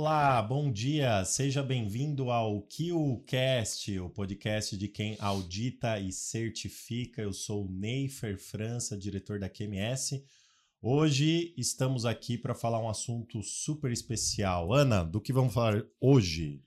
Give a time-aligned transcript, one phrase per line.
[0.00, 7.20] Olá, bom dia, seja bem-vindo ao QCast, o podcast de quem audita e certifica.
[7.20, 10.24] Eu sou o Neifer França, diretor da QMS.
[10.80, 14.72] Hoje estamos aqui para falar um assunto super especial.
[14.72, 16.62] Ana, do que vamos falar hoje?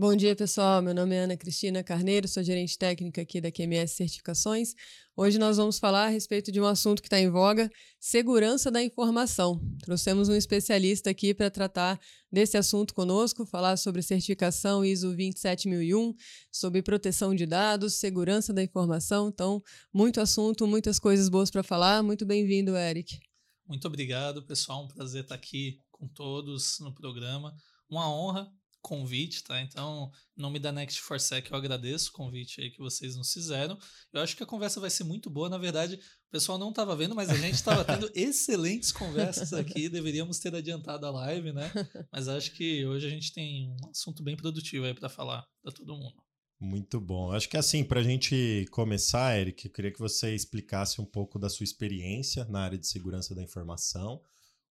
[0.00, 0.80] Bom dia, pessoal.
[0.80, 4.74] Meu nome é Ana Cristina Carneiro, sou gerente técnica aqui da QMS Certificações.
[5.14, 8.82] Hoje nós vamos falar a respeito de um assunto que está em voga: segurança da
[8.82, 9.60] informação.
[9.82, 12.00] Trouxemos um especialista aqui para tratar
[12.32, 16.14] desse assunto conosco, falar sobre certificação ISO 27001,
[16.50, 19.28] sobre proteção de dados, segurança da informação.
[19.28, 22.02] Então, muito assunto, muitas coisas boas para falar.
[22.02, 23.18] Muito bem-vindo, Eric.
[23.66, 24.82] Muito obrigado, pessoal.
[24.82, 27.54] Um prazer estar aqui com todos no programa.
[27.86, 29.60] Uma honra convite, tá?
[29.60, 33.32] Então, em nome da Next for Sec, eu agradeço o convite aí que vocês nos
[33.32, 33.78] fizeram.
[34.12, 35.48] Eu acho que a conversa vai ser muito boa.
[35.48, 39.88] Na verdade, o pessoal não estava vendo, mas a gente estava tendo excelentes conversas aqui.
[39.88, 41.70] Deveríamos ter adiantado a live, né?
[42.12, 45.72] Mas acho que hoje a gente tem um assunto bem produtivo aí para falar para
[45.72, 46.22] todo mundo.
[46.58, 47.32] Muito bom.
[47.32, 51.38] Acho que assim, para a gente começar, Eric, eu queria que você explicasse um pouco
[51.38, 54.20] da sua experiência na área de segurança da informação,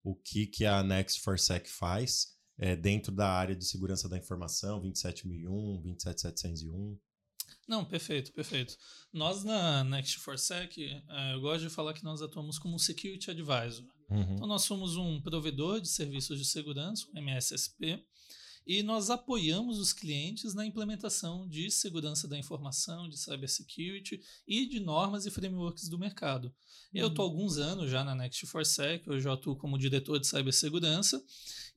[0.03, 4.17] o que, que a Next for Sec faz é, dentro da área de segurança da
[4.17, 6.99] informação, 27001, 27701.
[7.67, 8.77] Não, perfeito, perfeito.
[9.13, 13.31] Nós na Next 4 Sec, é, eu gosto de falar que nós atuamos como Security
[13.31, 13.85] Advisor.
[14.09, 14.33] Uhum.
[14.33, 18.03] Então, nós somos um provedor de serviços de segurança, um MSSP,
[18.65, 24.79] e nós apoiamos os clientes na implementação de segurança da informação, de cybersecurity e de
[24.79, 26.53] normas e frameworks do mercado.
[26.93, 27.33] Eu estou há uhum.
[27.33, 31.23] alguns anos já na Next4Sec, eu já atuo como diretor de cibersegurança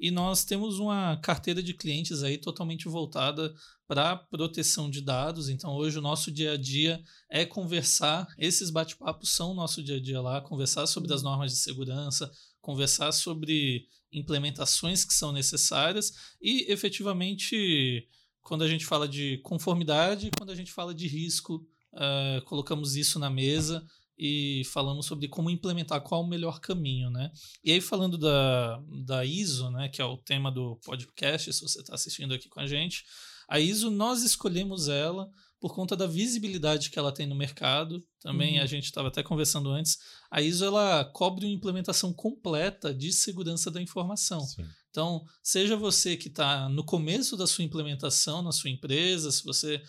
[0.01, 3.55] e nós temos uma carteira de clientes aí totalmente voltada
[3.87, 5.49] para proteção de dados.
[5.51, 9.97] Então, hoje o nosso dia a dia é conversar, esses bate-papos são o nosso dia
[9.97, 11.29] a dia lá, conversar sobre as uhum.
[11.29, 12.31] normas de segurança,
[12.63, 18.09] conversar sobre implementações que são necessárias e efetivamente
[18.41, 23.19] quando a gente fala de conformidade, quando a gente fala de risco, uh, colocamos isso
[23.19, 23.85] na mesa
[24.19, 27.33] e falamos sobre como implementar qual o melhor caminho, né?
[27.65, 31.81] E aí falando da, da ISO, né, que é o tema do podcast, se você
[31.81, 33.05] está assistindo aqui com a gente,
[33.49, 35.31] a ISO nós escolhemos ela
[35.63, 38.05] por conta da visibilidade que ela tem no mercado.
[38.21, 38.65] Também uhum.
[38.65, 39.97] a gente estava até conversando antes.
[40.29, 44.41] A ISO ela cobre uma implementação completa de segurança da informação.
[44.41, 44.65] Sim.
[44.91, 49.81] Então, seja você que está no começo da sua implementação na sua empresa, se você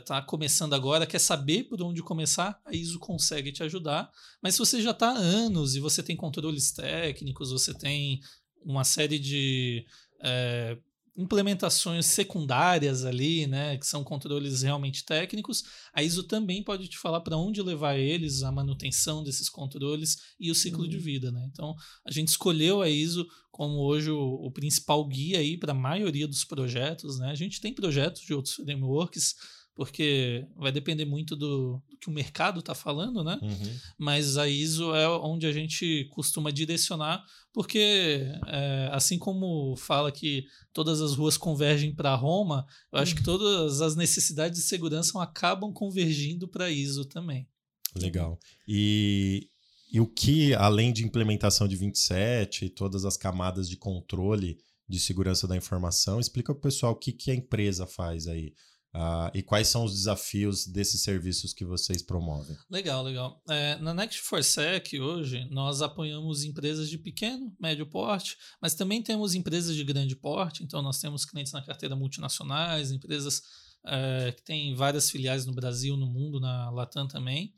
[0.00, 4.10] está eh, é, começando agora, quer saber por onde começar, a ISO consegue te ajudar.
[4.42, 8.18] Mas se você já está há anos e você tem controles técnicos, você tem
[8.64, 9.86] uma série de
[10.20, 10.76] é,
[11.16, 17.20] implementações secundárias ali, né, que são controles realmente técnicos, a ISO também pode te falar
[17.20, 20.88] para onde levar eles, a manutenção desses controles e o ciclo uhum.
[20.88, 21.48] de vida, né?
[21.50, 21.74] Então,
[22.04, 26.28] a gente escolheu a ISO como hoje o, o principal guia aí para a maioria
[26.28, 27.30] dos projetos, né?
[27.30, 29.34] A gente tem projetos de outros frameworks
[29.76, 33.38] porque vai depender muito do, do que o mercado está falando, né?
[33.42, 33.78] Uhum.
[33.98, 37.22] Mas a ISO é onde a gente costuma direcionar,
[37.52, 43.18] porque é, assim como fala que todas as ruas convergem para Roma, eu acho uhum.
[43.18, 47.46] que todas as necessidades de segurança acabam convergindo para a ISO também.
[47.94, 48.38] Legal.
[48.66, 49.46] E,
[49.92, 54.58] e o que, além de implementação de 27 e todas as camadas de controle
[54.88, 58.54] de segurança da informação, explica para o pessoal o que, que a empresa faz aí.
[58.96, 62.56] Uh, e quais são os desafios desses serviços que vocês promovem?
[62.70, 63.42] Legal, legal.
[63.46, 69.02] É, na Next for Sec, hoje, nós apoiamos empresas de pequeno, médio porte, mas também
[69.02, 70.64] temos empresas de grande porte.
[70.64, 73.42] Então, nós temos clientes na carteira multinacionais, empresas
[73.84, 77.52] é, que têm várias filiais no Brasil, no mundo, na Latam também.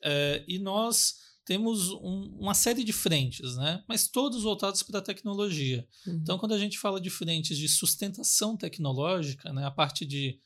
[0.00, 3.82] É, e nós temos um, uma série de frentes, né?
[3.88, 5.84] mas todos voltados para a tecnologia.
[6.06, 6.20] Uhum.
[6.22, 10.38] Então, quando a gente fala de frentes de sustentação tecnológica, né, a parte de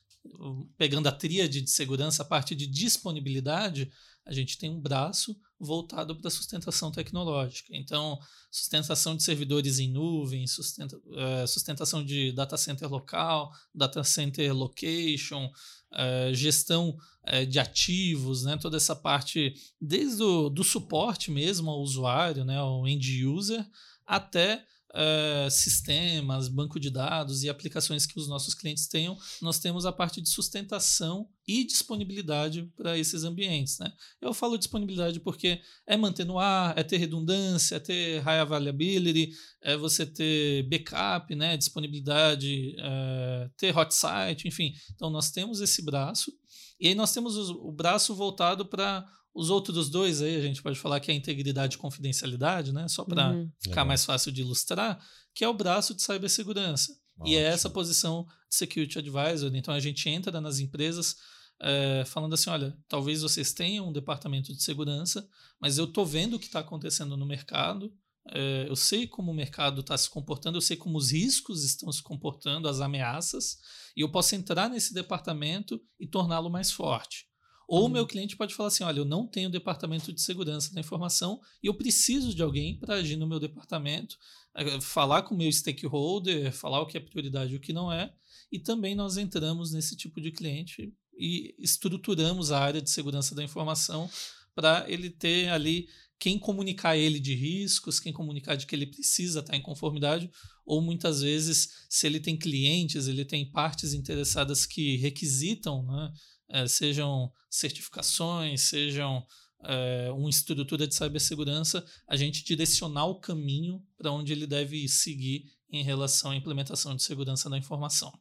[0.76, 3.90] pegando a tríade de segurança, a parte de disponibilidade,
[4.28, 7.74] a gente tem um braço voltado para a sustentação tecnológica.
[7.74, 8.18] Então,
[8.50, 15.46] sustentação de servidores em nuvem, sustenta, uh, sustentação de data center local, data center location,
[15.46, 16.96] uh, gestão
[17.26, 18.56] uh, de ativos, né?
[18.58, 22.58] toda essa parte, desde o do suporte mesmo ao usuário, né?
[22.58, 23.66] ao end user,
[24.06, 29.84] até uh, sistemas, banco de dados e aplicações que os nossos clientes tenham, nós temos
[29.86, 33.78] a parte de sustentação e disponibilidade para esses ambientes.
[33.78, 33.92] Né?
[34.20, 39.32] Eu falo disponibilidade porque é manter no ar, é ter redundância, é ter high availability,
[39.62, 41.56] é você ter backup, né?
[41.56, 44.74] disponibilidade, é, ter hot site, enfim.
[44.94, 46.32] Então nós temos esse braço.
[46.80, 50.62] E aí nós temos o, o braço voltado para os outros dois aí, a gente
[50.62, 52.88] pode falar que é integridade e confidencialidade, né?
[52.88, 53.50] Só para uhum.
[53.60, 55.00] ficar mais fácil de ilustrar,
[55.34, 56.92] que é o braço de cibersegurança.
[57.18, 57.28] Ótimo.
[57.28, 59.54] E é essa posição de Security Advisor.
[59.54, 61.16] Então a gente entra nas empresas
[61.60, 65.28] é, falando assim: olha, talvez vocês tenham um departamento de segurança,
[65.60, 67.92] mas eu estou vendo o que está acontecendo no mercado.
[68.30, 71.90] É, eu sei como o mercado está se comportando, eu sei como os riscos estão
[71.90, 73.58] se comportando, as ameaças,
[73.96, 77.27] e eu posso entrar nesse departamento e torná-lo mais forte.
[77.68, 77.90] Ou o uhum.
[77.90, 81.66] meu cliente pode falar assim: olha, eu não tenho departamento de segurança da informação e
[81.66, 84.16] eu preciso de alguém para agir no meu departamento,
[84.56, 87.92] eh, falar com o meu stakeholder, falar o que é prioridade e o que não
[87.92, 88.10] é.
[88.50, 93.44] E também nós entramos nesse tipo de cliente e estruturamos a área de segurança da
[93.44, 94.08] informação
[94.54, 99.40] para ele ter ali quem comunicar ele de riscos, quem comunicar de que ele precisa
[99.40, 100.30] estar em conformidade,
[100.66, 106.12] ou muitas vezes, se ele tem clientes, ele tem partes interessadas que requisitam né,
[106.50, 109.24] é, sejam certificações, sejam
[109.64, 115.44] é, uma estrutura de cibersegurança, a gente direcionar o caminho para onde ele deve seguir
[115.70, 118.12] em relação à implementação de segurança da informação.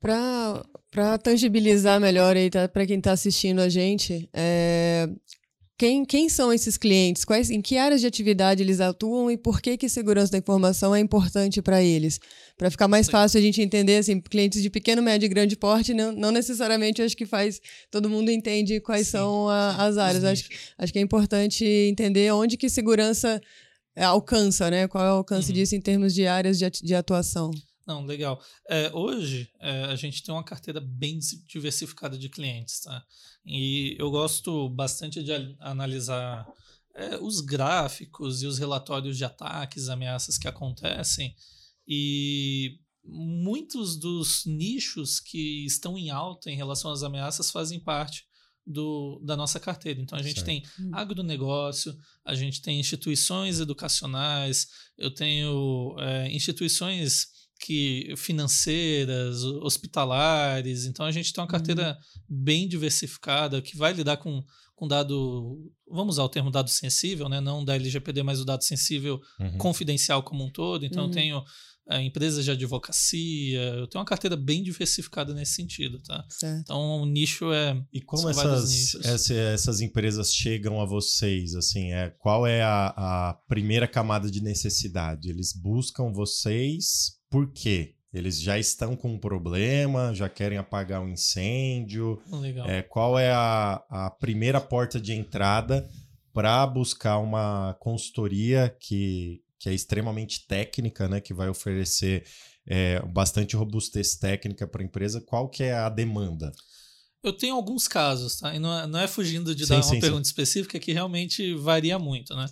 [0.00, 5.08] Para tangibilizar melhor aí, tá, para quem está assistindo a gente, é,
[5.78, 7.24] quem, quem são esses clientes?
[7.24, 10.92] Quais, em que áreas de atividade eles atuam e por que, que segurança da informação
[10.92, 12.18] é importante para eles?
[12.56, 15.94] Para ficar mais fácil a gente entender, assim, clientes de pequeno, médio e grande porte,
[15.94, 17.60] não, não necessariamente acho que faz.
[17.92, 19.12] Todo mundo entende quais Sim.
[19.12, 20.24] são a, as áreas.
[20.24, 23.40] Acho, acho que é importante entender onde que segurança
[23.94, 24.88] é, alcança, né?
[24.88, 25.54] Qual é o alcance uhum.
[25.54, 27.52] disso em termos de áreas de, de atuação.
[27.88, 28.38] Não, legal.
[28.68, 33.02] É, hoje é, a gente tem uma carteira bem diversificada de clientes, tá?
[33.46, 36.46] E eu gosto bastante de analisar
[36.94, 41.34] é, os gráficos e os relatórios de ataques, ameaças que acontecem.
[41.86, 48.28] E muitos dos nichos que estão em alta em relação às ameaças fazem parte
[48.66, 49.98] do, da nossa carteira.
[49.98, 50.46] Então a gente certo.
[50.46, 50.90] tem hum.
[50.92, 54.68] agronegócio, a gente tem instituições educacionais,
[54.98, 60.84] eu tenho é, instituições que financeiras, hospitalares.
[60.84, 62.36] Então a gente tem uma carteira uhum.
[62.44, 64.42] bem diversificada que vai lidar com,
[64.74, 67.40] com dado, vamos usar o termo dado sensível, né?
[67.40, 69.58] não da LGPD, mas o dado sensível uhum.
[69.58, 70.86] confidencial como um todo.
[70.86, 71.08] Então uhum.
[71.08, 71.44] eu tenho
[71.90, 76.24] é, empresas de advocacia, eu tenho uma carteira bem diversificada nesse sentido, tá?
[76.28, 76.60] Certo.
[76.60, 82.10] Então o nicho é e como essas, essa, essas empresas chegam a vocês, assim, é
[82.18, 85.28] qual é a, a primeira camada de necessidade?
[85.28, 87.94] Eles buscam vocês por quê?
[88.12, 92.20] Eles já estão com um problema, já querem apagar um incêndio.
[92.30, 92.66] Legal.
[92.66, 95.88] É, qual é a, a primeira porta de entrada
[96.32, 102.24] para buscar uma consultoria que, que é extremamente técnica, né, que vai oferecer
[102.66, 105.20] é, bastante robustez técnica para a empresa?
[105.20, 106.50] Qual que é a demanda?
[107.22, 108.54] Eu tenho alguns casos, tá?
[108.54, 110.30] E não é, não é fugindo de sim, dar uma sim, pergunta sim.
[110.30, 112.46] específica que realmente varia muito, né?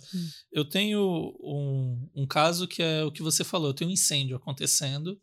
[0.51, 0.99] Eu tenho
[1.41, 5.17] um, um caso que é o que você falou, eu tenho um incêndio acontecendo,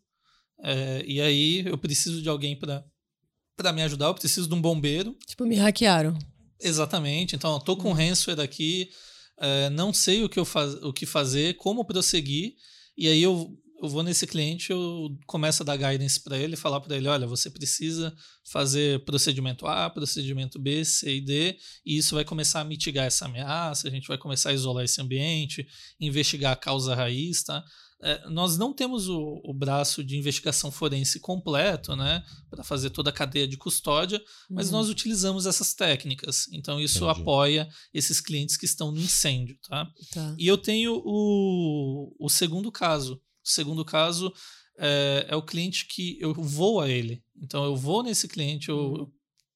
[0.63, 5.15] é, e aí eu preciso de alguém para me ajudar, eu preciso de um bombeiro.
[5.27, 6.17] Tipo, me hackearam.
[6.59, 7.93] Exatamente, então eu tô com hum.
[7.93, 8.89] ransomware aqui,
[9.37, 12.55] é, não sei o que, eu faz, o que fazer, como prosseguir,
[12.97, 16.81] e aí eu eu vou nesse cliente, eu começo a dar guidance para ele, falar
[16.81, 22.15] para ele, olha, você precisa fazer procedimento A, procedimento B, C e D, e isso
[22.15, 25.65] vai começar a mitigar essa ameaça, a gente vai começar a isolar esse ambiente,
[25.99, 27.63] investigar a causa raiz, tá?
[28.01, 33.09] É, nós não temos o, o, braço de investigação forense completo, né, para fazer toda
[33.09, 34.73] a cadeia de custódia, mas uhum.
[34.73, 36.47] nós utilizamos essas técnicas.
[36.51, 37.21] Então isso Entendi.
[37.21, 39.89] apoia esses clientes que estão no incêndio, tá?
[40.11, 40.35] tá.
[40.37, 44.33] E eu tenho o, o segundo caso, segundo caso
[44.77, 47.23] é, é, o cliente que eu vou a ele.
[47.41, 49.11] Então eu vou nesse cliente, eu, eu uhum.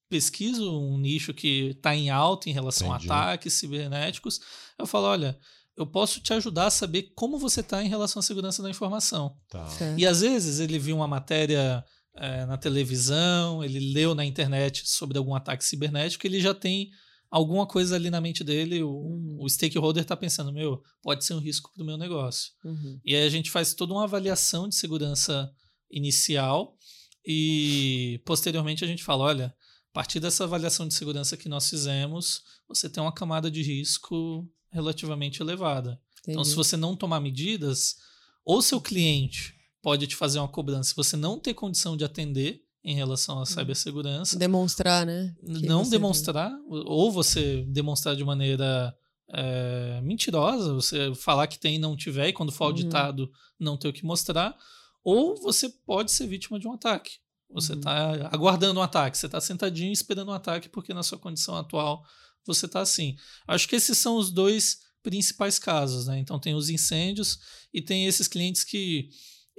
[0.08, 3.10] pesquiso um nicho que está em alta em relação Entendi.
[3.10, 4.40] a ataques cibernéticos.
[4.78, 5.38] Eu falo, olha,
[5.76, 9.36] eu posso te ajudar a saber como você está em relação à segurança da informação.
[9.48, 9.66] Tá.
[9.96, 15.16] E às vezes ele viu uma matéria é, na televisão, ele leu na internet sobre
[15.16, 16.90] algum ataque cibernético, ele já tem
[17.30, 19.36] alguma coisa ali na mente dele, o, uhum.
[19.40, 22.52] o stakeholder está pensando, meu, pode ser um risco para o meu negócio.
[22.64, 23.00] Uhum.
[23.04, 25.50] E aí a gente faz toda uma avaliação de segurança
[25.90, 26.76] inicial
[27.24, 32.42] e posteriormente a gente fala, olha, a partir dessa avaliação de segurança que nós fizemos,
[32.68, 36.00] você tem uma camada de risco relativamente elevada.
[36.20, 36.32] Entendi.
[36.32, 37.96] Então, se você não tomar medidas,
[38.44, 42.62] ou seu cliente pode te fazer uma cobrança se você não ter condição de atender,
[42.82, 44.38] em relação à cibersegurança.
[44.38, 45.34] Demonstrar, né?
[45.42, 48.94] não demonstrar, ou você demonstrar de maneira
[49.32, 52.70] é, mentirosa, você falar que tem e não tiver, e quando for uhum.
[52.70, 53.30] auditado uhum.
[53.58, 54.56] não ter o que mostrar,
[55.04, 57.12] ou você pode ser vítima de um ataque.
[57.50, 58.28] Você está uhum.
[58.30, 62.04] aguardando um ataque, você está sentadinho esperando um ataque porque na sua condição atual
[62.46, 63.16] você está assim.
[63.46, 66.18] Acho que esses são os dois principais casos, né?
[66.18, 67.38] Então tem os incêndios
[67.72, 69.08] e tem esses clientes que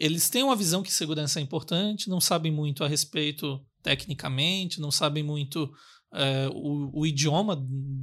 [0.01, 4.89] eles têm uma visão que segurança é importante, não sabem muito a respeito tecnicamente, não
[4.89, 5.72] sabem muito
[6.12, 7.55] é, o, o, idioma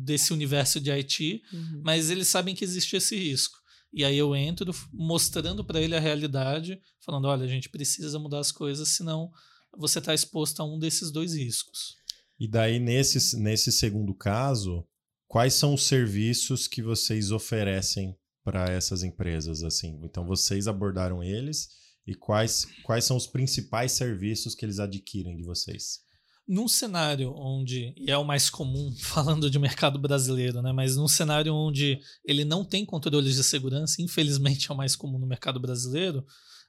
[0.04, 1.82] desse universo de IT, uhum.
[1.84, 3.58] mas eles sabem que existe esse risco.
[3.92, 8.38] E aí eu entro mostrando para ele a realidade, falando: olha, a gente precisa mudar
[8.38, 9.28] as coisas, senão
[9.76, 11.96] você está exposto a um desses dois riscos.
[12.38, 14.86] E daí, nesse, nesse segundo caso,
[15.26, 19.64] quais são os serviços que vocês oferecem para essas empresas?
[19.64, 19.98] assim?
[20.04, 21.76] Então, vocês abordaram eles
[22.08, 26.00] e quais, quais são os principais serviços que eles adquirem de vocês?
[26.46, 30.72] Num cenário onde, e é o mais comum falando de mercado brasileiro, né?
[30.72, 35.18] mas num cenário onde ele não tem controles de segurança, infelizmente é o mais comum
[35.18, 36.24] no mercado brasileiro,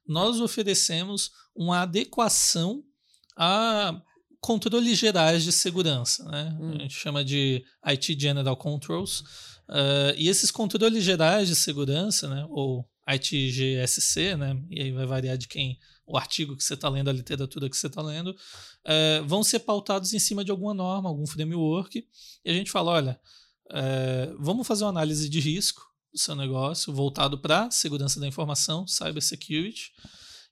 [0.05, 2.83] nós oferecemos uma adequação
[3.37, 4.01] a
[4.41, 6.25] controles gerais de segurança.
[6.25, 6.57] Né?
[6.59, 6.71] Hum.
[6.71, 9.21] A gente chama de IT General Controls.
[9.69, 14.61] Uh, e esses controles gerais de segurança, né, ou ITGSC, né?
[14.69, 17.77] E aí vai variar de quem o artigo que você está lendo, a literatura que
[17.77, 18.35] você está lendo,
[18.83, 22.05] é, vão ser pautados em cima de alguma norma, algum framework.
[22.43, 23.19] E a gente fala, olha,
[23.71, 28.87] é, vamos fazer uma análise de risco do seu negócio voltado para segurança da informação,
[28.87, 29.91] cyber security.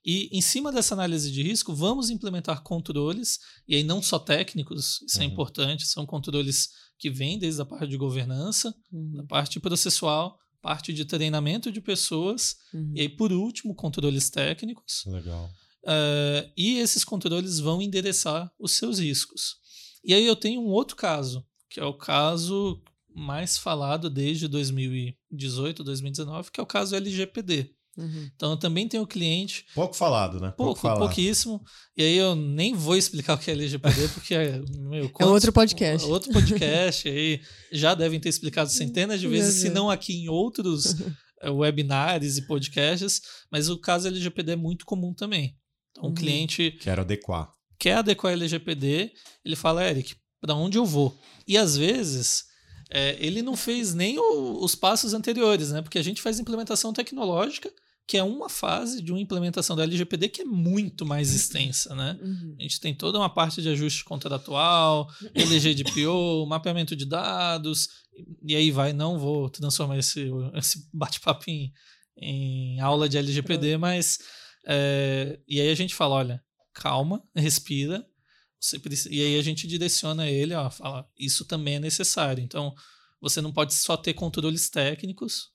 [0.04, 5.02] E em cima dessa análise de risco, vamos implementar controles, e aí não só técnicos,
[5.02, 5.28] isso é uhum.
[5.28, 9.16] é importante, são controles que vêm desde a parte de governança, uhum.
[9.16, 12.92] da parte processual, parte de treinamento de pessoas, uhum.
[12.94, 15.04] e aí, por último, controles técnicos.
[15.06, 15.50] Legal.
[15.84, 19.56] Uh, e esses controles vão endereçar os seus riscos.
[20.04, 22.82] E aí eu tenho um outro caso, que é o caso
[23.14, 27.74] mais falado desde 2018, 2019, que é o caso LGPD.
[27.98, 28.30] Uhum.
[28.36, 29.66] Então eu também tenho cliente.
[29.74, 30.54] Pouco falado, né?
[30.56, 31.60] Pouco, Pouco pouquíssimo.
[31.96, 34.62] E aí eu nem vou explicar o que é LGPD, porque é.
[34.78, 36.06] Meu, é outro podcast.
[36.08, 37.08] Outro podcast.
[37.08, 37.40] aí
[37.72, 40.94] já devem ter explicado centenas de vezes, se não aqui em outros
[41.42, 43.20] eh, webinars e podcasts.
[43.50, 45.56] Mas o caso LGPD é muito comum também.
[45.90, 46.14] Então, um uhum.
[46.14, 46.70] cliente.
[46.80, 47.52] Quer adequar.
[47.80, 49.10] Quer adequar LGPD,
[49.44, 51.18] ele fala, Eric, para onde eu vou?
[51.48, 52.46] E às vezes.
[52.90, 55.82] É, ele não fez nem o, os passos anteriores, né?
[55.82, 57.70] Porque a gente faz implementação tecnológica,
[58.08, 62.18] que é uma fase de uma implementação da LGPD que é muito mais extensa, né?
[62.22, 62.56] Uhum.
[62.58, 67.90] A gente tem toda uma parte de ajuste contratual, LGDPO, mapeamento de dados,
[68.42, 71.70] e aí vai, não vou transformar esse, esse bate-papo em,
[72.16, 74.18] em, aula de LGPD, mas
[74.66, 78.06] é, e aí a gente fala, olha, calma, respira,
[78.82, 82.42] precisa, e aí a gente direciona ele, ó, fala, isso também é necessário.
[82.42, 82.74] Então,
[83.20, 85.50] você não pode só ter controles técnicos,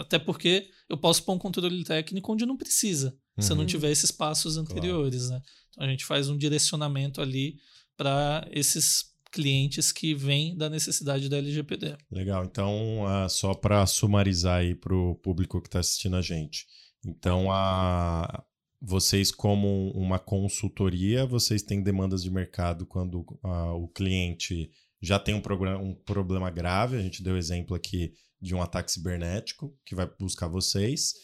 [0.00, 3.42] até porque eu posso pôr um controle técnico onde não precisa, uhum.
[3.42, 3.68] se eu não uhum.
[3.68, 5.26] tiver esses passos anteriores.
[5.26, 5.42] Claro.
[5.42, 5.50] Né?
[5.70, 7.56] Então a gente faz um direcionamento ali
[7.96, 11.96] para esses clientes que vêm da necessidade da LGPD.
[12.10, 12.44] Legal.
[12.44, 16.66] Então, uh, só para sumarizar aí para o público que está assistindo a gente.
[17.04, 18.42] Então, a,
[18.80, 25.34] vocês, como uma consultoria, vocês têm demandas de mercado quando uh, o cliente já tem
[25.34, 25.42] um,
[25.80, 26.96] um problema grave.
[26.96, 31.14] A gente deu exemplo aqui de um ataque cibernético que vai buscar vocês.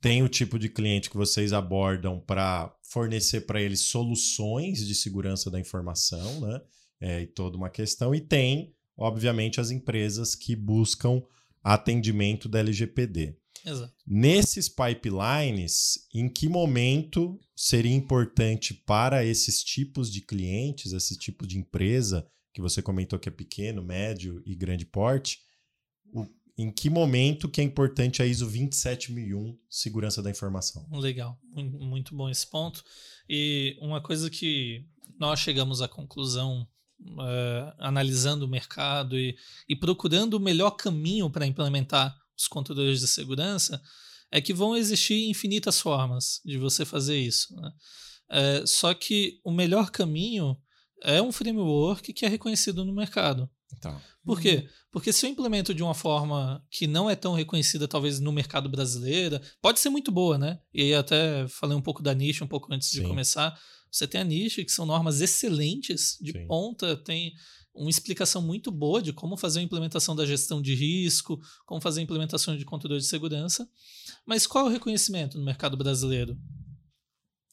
[0.00, 5.50] Tem o tipo de cliente que vocês abordam para fornecer para eles soluções de segurança
[5.50, 6.60] da informação, né?
[7.00, 8.14] É, e toda uma questão.
[8.14, 11.22] E tem, obviamente, as empresas que buscam
[11.62, 13.36] atendimento da LGPD.
[13.64, 13.92] Exato.
[14.06, 21.58] Nesses pipelines, em que momento seria importante para esses tipos de clientes, esse tipo de
[21.58, 25.40] empresa que você comentou que é pequeno, médio e grande porte,
[26.62, 30.86] em que momento que é importante a ISO 27001, segurança da informação?
[30.92, 32.84] Legal, muito bom esse ponto.
[33.28, 34.86] E uma coisa que
[35.18, 36.66] nós chegamos à conclusão,
[37.00, 39.36] uh, analisando o mercado e,
[39.68, 43.82] e procurando o melhor caminho para implementar os controles de segurança,
[44.30, 47.54] é que vão existir infinitas formas de você fazer isso.
[47.56, 47.72] Né?
[48.30, 50.56] Uh, só que o melhor caminho
[51.02, 53.50] é um framework que é reconhecido no mercado.
[53.80, 54.00] Tá.
[54.24, 54.62] Por quê?
[54.64, 54.68] Uhum.
[54.92, 58.68] Porque se eu implemento de uma forma que não é tão reconhecida, talvez no mercado
[58.68, 60.60] brasileiro, pode ser muito boa, né?
[60.72, 63.00] E aí até falei um pouco da niche um pouco antes Sim.
[63.02, 63.58] de começar.
[63.90, 66.46] Você tem a niche, que são normas excelentes, de Sim.
[66.46, 67.34] ponta, tem
[67.74, 72.00] uma explicação muito boa de como fazer a implementação da gestão de risco, como fazer
[72.00, 73.68] a implementação de controle de segurança.
[74.26, 76.38] Mas qual é o reconhecimento no mercado brasileiro?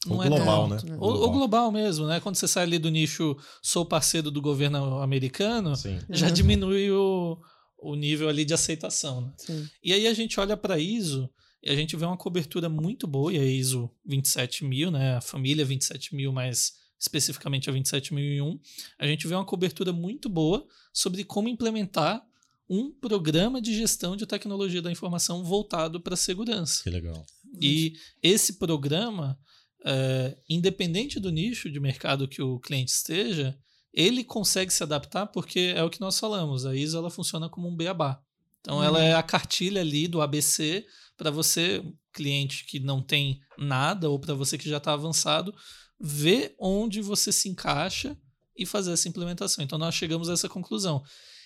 [0.06, 0.78] Não o é global, né?
[0.84, 0.98] né?
[0.98, 2.20] O, o, global mesmo, né?
[2.20, 6.00] Quando você sai ali do nicho sou parceiro do governo americano, Sim.
[6.10, 6.34] já uhum.
[6.34, 7.38] diminui o,
[7.78, 9.22] o nível ali de aceitação.
[9.22, 9.68] Né?
[9.84, 11.30] E aí a gente olha para ISO
[11.62, 15.18] e a gente vê uma cobertura muito boa, e a ISO 27000, né?
[15.18, 18.60] A família 27000, mais especificamente a 27001,
[18.98, 22.26] a gente vê uma cobertura muito boa sobre como implementar
[22.70, 26.84] um programa de gestão de tecnologia da informação voltado para a segurança.
[26.84, 27.26] Que legal.
[27.60, 29.40] E esse programa,
[29.86, 33.58] é, independente do nicho de mercado que o cliente esteja,
[33.94, 37.68] ele consegue se adaptar porque é o que nós falamos, a ISO ela funciona como
[37.68, 38.22] um beabá.
[38.62, 38.84] Então uhum.
[38.84, 40.86] ela é a cartilha ali do ABC
[41.18, 41.84] para você,
[42.14, 45.54] cliente que não tem nada, ou para você que já está avançado,
[46.00, 48.18] ver onde você se encaixa
[48.56, 49.64] e fazer essa implementação.
[49.64, 51.04] Então nós chegamos a essa conclusão.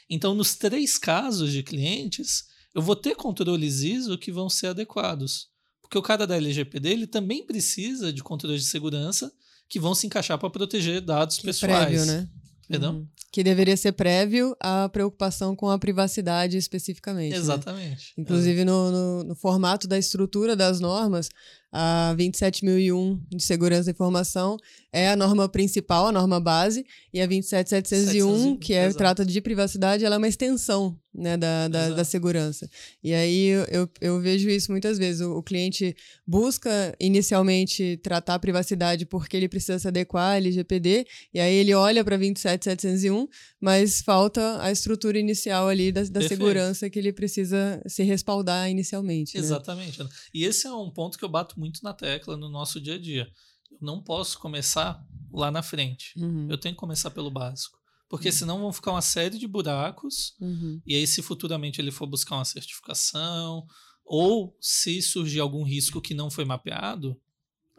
[0.10, 5.50] Então, nos três casos de clientes, eu vou ter controles ISO que vão ser adequados.
[5.94, 9.32] Porque o cara da LGPD ele também precisa de controles de segurança
[9.70, 11.86] que vão se encaixar para proteger dados que pessoais.
[11.86, 12.28] Prévio, né?
[12.68, 12.96] Perdão?
[12.96, 13.08] Uhum.
[13.32, 17.34] Que deveria ser prévio à preocupação com a privacidade especificamente.
[17.34, 17.38] Né?
[17.38, 18.12] Exatamente.
[18.18, 18.24] Né?
[18.24, 21.30] Inclusive, no, no, no, formato da estrutura das normas,
[21.76, 24.58] a 27001 de segurança da informação
[24.92, 30.06] é a norma principal, a norma base, e a 27701, que é, trata de privacidade,
[30.06, 32.70] ela é uma extensão né, da, da, da, segurança.
[33.04, 35.22] E aí eu, eu vejo isso muitas vezes.
[35.22, 41.06] O, o, cliente busca inicialmente tratar a privacidade porque ele precisa se adequar à LGPD,
[41.34, 43.28] e aí ele olha para 27701,
[43.60, 49.38] mas falta a estrutura inicial ali da, da segurança que ele precisa se respaldar inicialmente.
[49.38, 49.44] Né?
[49.44, 50.00] Exatamente.
[50.34, 53.00] E esse é um ponto que eu bato muito na tecla no nosso dia a
[53.00, 53.32] dia.
[53.72, 56.14] Eu não posso começar lá na frente.
[56.18, 56.48] Uhum.
[56.50, 57.78] Eu tenho que começar pelo básico.
[58.10, 58.34] Porque uhum.
[58.34, 60.36] senão vão ficar uma série de buracos.
[60.40, 60.82] Uhum.
[60.86, 63.66] E aí, se futuramente ele for buscar uma certificação,
[64.06, 67.20] ou se surgir algum risco que não foi mapeado,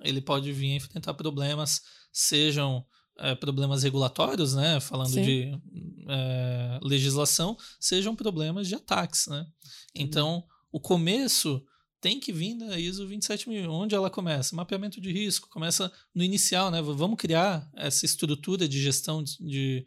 [0.03, 2.85] ele pode vir enfrentar problemas, sejam
[3.19, 4.81] é, problemas regulatórios, né?
[4.81, 5.23] Falando Sim.
[5.23, 5.61] de
[6.09, 9.47] é, legislação, sejam problemas de ataques, né?
[9.95, 11.65] Então, o começo
[12.05, 13.71] tem que vir da ISO 27000.
[13.71, 14.55] Onde ela começa?
[14.55, 15.49] Mapeamento de risco.
[15.49, 16.83] Começa no inicial, né?
[16.83, 19.87] Vamos criar essa estrutura de gestão de,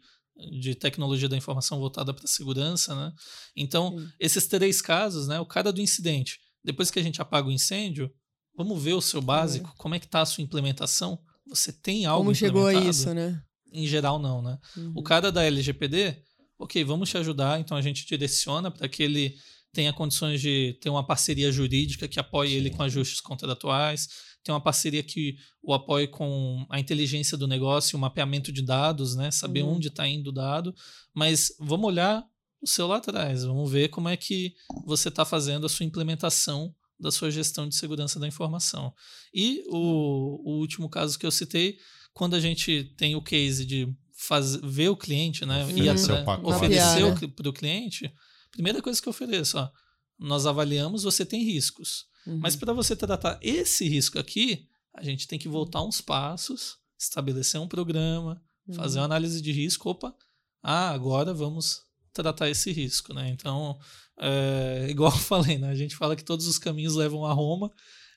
[0.50, 3.12] de tecnologia da informação voltada para a segurança, né?
[3.54, 4.08] Então, Sim.
[4.18, 5.38] esses três casos, né?
[5.38, 8.12] O cara do incidente, depois que a gente apaga o incêndio,
[8.56, 11.20] vamos ver o seu básico, como é que está a sua implementação?
[11.46, 13.40] Você tem algo Como chegou a isso, né?
[13.72, 14.58] Em geral, não, né?
[14.76, 14.92] Uhum.
[14.96, 16.20] O cara da LGPD,
[16.58, 19.36] ok, vamos te ajudar, então a gente direciona para que ele
[19.72, 22.54] tenha condições de ter uma parceria jurídica que apoie Sim.
[22.56, 24.08] ele com ajustes contratuais,
[24.42, 29.14] tem uma parceria que o apoie com a inteligência do negócio, o mapeamento de dados,
[29.14, 29.30] né?
[29.30, 29.74] Saber uhum.
[29.74, 30.74] onde está indo o dado.
[31.12, 32.24] Mas vamos olhar
[32.60, 34.54] o seu lá atrás, vamos ver como é que
[34.84, 38.92] você está fazendo a sua implementação da sua gestão de segurança da informação.
[39.32, 41.78] E o, o último caso que eu citei,
[42.12, 45.64] quando a gente tem o case de fazer, ver o cliente, né?
[45.64, 48.12] Oferecer, e oferecer para o cliente,
[48.50, 49.70] primeira coisa que eu ofereço, ó,
[50.18, 52.06] nós avaliamos, você tem riscos.
[52.26, 52.38] Uhum.
[52.38, 57.60] Mas para você tratar esse risco aqui, a gente tem que voltar uns passos, estabelecer
[57.60, 58.74] um programa, uhum.
[58.74, 59.90] fazer uma análise de risco.
[59.90, 60.14] Opa,
[60.62, 61.82] ah, agora vamos
[62.12, 63.30] tratar esse risco, né?
[63.30, 63.78] Então,
[64.18, 65.68] é, igual eu falei, né?
[65.68, 67.72] A gente fala que todos os caminhos levam a Roma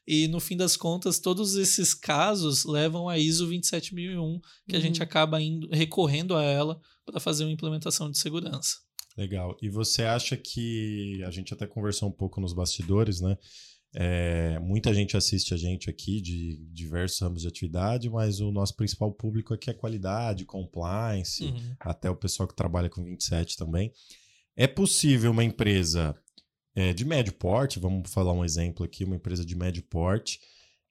[0.08, 4.80] e no fim das contas todos esses casos levam a ISO 27001 que uhum.
[4.80, 5.04] a gente uhum.
[5.04, 8.78] acaba indo, recorrendo a ela para fazer uma implementação de segurança.
[9.18, 9.58] Legal.
[9.62, 13.38] E você acha que a gente até conversou um pouco nos bastidores, né?
[13.94, 18.76] É, muita gente assiste a gente aqui de diversos ramos de atividade, mas o nosso
[18.76, 21.76] principal público aqui é qualidade, compliance, uhum.
[21.78, 23.92] até o pessoal que trabalha com 27 também.
[24.56, 26.16] É possível uma empresa
[26.74, 30.40] é, de médio porte, vamos falar um exemplo aqui, uma empresa de médio porte,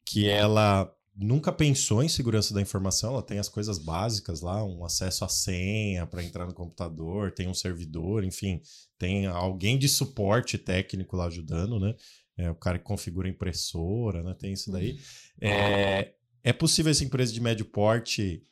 [0.04, 4.84] que ela nunca pensou em segurança da informação, ela tem as coisas básicas lá, um
[4.84, 8.60] acesso à senha para entrar no computador, tem um servidor, enfim,
[8.98, 11.94] tem alguém de suporte técnico lá ajudando, né?
[12.40, 14.34] é, o cara que configura a impressora, né?
[14.38, 14.92] Tem isso daí.
[14.92, 14.98] Uhum.
[15.42, 18.42] É, é possível essa empresa de médio porte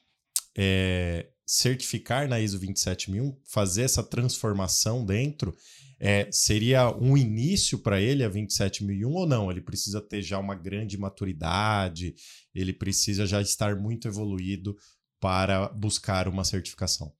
[0.56, 5.56] é, certificar na ISO 27001, fazer essa transformação dentro?
[6.00, 9.50] É, seria um início para ele a 27001 ou não?
[9.50, 12.14] Ele precisa ter já uma grande maturidade,
[12.54, 14.76] ele precisa já estar muito evoluído
[15.20, 17.12] para buscar uma certificação?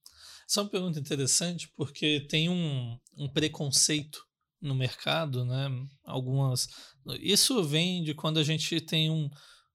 [0.49, 4.21] Essa é uma pergunta interessante porque tem um, um preconceito
[4.61, 5.69] no mercado, né?
[6.05, 6.69] Algumas.
[7.21, 9.29] Isso vem de quando a gente tem um,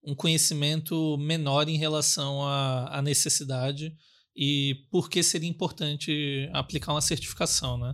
[0.04, 3.96] um conhecimento menor em relação à, à necessidade
[4.36, 7.94] e por que seria importante aplicar uma certificação, né?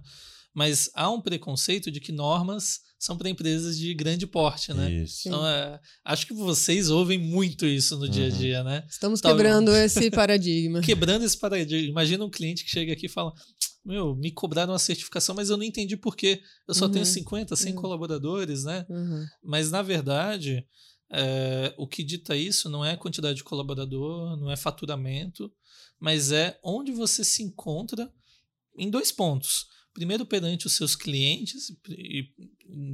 [0.59, 4.91] Mas há um preconceito de que normas são para empresas de grande porte, né?
[4.91, 5.29] Isso.
[5.29, 8.09] Então, é, acho que vocês ouvem muito isso no uhum.
[8.09, 8.37] dia a uhum.
[8.37, 8.85] dia, né?
[8.89, 10.81] Estamos quebrando esse paradigma.
[10.81, 11.89] Quebrando esse paradigma.
[11.89, 13.33] Imagina um cliente que chega aqui e fala:
[13.85, 16.41] meu, me cobraram uma certificação, mas eu não entendi por quê.
[16.67, 16.91] Eu só uhum.
[16.91, 17.81] tenho 50, 100 uhum.
[17.81, 18.85] colaboradores, né?
[18.89, 19.25] Uhum.
[19.41, 20.67] Mas, na verdade,
[21.09, 25.49] é, o que dita isso não é quantidade de colaborador, não é faturamento,
[25.97, 28.11] mas é onde você se encontra
[28.77, 29.78] em dois pontos.
[29.99, 32.31] Primeiro, perante os seus clientes e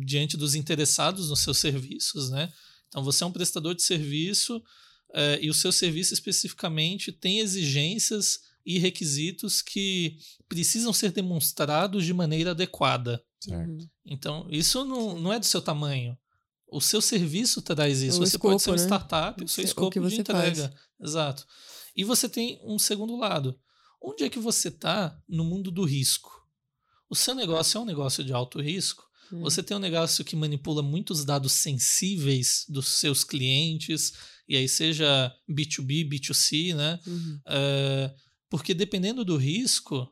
[0.04, 2.52] diante dos interessados nos seus serviços, né?
[2.88, 4.60] Então você é um prestador de serviço
[5.14, 10.18] é, e o seu serviço especificamente tem exigências e requisitos que
[10.50, 13.24] precisam ser demonstrados de maneira adequada.
[13.40, 13.70] Certo.
[13.70, 13.88] Uhum.
[14.04, 16.18] Então, isso não, não é do seu tamanho.
[16.68, 18.18] O seu serviço traz isso.
[18.20, 18.84] O você escopo, pode ser uma né?
[18.84, 20.70] startup, o seu escopo o de entrega.
[20.70, 20.82] Faz.
[21.00, 21.46] Exato.
[21.96, 23.60] E você tem um segundo lado.
[24.02, 26.45] Onde é que você está no mundo do risco?
[27.10, 29.04] O seu negócio é um negócio de alto risco.
[29.32, 29.42] Hum.
[29.42, 34.14] Você tem um negócio que manipula muitos dados sensíveis dos seus clientes,
[34.48, 37.00] e aí seja B2B, B2C, né?
[37.06, 37.40] Uhum.
[37.48, 38.16] Uh,
[38.50, 40.08] porque dependendo do risco,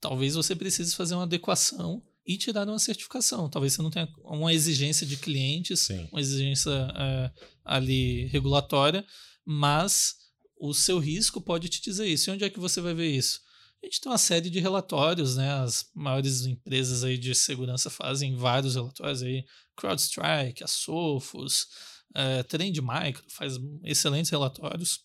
[0.00, 3.48] talvez você precise fazer uma adequação e tirar uma certificação.
[3.48, 6.08] Talvez você não tenha uma exigência de clientes, Sim.
[6.12, 9.04] uma exigência uh, ali regulatória,
[9.44, 10.14] mas
[10.58, 12.28] o seu risco pode te dizer isso.
[12.28, 13.40] E onde é que você vai ver isso?
[13.82, 15.50] A gente tem uma série de relatórios, né?
[15.54, 19.44] As maiores empresas aí de segurança fazem vários relatórios aí.
[19.74, 21.66] CrowdStrike, a Sophos,
[22.14, 25.00] é, Trend Micro faz excelentes relatórios.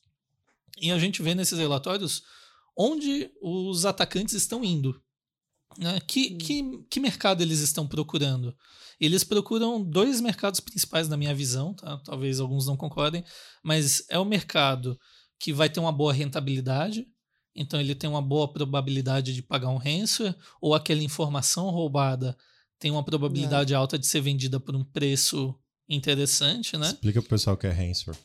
[0.77, 2.21] E a gente vê nesses relatórios
[2.77, 5.01] onde os atacantes estão indo.
[5.77, 5.99] Né?
[6.01, 8.55] Que, que, que mercado eles estão procurando?
[8.99, 11.97] Eles procuram dois mercados principais, na minha visão, tá?
[12.03, 13.23] talvez alguns não concordem,
[13.63, 14.99] mas é o mercado
[15.39, 17.05] que vai ter uma boa rentabilidade,
[17.55, 22.35] então ele tem uma boa probabilidade de pagar um ransomware, ou aquela informação roubada
[22.77, 23.75] tem uma probabilidade é.
[23.75, 25.55] alta de ser vendida por um preço
[25.87, 26.87] interessante, né?
[26.87, 28.19] Explica pro pessoal o que é ransomware.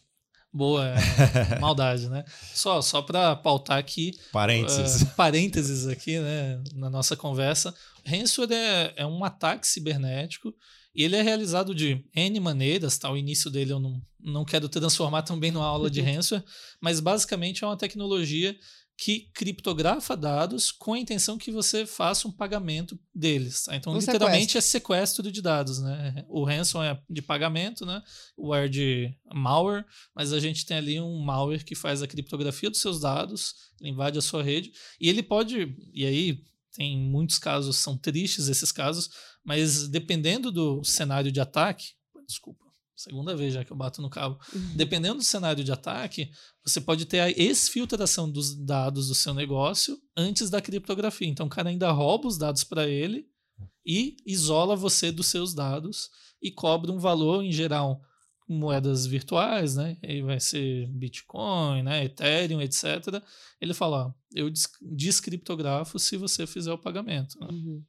[0.53, 2.25] Boa, é, maldade, né?
[2.53, 4.13] Só, só para pautar aqui.
[4.33, 5.03] Parênteses.
[5.03, 6.61] Uh, parênteses aqui, né?
[6.75, 7.73] Na nossa conversa.
[8.05, 10.53] Ransomware é, é um ataque cibernético
[10.93, 13.11] e ele é realizado de N maneiras, tá?
[13.11, 16.45] O início dele eu não, não quero transformar também numa aula de ransomware,
[16.81, 18.57] mas basicamente é uma tecnologia
[19.01, 23.63] que criptografa dados com a intenção que você faça um pagamento deles.
[23.63, 23.75] Tá?
[23.75, 24.59] Então, um literalmente sequestro.
[24.59, 25.81] é sequestro de dados.
[25.81, 26.23] Né?
[26.29, 28.03] O ransom é de pagamento, né?
[28.37, 32.69] o é de malware, mas a gente tem ali um malware que faz a criptografia
[32.69, 36.45] dos seus dados, invade a sua rede, e ele pode, e aí
[36.77, 39.09] tem muitos casos, são tristes esses casos,
[39.43, 41.93] mas dependendo do cenário de ataque,
[42.27, 42.67] desculpa,
[43.01, 44.39] segunda vez já que eu bato no cabo.
[44.55, 44.77] Uhum.
[44.77, 46.31] Dependendo do cenário de ataque,
[46.63, 51.27] você pode ter a exfiltração dos dados do seu negócio antes da criptografia.
[51.27, 53.27] Então, o cara ainda rouba os dados para ele
[53.87, 56.11] e isola você dos seus dados
[56.43, 58.03] e cobra um valor, em geral,
[58.47, 59.97] moedas virtuais, né?
[60.03, 62.05] Aí vai ser Bitcoin, né?
[62.05, 63.23] Ethereum, etc.
[63.61, 64.51] Ele fala, ó, eu
[64.83, 67.39] descriptografo se você fizer o pagamento.
[67.41, 67.49] Né?
[67.51, 67.83] Uhum.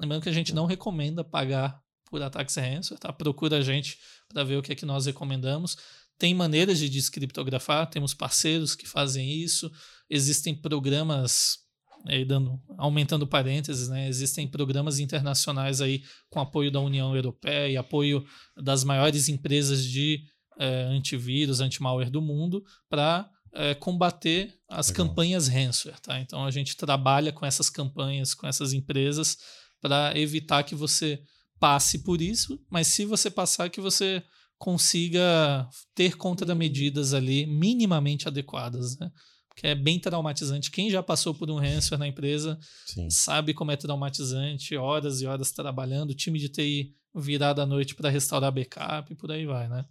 [0.00, 3.12] Lembrando que a gente não recomenda pagar por ataques ransomware, tá?
[3.12, 5.76] Procura a gente para ver o que é que nós recomendamos.
[6.18, 9.70] Tem maneiras de descriptografar, temos parceiros que fazem isso,
[10.08, 11.58] existem programas,
[12.06, 14.08] aí dando, aumentando parênteses, né?
[14.08, 18.24] existem programas internacionais aí com apoio da União Europeia e apoio
[18.56, 20.22] das maiores empresas de
[20.58, 25.06] é, antivírus, anti-malware do mundo para é, combater as Legal.
[25.06, 26.00] campanhas ransomware.
[26.00, 26.20] Tá?
[26.20, 29.36] Então a gente trabalha com essas campanhas, com essas empresas
[29.80, 31.22] para evitar que você
[31.58, 34.22] passe por isso, mas se você passar, que você
[34.58, 39.10] consiga ter contramedidas ali minimamente adequadas, né?
[39.48, 40.70] Porque é bem traumatizante.
[40.70, 43.08] Quem já passou por um ransomware na empresa Sim.
[43.08, 48.10] sabe como é traumatizante, horas e horas trabalhando, time de TI virado à noite para
[48.10, 49.84] restaurar backup e por aí vai, né?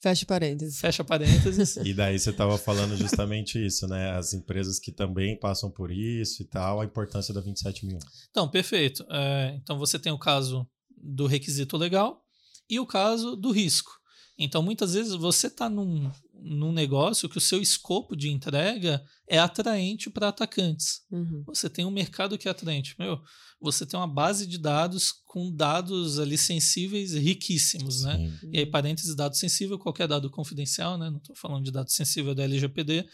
[0.00, 0.80] Fecha parênteses.
[0.80, 1.76] Fecha parênteses.
[1.84, 4.10] e daí você estava falando justamente isso, né?
[4.16, 7.98] As empresas que também passam por isso e tal, a importância da 27000.
[8.30, 9.06] Então, perfeito.
[9.10, 10.66] É, então você tem o caso
[11.02, 12.24] do requisito legal
[12.70, 13.90] e o caso do risco.
[14.38, 19.38] Então, muitas vezes você está num, num negócio que o seu escopo de entrega é
[19.38, 21.02] atraente para atacantes.
[21.10, 21.42] Uhum.
[21.46, 22.94] Você tem um mercado que é atraente.
[22.98, 23.20] Meu,
[23.60, 28.16] você tem uma base de dados com dados ali sensíveis riquíssimos, né?
[28.40, 28.50] Sim.
[28.52, 31.10] E aí, parênteses, dado sensível, qualquer dado confidencial, né?
[31.10, 33.06] Não estou falando de dado sensível da LGPD,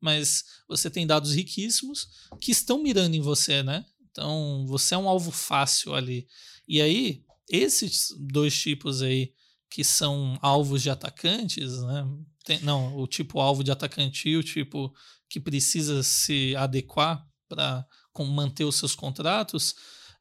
[0.00, 2.06] mas você tem dados riquíssimos
[2.40, 3.84] que estão mirando em você, né?
[4.10, 6.28] Então, você é um alvo fácil ali.
[6.68, 9.32] E aí, esses dois tipos aí
[9.70, 12.06] que são alvos de atacantes, né?
[12.44, 14.92] Tem, não, o tipo alvo de atacante e o tipo
[15.28, 17.86] que precisa se adequar para
[18.18, 19.74] manter os seus contratos,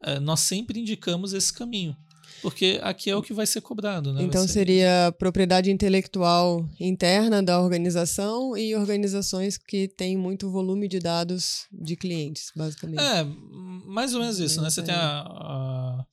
[0.04, 1.96] é, nós sempre indicamos esse caminho.
[2.42, 4.22] Porque aqui é o que vai ser cobrado, né?
[4.24, 5.18] Então seria isso.
[5.18, 12.52] propriedade intelectual interna da organização e organizações que têm muito volume de dados de clientes,
[12.56, 13.02] basicamente.
[13.02, 13.24] É,
[13.86, 14.70] mais ou menos isso, né?
[14.70, 16.06] Você tem a, a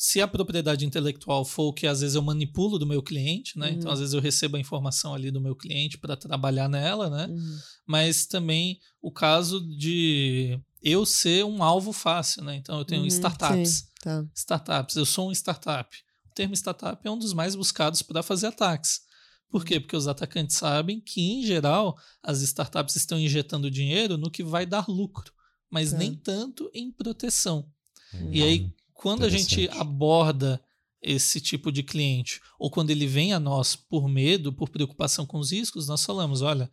[0.00, 3.66] se a propriedade intelectual for o que às vezes eu manipulo do meu cliente, né?
[3.66, 3.78] Então, uhum.
[3.78, 7.26] Então, às vezes eu recebo a informação ali do meu cliente para trabalhar nela, né?
[7.26, 7.58] Uhum.
[7.84, 12.54] Mas também o caso de eu ser um alvo fácil, né?
[12.54, 13.88] Então, eu tenho uhum, startups.
[14.00, 14.24] Tá.
[14.32, 14.94] Startups.
[14.94, 15.96] Eu sou um startup.
[16.30, 19.00] O termo startup é um dos mais buscados para fazer ataques.
[19.50, 19.80] Por quê?
[19.80, 24.64] Porque os atacantes sabem que, em geral, as startups estão injetando dinheiro no que vai
[24.64, 25.32] dar lucro,
[25.68, 25.98] mas é.
[25.98, 27.68] nem tanto em proteção.
[28.14, 30.60] Hum, e aí, quando a gente aborda
[31.00, 35.38] esse tipo de cliente, ou quando ele vem a nós por medo, por preocupação com
[35.38, 36.68] os riscos, nós falamos: olha,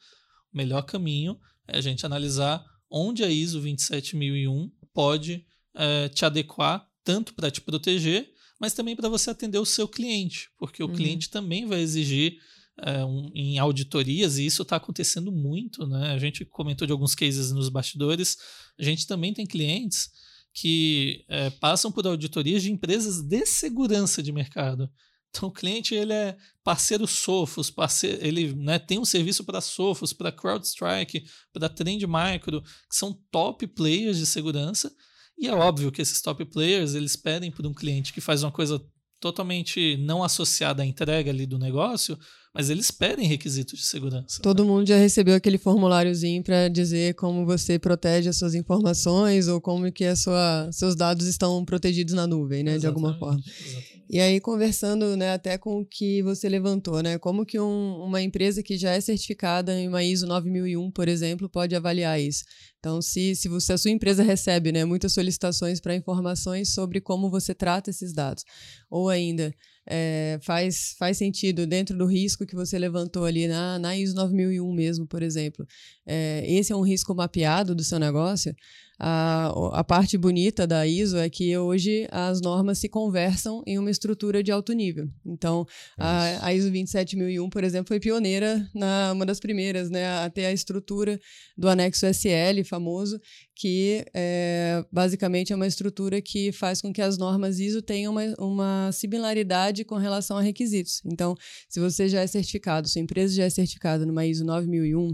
[0.52, 6.90] o melhor caminho é a gente analisar onde a ISO 27001 pode é, te adequar,
[7.04, 8.28] tanto para te proteger,
[8.60, 10.96] mas também para você atender o seu cliente, porque o uhum.
[10.96, 12.40] cliente também vai exigir
[12.80, 16.14] é, um, em auditorias, e isso está acontecendo muito, né?
[16.14, 18.36] A gente comentou de alguns cases nos bastidores,
[18.80, 20.10] a gente também tem clientes
[20.56, 24.90] que é, passam por auditorias de empresas de segurança de mercado.
[25.30, 30.14] Então o cliente ele é parceiro Sophos, parceiro, ele né, tem um serviço para Sophos,
[30.14, 34.96] para CrowdStrike, para Trend Micro, que são top players de segurança.
[35.38, 38.52] E é óbvio que esses top players eles pedem por um cliente que faz uma
[38.52, 38.82] coisa
[39.20, 42.18] totalmente não associada à entrega ali do negócio,
[42.56, 44.42] mas eles pedem requisitos de segurança.
[44.42, 44.70] Todo né?
[44.70, 49.92] mundo já recebeu aquele formuláriozinho para dizer como você protege as suas informações ou como
[49.92, 53.44] que a sua, seus dados estão protegidos na nuvem, né, exatamente, de alguma forma.
[53.46, 54.06] Exatamente.
[54.10, 58.22] E aí conversando, né, até com o que você levantou, né, como que um, uma
[58.22, 62.46] empresa que já é certificada em uma ISO 9001, por exemplo, pode avaliar isso?
[62.80, 67.30] Então, se, se, você, a sua empresa recebe, né, muitas solicitações para informações sobre como
[67.30, 68.46] você trata esses dados,
[68.90, 69.54] ou ainda
[69.88, 74.74] é, faz, faz sentido dentro do risco que você levantou ali na, na ISO 9001
[74.74, 75.66] mesmo, por exemplo.
[76.06, 78.56] É, esse é um risco mapeado do seu negócio.
[78.98, 83.92] A, a parte bonita da ISO é que hoje as normas se conversam em uma
[83.92, 85.10] estrutura de alto nível.
[85.26, 85.66] Então,
[85.98, 90.46] a, a, ISO 27001, por exemplo, foi pioneira, na, uma das primeiras, né, a ter
[90.46, 91.20] a estrutura
[91.58, 93.20] do anexo SL, famoso,
[93.54, 98.34] que é, basicamente é uma estrutura que faz com que as normas ISO tenham uma,
[98.40, 101.02] uma similaridade com relação a requisitos.
[101.06, 101.36] Então,
[101.68, 105.12] se você já é certificado, sua empresa já é certificada numa ISO 9001,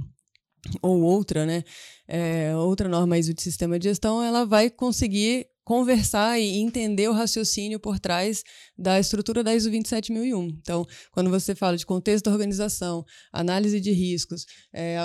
[0.81, 1.63] ou outra, né,
[2.07, 7.13] é, outra norma ISO de sistema de gestão, ela vai conseguir conversar e entender o
[7.13, 8.43] raciocínio por trás
[8.81, 10.47] da estrutura da ISO 27001.
[10.61, 14.97] Então, quando você fala de contexto da organização, análise de riscos, é,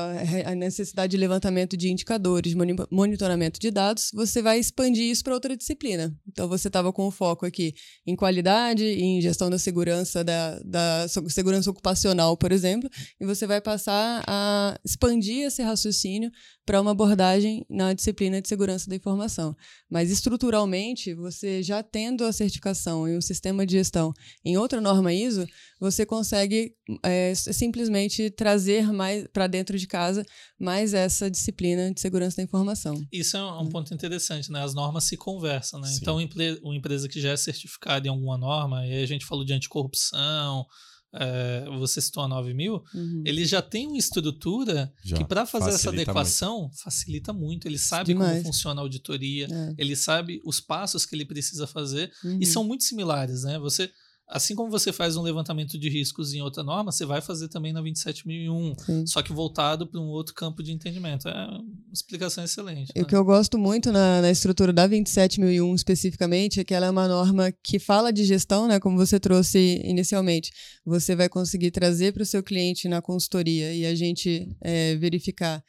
[0.44, 2.54] a necessidade de levantamento de indicadores,
[2.90, 6.16] monitoramento de dados, você vai expandir isso para outra disciplina.
[6.26, 7.74] Então, você estava com o foco aqui
[8.06, 12.88] em qualidade, em gestão da segurança, da, da segurança ocupacional, por exemplo,
[13.20, 16.30] e você vai passar a expandir esse raciocínio
[16.64, 19.56] para uma abordagem na disciplina de segurança da informação.
[19.90, 25.12] Mas estruturalmente, você já tendo a certificação em um sistema de gestão em outra norma
[25.12, 25.46] ISO,
[25.78, 30.24] você consegue é, simplesmente trazer mais para dentro de casa
[30.58, 32.98] mais essa disciplina de segurança da informação.
[33.12, 33.68] Isso é um hum.
[33.68, 34.62] ponto interessante, né?
[34.62, 35.88] As normas se conversam, né?
[35.88, 35.98] Sim.
[36.00, 36.16] Então,
[36.62, 39.52] uma empresa que já é certificada em alguma norma, e aí a gente falou de
[39.52, 40.64] anticorrupção,
[41.18, 43.22] é, você citou a 9 mil, uhum.
[43.24, 46.78] ele já tem uma estrutura já, que, para fazer essa adequação, muito.
[46.78, 47.66] facilita muito.
[47.66, 48.42] Ele sabe Demais.
[48.42, 49.74] como funciona a auditoria, é.
[49.78, 52.38] ele sabe os passos que ele precisa fazer, uhum.
[52.40, 53.58] e são muito similares, né?
[53.58, 53.90] Você
[54.28, 57.72] Assim como você faz um levantamento de riscos em outra norma, você vai fazer também
[57.72, 59.06] na 27001, Sim.
[59.06, 61.28] só que voltado para um outro campo de entendimento.
[61.28, 62.92] É uma explicação excelente.
[62.94, 63.02] Né?
[63.02, 66.90] O que eu gosto muito na, na estrutura da 27001 especificamente é que ela é
[66.90, 70.50] uma norma que fala de gestão, né, como você trouxe inicialmente.
[70.84, 75.62] Você vai conseguir trazer para o seu cliente na consultoria e a gente é, verificar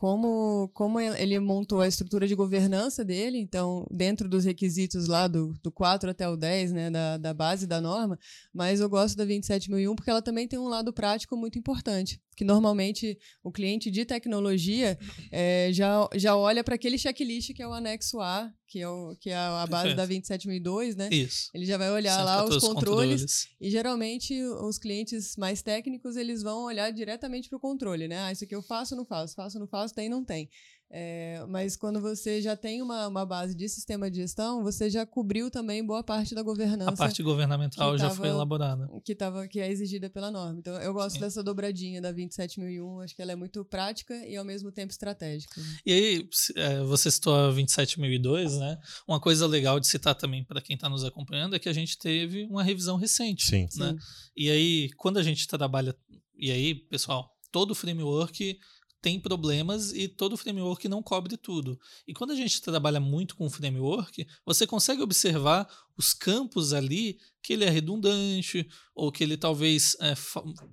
[0.00, 5.52] como, como ele montou a estrutura de governança dele, então, dentro dos requisitos lá do,
[5.62, 8.18] do 4 até o 10, né, da, da base da norma,
[8.50, 12.44] mas eu gosto da 27001 porque ela também tem um lado prático muito importante que
[12.44, 14.98] normalmente o cliente de tecnologia
[15.30, 19.16] é, já, já olha para aquele checklist que é o anexo A, que é, o,
[19.18, 19.96] que é a base Perfeito.
[19.96, 21.08] da 27002, né?
[21.10, 21.50] Isso.
[21.52, 26.40] Ele já vai olhar lá os controles, controles, e geralmente os clientes mais técnicos eles
[26.40, 28.20] vão olhar diretamente para o controle, né?
[28.20, 30.48] Ah, isso aqui eu faço, não faço, faço, não faço, tem, não tem.
[30.92, 35.06] É, mas quando você já tem uma, uma base de sistema de gestão, você já
[35.06, 36.90] cobriu também boa parte da governança.
[36.90, 38.88] A parte governamental já tava, foi elaborada.
[39.04, 40.58] Que, tava, que é exigida pela norma.
[40.58, 41.20] Então, eu gosto Sim.
[41.20, 43.00] dessa dobradinha da 27001.
[43.02, 45.60] Acho que ela é muito prática e, ao mesmo tempo, estratégica.
[45.86, 48.76] E aí, é, você citou a 27002, né?
[49.06, 51.96] Uma coisa legal de citar também para quem está nos acompanhando é que a gente
[51.98, 53.46] teve uma revisão recente.
[53.46, 53.68] Sim.
[53.76, 53.92] Né?
[53.92, 53.98] Sim.
[54.36, 55.94] E aí, quando a gente trabalha.
[56.36, 58.58] E aí, pessoal, todo o framework
[59.00, 61.78] tem problemas e todo framework não cobre tudo.
[62.06, 67.52] E quando a gente trabalha muito com framework, você consegue observar os campos ali que
[67.54, 70.14] ele é redundante ou que ele talvez é,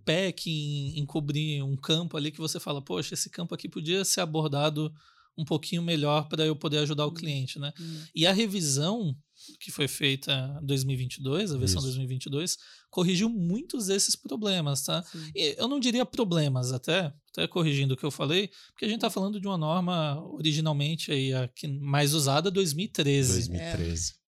[0.04, 4.04] peque em, em cobrir um campo ali que você fala, poxa, esse campo aqui podia
[4.04, 4.94] ser abordado
[5.38, 7.14] um pouquinho melhor para eu poder ajudar o uhum.
[7.14, 7.72] cliente, né?
[7.80, 8.04] Uhum.
[8.16, 9.16] E a revisão
[9.60, 11.88] que foi feita em 2022, a versão Isso.
[11.88, 12.58] 2022,
[12.90, 15.04] corrigiu muitos desses problemas, tá?
[15.36, 19.10] eu não diria problemas até, até corrigindo o que eu falei, porque a gente está
[19.10, 23.50] falando de uma norma originalmente aí a que mais usada 2013.
[23.50, 24.14] 2013.
[24.14, 24.28] É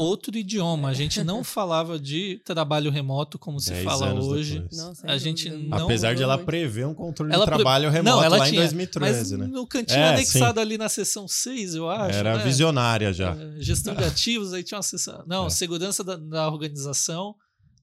[0.00, 0.88] outro idioma.
[0.88, 4.64] A gente não falava de trabalho remoto como se fala hoje.
[4.72, 5.84] Não, a gente não...
[5.84, 7.98] Apesar de ela prever um controle ela de trabalho pre...
[7.98, 9.46] remoto não, ela lá tinha, em 2013, mas né?
[9.46, 10.60] No cantinho é, anexado sim.
[10.60, 12.18] ali na seção 6, eu acho.
[12.18, 12.44] Era né?
[12.44, 13.36] visionária já.
[13.36, 15.22] É, gestão de ativos, aí tinha uma seção.
[15.26, 15.50] Não, é.
[15.50, 17.34] segurança da, da organização.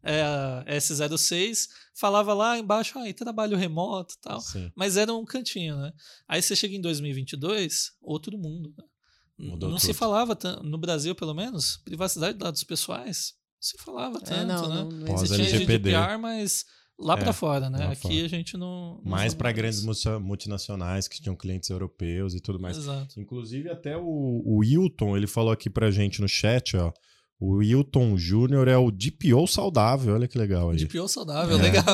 [0.08, 4.72] É, S06, falava lá embaixo, ah, trabalho remoto e tal, Sim.
[4.76, 5.92] mas era um cantinho, né?
[6.28, 8.84] Aí você chega em 2022, outro mundo, né?
[9.38, 9.86] Mudou não tudo.
[9.86, 13.34] se falava no Brasil, pelo menos, privacidade de dados pessoais.
[13.56, 14.76] Não se falava é, tanto, é, não, né?
[14.76, 16.66] Não, não existia GDPR, mas
[16.98, 17.88] lá é, para fora, né?
[17.88, 18.26] Aqui fora.
[18.26, 19.00] a gente não.
[19.04, 19.84] não mais para grandes
[20.20, 22.78] multinacionais que tinham clientes europeus e tudo mais.
[22.78, 23.20] Exato.
[23.20, 26.92] Inclusive, até o, o Wilton, ele falou aqui pra gente no chat, ó.
[27.40, 30.78] O Wilton Júnior é o DPO saudável, olha que legal aí.
[30.78, 31.62] DPO saudável, é.
[31.62, 31.86] legal.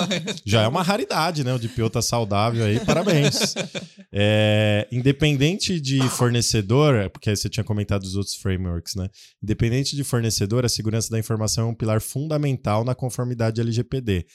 [0.46, 1.54] Já é uma raridade, né?
[1.54, 3.54] O DPO tá saudável aí, parabéns.
[4.10, 9.10] é, independente de fornecedor, porque você tinha comentado os outros frameworks, né?
[9.44, 14.26] Independente de fornecedor, a segurança da informação é um pilar fundamental na conformidade LGPD.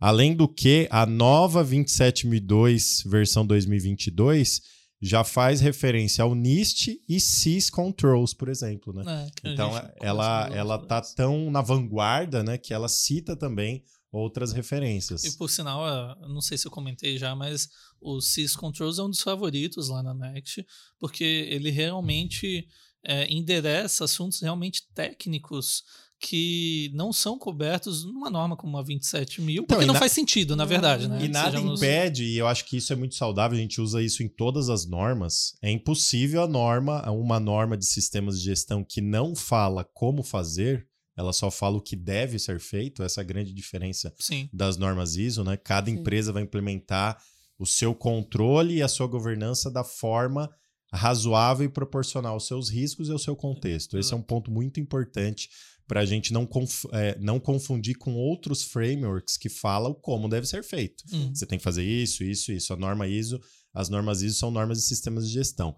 [0.00, 4.60] Além do que, a nova 27002, versão 2022,
[5.02, 9.28] já faz referência ao NIST e SIS Controls, por exemplo, né?
[9.44, 15.24] É, então ela ela tá tão na vanguarda, né, que ela cita também outras referências.
[15.24, 15.82] E por sinal,
[16.28, 17.68] não sei se eu comentei já, mas
[18.00, 20.64] o SIS Controls é um dos favoritos lá na Next,
[21.00, 22.68] porque ele realmente
[23.02, 25.82] é, endereça assuntos realmente técnicos
[26.22, 30.54] que não são cobertos numa norma como a 27 mil, porque então, não faz sentido,
[30.54, 31.08] na verdade.
[31.08, 31.24] Né?
[31.24, 31.82] E nada Sejamos...
[31.82, 34.70] impede, e eu acho que isso é muito saudável, a gente usa isso em todas
[34.70, 35.56] as normas.
[35.60, 40.86] É impossível a norma, uma norma de sistemas de gestão que não fala como fazer,
[41.16, 44.48] ela só fala o que deve ser feito, essa é a grande diferença Sim.
[44.52, 45.56] das normas ISO, né?
[45.56, 45.98] Cada Sim.
[45.98, 47.20] empresa vai implementar
[47.58, 50.48] o seu controle e a sua governança da forma
[50.92, 53.98] razoável e proporcional aos seus riscos e ao seu contexto.
[53.98, 55.48] Esse é um ponto muito importante
[55.92, 60.46] para a gente não, conf é, não confundir com outros frameworks que falam como deve
[60.46, 61.04] ser feito.
[61.12, 61.34] Hum.
[61.34, 62.72] Você tem que fazer isso, isso, isso.
[62.72, 63.38] A norma ISO,
[63.74, 65.76] as normas ISO são normas de sistemas de gestão.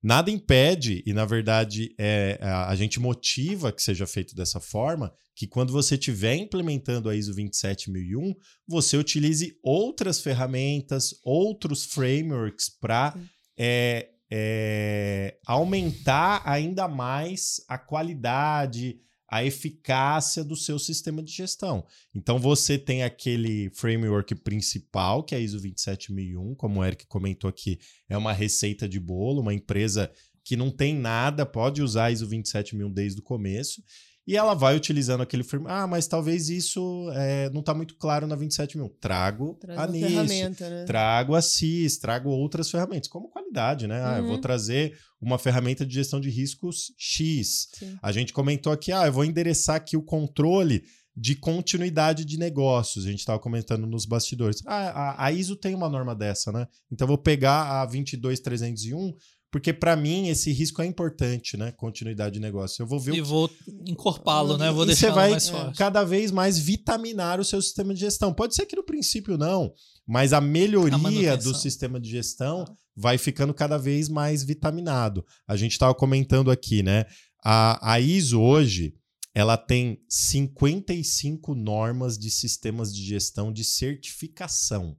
[0.00, 5.12] Nada impede, e na verdade é, a, a gente motiva que seja feito dessa forma,
[5.34, 8.36] que quando você estiver implementando a ISO 27001,
[8.68, 13.18] você utilize outras ferramentas, outros frameworks para
[13.58, 21.84] é, é, aumentar ainda mais a qualidade, a eficácia do seu sistema de gestão.
[22.14, 27.48] Então você tem aquele framework principal, que é a ISO 27001, como o Eric comentou
[27.48, 30.10] aqui, é uma receita de bolo, uma empresa
[30.44, 33.82] que não tem nada, pode usar a ISO 27001 desde o começo.
[34.26, 35.78] E ela vai utilizando aquele framework.
[35.78, 38.88] Ah, mas talvez isso é, não está muito claro na 27 mil.
[39.00, 40.84] Trago Traz a NIS, né?
[40.84, 44.02] trago a CIS, trago outras ferramentas, como qualidade, né?
[44.02, 44.16] Ah, uhum.
[44.16, 44.40] eu vou uhum.
[44.40, 47.68] trazer uma ferramenta de gestão de riscos X.
[47.72, 47.96] Sim.
[48.02, 50.82] A gente comentou aqui, ah, eu vou endereçar aqui o controle
[51.16, 53.06] de continuidade de negócios.
[53.06, 54.60] A gente estava comentando nos bastidores.
[54.66, 56.66] Ah, a, a, ISO tem uma norma dessa, né?
[56.92, 59.14] Então eu vou pegar a 22301
[59.56, 61.72] porque para mim esse risco é importante, né?
[61.72, 62.82] Continuidade de negócio.
[62.82, 63.50] Eu vou ver e o vou
[63.86, 64.70] encorpá-lo, né?
[64.70, 65.78] Vou deixar mais forte.
[65.78, 68.34] cada vez mais vitaminar o seu sistema de gestão.
[68.34, 69.72] Pode ser que no princípio não,
[70.06, 72.74] mas a melhoria a do sistema de gestão ah.
[72.94, 75.24] vai ficando cada vez mais vitaminado.
[75.48, 77.06] A gente estava comentando aqui, né?
[77.42, 78.92] A, a ISO hoje
[79.34, 84.98] ela tem 55 normas de sistemas de gestão de certificação,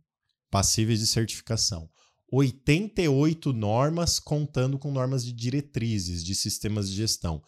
[0.50, 1.88] passíveis de certificação.
[2.32, 7.42] 88 normas, contando com normas de diretrizes de sistemas de gestão.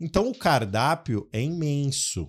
[0.00, 2.28] Então, o cardápio é imenso.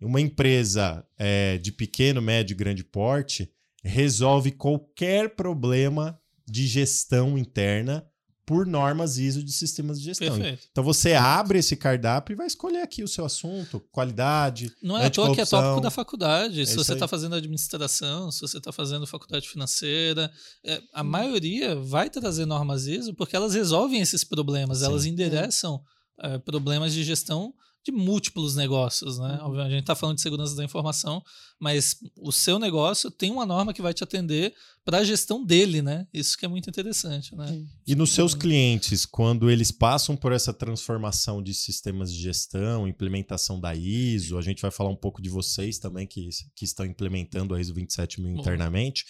[0.00, 3.50] Uma empresa é, de pequeno, médio e grande porte
[3.82, 8.06] resolve qualquer problema de gestão interna
[8.46, 10.36] por normas ISO de sistemas de gestão.
[10.36, 10.68] Perfeito.
[10.70, 14.72] Então você abre esse cardápio e vai escolher aqui o seu assunto, qualidade.
[14.80, 16.60] Não é à toa que é tópico da faculdade.
[16.60, 20.30] É se você está fazendo administração, se você está fazendo faculdade financeira,
[20.64, 21.04] é, a hum.
[21.04, 24.84] maioria vai trazer normas ISO porque elas resolvem esses problemas, Sim.
[24.84, 25.82] elas endereçam
[26.20, 27.52] é, problemas de gestão
[27.86, 29.38] de múltiplos negócios, né?
[29.40, 29.60] Uhum.
[29.60, 31.22] A gente está falando de segurança da informação,
[31.58, 34.52] mas o seu negócio tem uma norma que vai te atender
[34.84, 36.04] para a gestão dele, né?
[36.12, 37.64] Isso que é muito interessante, né?
[37.86, 38.40] E nos seus uhum.
[38.40, 44.42] clientes, quando eles passam por essa transformação de sistemas de gestão, implementação da ISO, a
[44.42, 48.36] gente vai falar um pouco de vocês também que, que estão implementando a ISO 27000
[48.36, 49.04] internamente.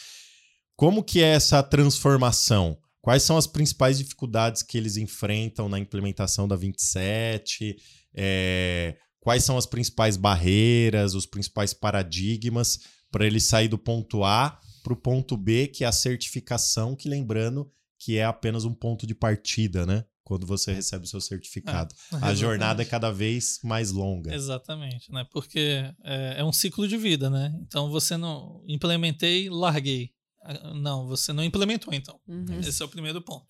[0.77, 2.77] Como que é essa transformação?
[3.07, 7.77] Quais são as principais dificuldades que eles enfrentam na implementação da 27?
[8.13, 14.59] É, quais são as principais barreiras, os principais paradigmas para ele sair do ponto A
[14.83, 19.07] para o ponto B, que é a certificação, que lembrando que é apenas um ponto
[19.07, 20.05] de partida, né?
[20.25, 21.95] Quando você recebe o seu certificado.
[22.13, 24.35] É, a jornada é cada vez mais longa.
[24.35, 25.25] Exatamente, né?
[25.31, 27.57] Porque é, é um ciclo de vida, né?
[27.63, 30.16] Então você não implementei, larguei.
[30.47, 32.21] Ah, não, você não implementou, então.
[32.27, 32.61] Uhum.
[32.61, 33.47] Esse é o primeiro ponto.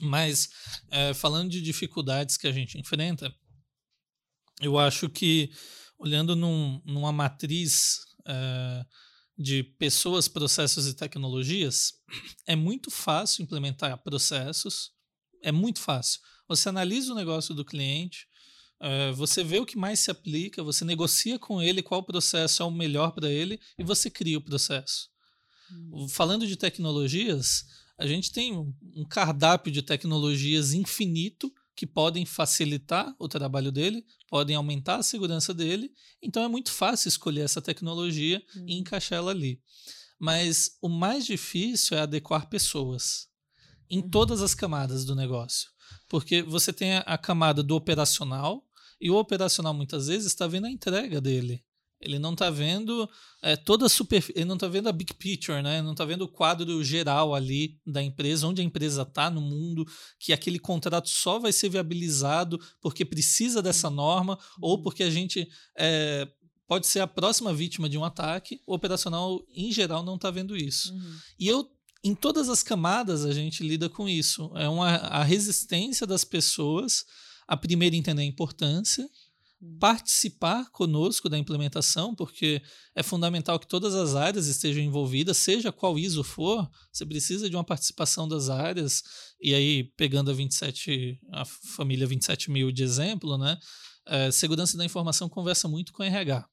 [0.00, 0.48] Mas,
[0.90, 3.34] é, falando de dificuldades que a gente enfrenta,
[4.60, 5.50] eu acho que,
[5.98, 8.84] olhando num, numa matriz é,
[9.36, 11.92] de pessoas, processos e tecnologias,
[12.46, 14.92] é muito fácil implementar processos,
[15.42, 16.20] é muito fácil.
[16.48, 18.26] Você analisa o negócio do cliente,
[18.80, 22.66] é, você vê o que mais se aplica, você negocia com ele qual processo é
[22.66, 25.08] o melhor para ele e você cria o processo.
[25.72, 26.08] Hum.
[26.08, 27.66] Falando de tecnologias,
[27.98, 34.56] a gente tem um cardápio de tecnologias infinito que podem facilitar o trabalho dele, podem
[34.56, 35.92] aumentar a segurança dele.
[36.22, 39.60] Então é muito fácil escolher essa tecnologia e encaixar ela ali.
[40.18, 43.28] Mas o mais difícil é adequar pessoas
[43.90, 44.08] em uhum.
[44.08, 45.70] todas as camadas do negócio.
[46.08, 48.66] Porque você tem a camada do operacional,
[49.00, 51.62] e o operacional muitas vezes está vendo a entrega dele.
[52.00, 53.08] Ele não está vendo
[53.42, 55.80] é, toda a super, ele não está vendo a big picture, né?
[55.80, 59.86] Não está vendo o quadro geral ali da empresa, onde a empresa está no mundo,
[60.18, 65.48] que aquele contrato só vai ser viabilizado porque precisa dessa norma ou porque a gente
[65.76, 66.28] é,
[66.66, 68.60] pode ser a próxima vítima de um ataque.
[68.66, 70.92] O operacional, em geral, não está vendo isso.
[70.92, 71.16] Uhum.
[71.38, 71.70] E eu
[72.04, 74.52] em todas as camadas a gente lida com isso.
[74.54, 77.04] É uma, a resistência das pessoas
[77.48, 79.08] a primeiro entender a importância
[79.80, 82.62] participar conosco da implementação, porque
[82.94, 87.56] é fundamental que todas as áreas estejam envolvidas, seja qual ISO for, você precisa de
[87.56, 89.02] uma participação das áreas,
[89.40, 93.58] e aí, pegando a 27, a família 27 mil de exemplo, né?
[94.08, 96.46] É, segurança da informação conversa muito com RH.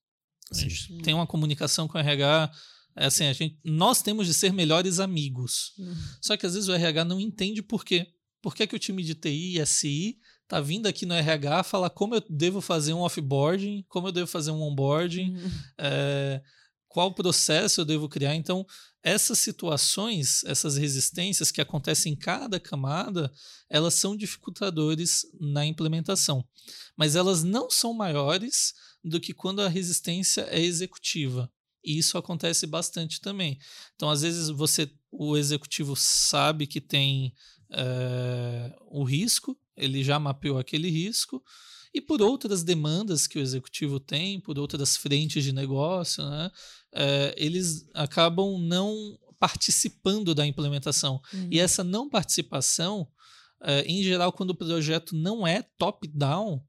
[0.52, 2.52] A gente tem uma comunicação com o RH
[2.96, 5.74] é assim, a gente, nós temos de ser melhores amigos.
[5.78, 5.96] Uhum.
[6.22, 8.08] Só que às vezes o RH não entende por quê.
[8.42, 10.18] Por que, que o time de TI e SI
[10.54, 14.28] tá vindo aqui no RH falar como eu devo fazer um offboarding, como eu devo
[14.28, 15.52] fazer um onboarding, uhum.
[15.80, 16.44] é,
[16.88, 18.36] qual processo eu devo criar.
[18.36, 18.64] Então,
[19.02, 23.34] essas situações, essas resistências que acontecem em cada camada,
[23.68, 26.48] elas são dificultadores na implementação.
[26.96, 31.52] Mas elas não são maiores do que quando a resistência é executiva.
[31.84, 33.58] E isso acontece bastante também.
[33.96, 37.34] Então, às vezes, você, o executivo sabe que tem
[37.72, 41.44] é, o risco, ele já mapeou aquele risco,
[41.94, 46.52] e por outras demandas que o executivo tem, por outras frentes de negócio, né,
[46.94, 51.22] é, eles acabam não participando da implementação.
[51.34, 51.50] Uhum.
[51.52, 53.08] E essa não participação,
[53.62, 56.64] é, em geral, quando o projeto não é top-down,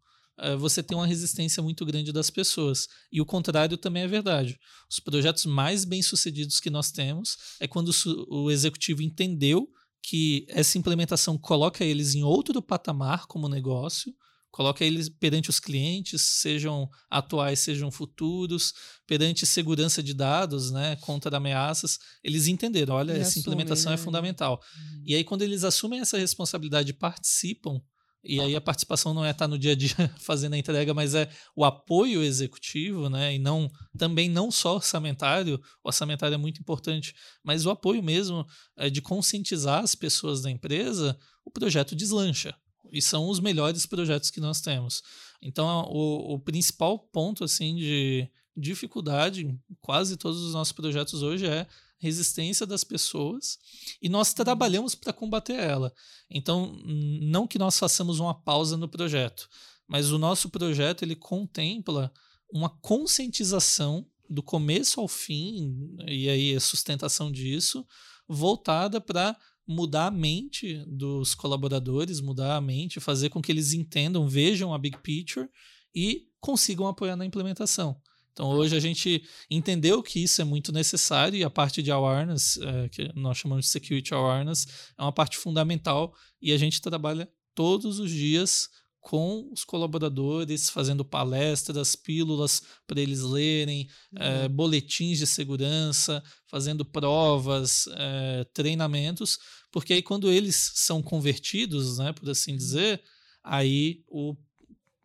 [0.59, 2.88] você tem uma resistência muito grande das pessoas.
[3.12, 4.59] E o contrário também é verdade.
[4.90, 7.92] Os projetos mais bem-sucedidos que nós temos é quando
[8.28, 9.68] o executivo entendeu
[10.07, 14.14] que essa implementação coloca eles em outro patamar como negócio,
[14.50, 18.74] coloca eles perante os clientes, sejam atuais, sejam futuros,
[19.07, 24.02] perante segurança de dados, né, contra ameaças, eles entenderam, olha, e essa implementação é né?
[24.02, 24.61] fundamental.
[24.76, 25.02] Uhum.
[25.07, 27.80] E aí quando eles assumem essa responsabilidade e participam,
[28.24, 31.14] e aí a participação não é estar no dia a dia fazendo a entrega, mas
[31.14, 33.34] é o apoio executivo, né?
[33.34, 35.60] E não também não só orçamentário.
[35.82, 38.46] O orçamentário é muito importante, mas o apoio mesmo
[38.76, 42.54] é de conscientizar as pessoas da empresa, o projeto deslancha.
[42.90, 45.02] E são os melhores projetos que nós temos.
[45.42, 51.46] Então, o, o principal ponto assim de dificuldade em quase todos os nossos projetos hoje
[51.46, 51.66] é
[51.99, 53.59] resistência das pessoas
[54.01, 54.36] e nós uhum.
[54.36, 55.92] trabalhamos para combater ela.
[56.30, 56.76] Então,
[57.20, 59.49] não que nós façamos uma pausa no projeto,
[59.86, 62.12] mas o nosso projeto ele contempla
[62.53, 67.86] uma conscientização do começo ao fim e aí a sustentação disso
[68.28, 69.36] voltada para
[69.66, 74.78] mudar a mente dos colaboradores, mudar a mente, fazer com que eles entendam, vejam a
[74.78, 75.49] big picture
[75.95, 78.01] e consigam apoiar na implementação.
[78.35, 82.59] Então hoje a gente entendeu que isso é muito necessário e a parte de awareness,
[82.59, 84.66] é, que nós chamamos de security awareness,
[84.99, 86.12] é uma parte fundamental
[86.43, 88.68] e a gente trabalha todos os dias
[89.01, 94.45] com os colaboradores, fazendo palestras, pílulas para eles lerem, é, uhum.
[94.45, 99.39] é, boletins de segurança, fazendo provas, é, treinamentos,
[99.70, 102.57] porque aí quando eles são convertidos, né, por assim uhum.
[102.57, 103.03] dizer,
[103.45, 104.35] aí o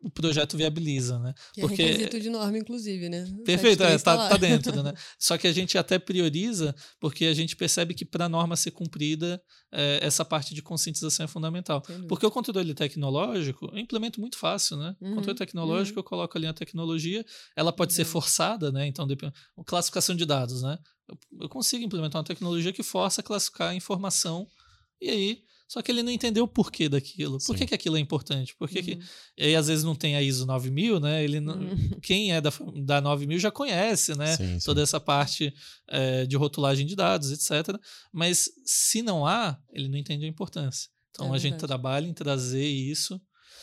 [0.02, 1.34] o projeto viabiliza, né?
[1.54, 1.82] Que é Porque...
[1.82, 3.26] é requisito de norma, inclusive, né?
[3.45, 4.93] Perfeito, é, tá, tá, dentro, né?
[5.20, 8.72] Só que a gente até prioriza porque a gente percebe que para a norma ser
[8.72, 9.41] cumprida,
[9.72, 11.84] é, essa parte de conscientização é fundamental.
[12.08, 14.95] Porque o controle tecnológico, eu implemento muito fácil, né?
[15.02, 16.04] Uhum, controle tecnológico, uhum.
[16.04, 17.26] eu coloco ali a tecnologia,
[17.56, 17.97] ela pode uhum.
[17.97, 18.88] ser forçada, né?
[18.88, 19.34] Então, depende,
[19.66, 20.78] classificação de dados, né?
[21.08, 24.47] Eu, eu consigo implementar uma tecnologia que força a classificar a informação
[25.02, 27.38] e aí só que ele não entendeu o porquê daquilo.
[27.45, 28.55] Por que, que aquilo é importante?
[28.55, 28.86] Por que, uhum.
[28.86, 28.99] que...
[29.38, 31.24] E aí, às vezes não tem a ISO 9000, né?
[31.24, 31.59] Ele não...
[31.59, 31.89] uhum.
[32.01, 32.51] Quem é da,
[32.84, 34.36] da 9000 já conhece, né?
[34.36, 35.53] Sim, Toda essa parte
[35.88, 37.80] é, de rotulagem de dados, etc.
[38.11, 40.89] Mas se não há, ele não entende a importância.
[41.11, 43.22] Então é a gente trabalha em trazer isso.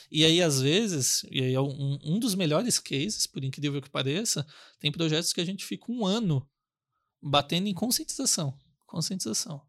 [0.08, 3.90] E aí, às vezes, e aí é um, um dos melhores cases, por incrível que
[3.90, 4.46] pareça,
[4.78, 6.48] tem projetos que a gente fica um ano
[7.20, 8.56] batendo em conscientização.
[8.86, 9.60] Conscientização.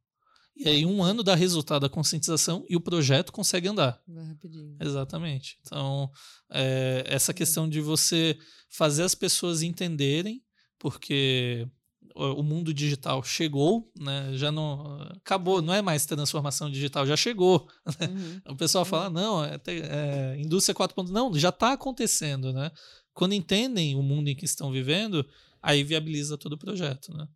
[0.60, 4.02] E aí, um ano dá resultado da conscientização e o projeto consegue andar.
[4.08, 4.76] Vai rapidinho.
[4.80, 5.58] Exatamente.
[5.62, 6.10] Então,
[6.50, 8.38] é, essa questão de você
[8.70, 10.42] fazer as pessoas entenderem,
[10.80, 11.68] porque
[12.16, 14.32] o mundo digital chegou, né?
[14.34, 17.68] Já não acabou, não é mais transformação digital, já chegou.
[18.00, 18.08] Né?
[18.08, 18.54] Uhum.
[18.54, 19.14] O pessoal fala, uhum.
[19.14, 22.72] não, é, é indústria 4.0, não, já está acontecendo, né?
[23.14, 25.26] Quando entendem o mundo em que estão vivendo,
[25.62, 27.28] aí viabiliza todo o projeto, né?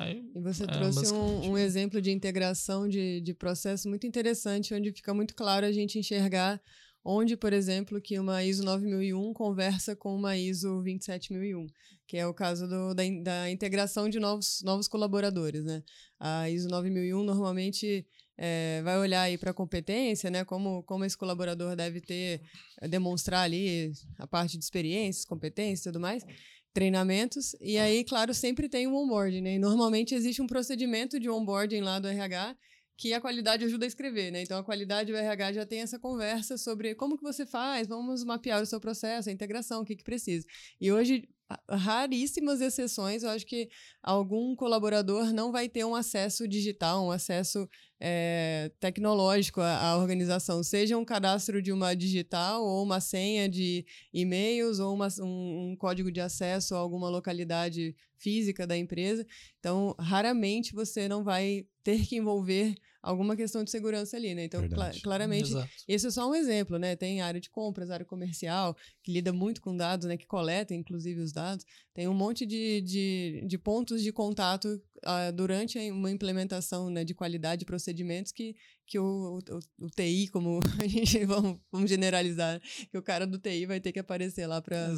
[0.00, 4.72] Aí, e você é, trouxe um, um, exemplo de integração de, de processo muito interessante,
[4.72, 6.58] onde fica muito claro a gente enxergar
[7.04, 11.66] onde, por exemplo, que uma ISO 9001 conversa com uma ISO 27001,
[12.06, 15.64] que é o caso do, da, da, integração de novos, novos colaboradores.
[15.64, 15.82] Né?
[16.18, 18.06] A ISO 9001 normalmente
[18.38, 20.46] é, vai olhar aí para a competência, né?
[20.46, 22.40] como, como esse colaborador deve ter,
[22.88, 26.24] demonstrar ali a parte de experiências, competências e tudo mais
[26.72, 27.54] treinamentos.
[27.60, 29.54] E aí, claro, sempre tem um onboarding, né?
[29.54, 32.56] E normalmente existe um procedimento de onboarding lá do RH
[32.96, 34.42] que a qualidade ajuda a escrever, né?
[34.42, 38.22] Então a qualidade do RH já tem essa conversa sobre como que você faz, vamos
[38.24, 40.46] mapear o seu processo, a integração, o que que precisa.
[40.78, 41.26] E hoje
[41.68, 43.68] raríssimas exceções, eu acho que
[44.02, 50.62] algum colaborador não vai ter um acesso digital, um acesso é, tecnológico à, à, organização,
[50.62, 55.76] seja um cadastro de uma digital ou uma senha de e-mails ou uma, um, um,
[55.76, 59.26] código de acesso a alguma localidade física da empresa.
[59.58, 64.44] Então, raramente você não vai ter que envolver alguma questão de segurança ali, né?
[64.44, 65.70] Então, cl claramente, Exato.
[65.88, 66.96] esse é só um exemplo, né?
[66.96, 70.16] Tem área de compras, área comercial, que lida muito com dados, né?
[70.16, 71.64] Que coleta, inclusive, os dados.
[71.94, 77.14] Tem um monte de, de, de pontos de contato uh, durante uma implementação né, de
[77.14, 78.54] qualidade de procedimentos que,
[78.86, 83.38] que o, o, o, TI, como a gente vamos, vamos generalizar, que o cara do
[83.38, 84.88] TI vai ter que aparecer lá para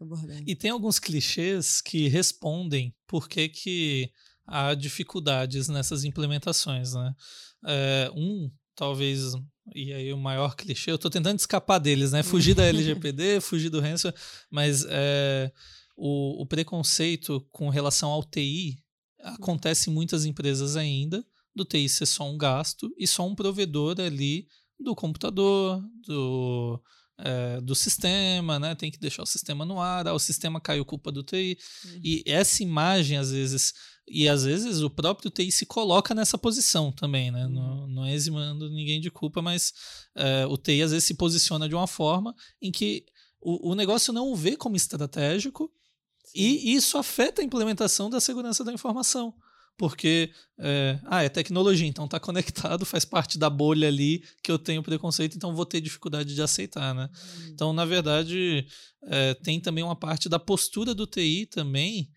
[0.00, 0.42] abordar.
[0.46, 4.10] E tem alguns clichês que respondem por que que
[4.46, 7.14] há dificuldades nessas implementações, né?
[7.66, 9.34] É, um, talvez,
[9.74, 12.22] e aí o maior clichê, eu estou tentando escapar deles, né?
[12.22, 14.12] Fugir da LGPD, fugir do ransom,
[14.50, 15.52] mas é,
[15.96, 18.78] o, o preconceito com relação ao TI
[19.20, 21.24] acontece em muitas empresas ainda,
[21.54, 24.48] do TI ser só um gasto e só um provedor ali
[24.80, 26.82] do computador, do,
[27.18, 28.74] é, do sistema, né?
[28.74, 31.56] Tem que deixar o sistema no ar, ah, o sistema caiu culpa do TI.
[31.84, 32.00] Uhum.
[32.02, 33.72] E essa imagem, às vezes,
[34.06, 37.46] e às vezes o próprio TI se coloca nessa posição também, né?
[37.46, 37.52] Uhum.
[37.52, 39.72] Não, não é eximando ninguém de culpa, mas
[40.14, 43.06] é, o TI às vezes se posiciona de uma forma em que
[43.40, 45.70] o, o negócio não o vê como estratégico
[46.24, 46.38] Sim.
[46.38, 49.34] e isso afeta a implementação da segurança da informação.
[49.78, 54.58] Porque, é, ah, é tecnologia, então está conectado, faz parte da bolha ali que eu
[54.58, 57.08] tenho preconceito, então vou ter dificuldade de aceitar, né?
[57.12, 57.48] Uhum.
[57.48, 58.66] Então, na verdade,
[59.04, 62.10] é, tem também uma parte da postura do TI também,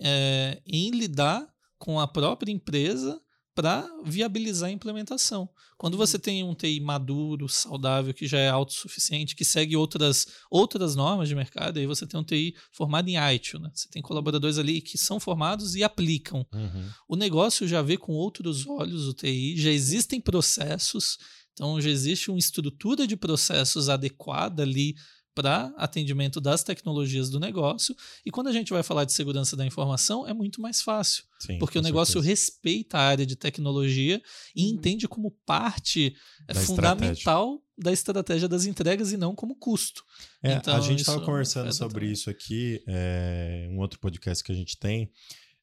[0.00, 1.46] é, em lidar
[1.78, 3.20] com a própria empresa
[3.54, 5.48] para viabilizar a implementação.
[5.76, 6.22] Quando você uhum.
[6.22, 11.34] tem um TI maduro, saudável, que já é autossuficiente, que segue outras, outras normas de
[11.34, 13.70] mercado, aí você tem um TI formado em ITIL, né?
[13.74, 16.46] Você tem colaboradores ali que são formados e aplicam.
[16.52, 16.88] Uhum.
[17.08, 21.18] O negócio já vê com outros olhos o TI, já existem processos,
[21.52, 24.94] então já existe uma estrutura de processos adequada ali
[25.34, 27.94] para atendimento das tecnologias do negócio.
[28.24, 31.24] E quando a gente vai falar de segurança da informação, é muito mais fácil.
[31.38, 32.28] Sim, porque o negócio certeza.
[32.28, 34.20] respeita a área de tecnologia
[34.54, 34.70] e uhum.
[34.70, 36.14] entende como parte
[36.48, 37.60] é da fundamental estratégia.
[37.78, 40.02] da estratégia das entregas e não como custo.
[40.42, 42.12] É, então, a gente estava conversando sobre também.
[42.12, 45.10] isso aqui, é, um outro podcast que a gente tem.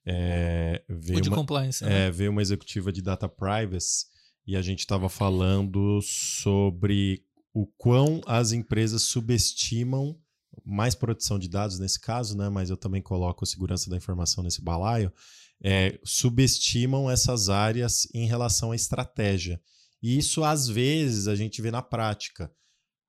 [0.06, 1.84] É, veio, o de uma, compliance.
[1.84, 2.08] Né?
[2.08, 4.06] É, veio uma executiva de data privacy
[4.48, 7.27] e a gente estava falando sobre
[7.58, 10.16] o quão as empresas subestimam
[10.64, 12.50] mais proteção de dados nesse caso, né?
[12.50, 15.12] Mas eu também coloco segurança da informação nesse balaio.
[15.60, 19.60] É, subestimam essas áreas em relação à estratégia.
[20.04, 22.52] E isso, às vezes, a gente vê na prática.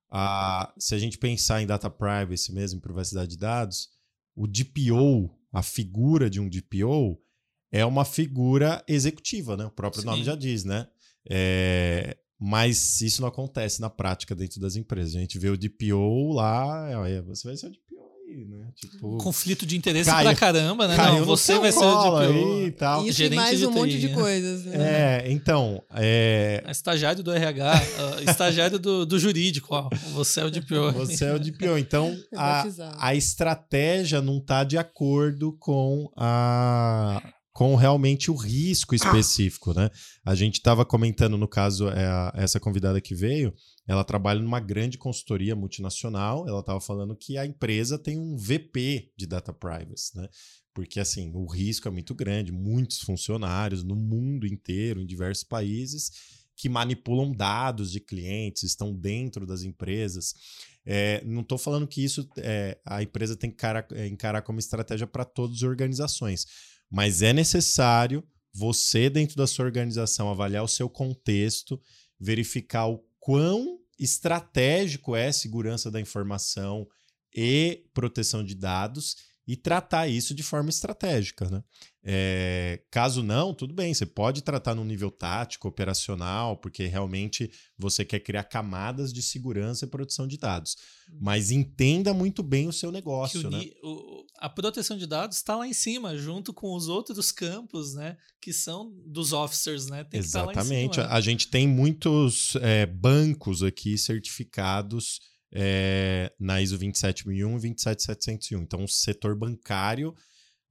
[0.09, 3.89] a, se a gente pensar em data privacy mesmo, em privacidade de dados,
[4.35, 7.21] o DPO, a figura de um DPO,
[7.71, 9.65] é uma figura executiva, né?
[9.65, 10.07] O próprio Sim.
[10.07, 10.87] nome já diz, né?
[11.29, 15.15] É, mas isso não acontece na prática dentro das empresas.
[15.15, 18.67] A gente vê o DPO lá, é, você vai ser o DPO aí, né?
[18.75, 20.95] Tipo, Conflito de interesse caiu, pra caramba, né?
[20.95, 22.17] Não, você vai ser o DPO.
[22.17, 23.05] Aí e tal.
[23.05, 24.63] Isso e mais um monte de coisas.
[24.65, 25.25] Né?
[25.25, 25.83] É, então...
[25.93, 26.63] É...
[26.69, 27.81] Estagiário do RH,
[28.25, 30.93] estagiário do, do jurídico, ó, você é o DPO.
[30.93, 31.77] Você é o DPO.
[31.77, 32.65] Então, a,
[32.99, 37.21] a estratégia não está de acordo com a
[37.59, 39.89] com realmente o risco específico, né?
[40.23, 43.53] A gente estava comentando, no caso, é, essa convidada que veio,
[43.85, 49.11] ela trabalha numa grande consultoria multinacional, ela estava falando que a empresa tem um VP
[49.17, 50.29] de data privacy, né?
[50.73, 56.11] Porque, assim, o risco é muito grande, muitos funcionários no mundo inteiro, em diversos países,
[56.55, 60.33] que manipulam dados de clientes, estão dentro das empresas.
[60.85, 65.05] É, não estou falando que isso é, a empresa tem que é, encarar como estratégia
[65.05, 66.47] para todas as organizações,
[66.89, 68.23] mas é necessário
[68.53, 71.79] você, dentro da sua organização, avaliar o seu contexto,
[72.19, 76.87] verificar o quão estratégico é segurança da informação
[77.35, 79.15] e proteção de dados
[79.49, 81.49] e tratar isso de forma estratégica.
[81.49, 81.63] Né?
[82.03, 88.05] É, caso não, tudo bem, você pode tratar no nível tático, operacional, porque realmente você
[88.05, 90.75] quer criar camadas de segurança e produção de dados.
[91.09, 91.17] Uhum.
[91.19, 93.47] Mas entenda muito bem o seu negócio.
[93.47, 93.65] O, né?
[93.81, 98.17] o, a proteção de dados está lá em cima, junto com os outros campos, né?
[98.39, 100.03] Que são dos officers, né?
[100.03, 100.93] Tem Exatamente.
[100.97, 105.19] Cima, a gente tem muitos é, bancos aqui certificados
[105.51, 108.61] é, na ISO 27001 e 27701.
[108.61, 110.13] Então, o setor bancário,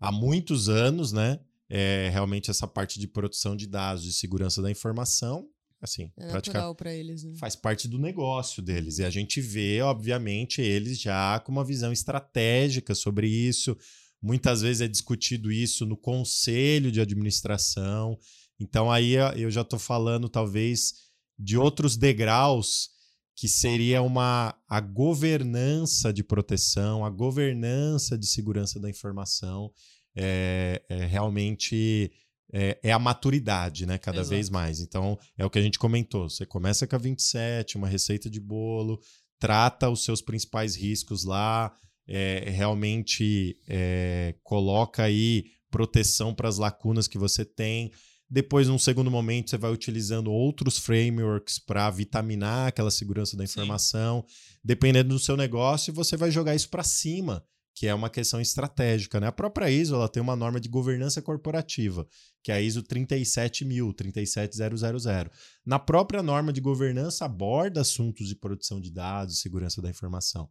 [0.01, 1.41] há muitos anos, né?
[1.70, 5.47] É, realmente essa parte de produção de dados, de segurança da informação,
[5.83, 7.35] assim, é natural para eles, né?
[7.37, 8.99] faz parte do negócio deles.
[8.99, 13.76] E a gente vê, obviamente, eles já com uma visão estratégica sobre isso.
[14.20, 18.18] Muitas vezes é discutido isso no conselho de administração.
[18.59, 20.95] Então aí eu já estou falando talvez
[21.39, 22.91] de outros degraus
[23.39, 29.70] que seria uma a governança de proteção, a governança de segurança da informação,
[30.16, 32.11] é, é realmente
[32.53, 33.97] é, é, a maturidade, né?
[33.97, 34.30] Cada Exato.
[34.30, 34.80] vez mais.
[34.80, 36.28] Então, é o que a gente comentou.
[36.28, 39.01] Você começa com a 27, uma receita de bolo,
[39.39, 41.72] trata os seus principais riscos lá,
[42.09, 47.93] é, realmente é, coloca aí proteção para as lacunas que você tem.
[48.31, 54.24] Depois, num segundo momento, você vai utilizando outros frameworks para vitaminar aquela segurança da informação.
[54.26, 54.59] Sim.
[54.62, 57.43] Dependendo do seu negócio, você vai jogar isso para cima,
[57.74, 59.18] que é uma questão estratégica.
[59.18, 59.29] Né?
[59.29, 62.07] A própria ISO ela tem uma norma de governança corporativa,
[62.43, 65.31] que é a ISO 37000, 37000.
[65.64, 70.51] Na própria norma de governança, aborda assuntos de produção de dados, segurança da informação.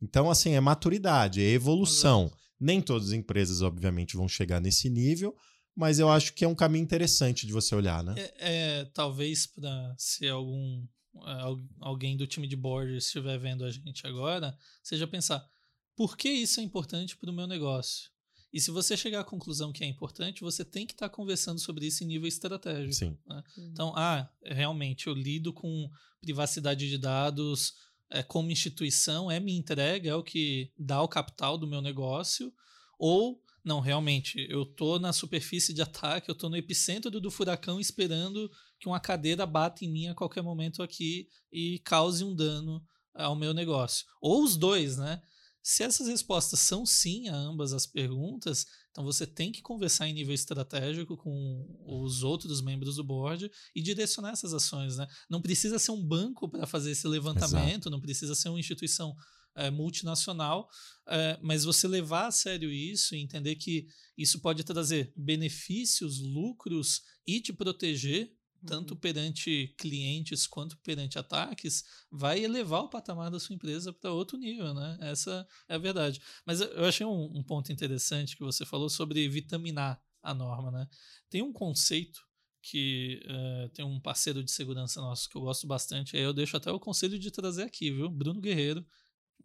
[0.00, 2.32] Então, assim, é maturidade, é evolução.
[2.58, 5.34] Nem todas as empresas, obviamente, vão chegar nesse nível,
[5.78, 8.12] mas eu acho que é um caminho interessante de você olhar, né?
[8.18, 8.32] É,
[8.80, 10.84] é talvez para se algum
[11.24, 15.48] é, alguém do time de board estiver vendo a gente agora, seja pensar
[15.94, 18.10] por que isso é importante para o meu negócio.
[18.52, 21.60] E se você chegar à conclusão que é importante, você tem que estar tá conversando
[21.60, 22.94] sobre isso em nível estratégico.
[22.94, 23.16] Sim.
[23.24, 23.44] Né?
[23.70, 25.88] Então, ah, realmente, eu lido com
[26.20, 27.74] privacidade de dados
[28.10, 32.52] é, como instituição, é minha entrega, é o que dá o capital do meu negócio,
[32.98, 37.30] ou não, realmente, eu tô na superfície de ataque, eu tô no epicentro do, do
[37.30, 38.50] furacão esperando
[38.80, 42.82] que uma cadeira bata em mim a qualquer momento aqui e cause um dano
[43.14, 44.06] ao meu negócio.
[44.22, 45.20] Ou os dois, né?
[45.62, 50.14] Se essas respostas são sim a ambas as perguntas, então você tem que conversar em
[50.14, 55.06] nível estratégico com os outros membros do board e direcionar essas ações, né?
[55.28, 57.90] Não precisa ser um banco para fazer esse levantamento, Exato.
[57.90, 59.14] não precisa ser uma instituição
[59.58, 60.70] é, multinacional,
[61.08, 67.02] é, mas você levar a sério isso e entender que isso pode trazer benefícios, lucros
[67.26, 68.32] e te proteger,
[68.66, 69.00] tanto uhum.
[69.00, 74.74] perante clientes quanto perante ataques, vai elevar o patamar da sua empresa para outro nível,
[74.74, 74.98] né?
[75.00, 76.20] Essa é a verdade.
[76.44, 80.88] Mas eu achei um, um ponto interessante que você falou sobre vitaminar a norma, né?
[81.30, 82.26] Tem um conceito
[82.60, 86.56] que uh, tem um parceiro de segurança nosso que eu gosto bastante, aí eu deixo
[86.56, 88.10] até o conselho de trazer aqui, viu?
[88.10, 88.84] Bruno Guerreiro,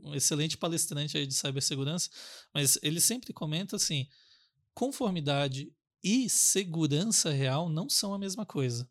[0.03, 2.09] um excelente palestrante aí de cibersegurança,
[2.53, 4.07] mas ele sempre comenta assim:
[4.73, 5.71] conformidade
[6.03, 8.89] e segurança real não são a mesma coisa.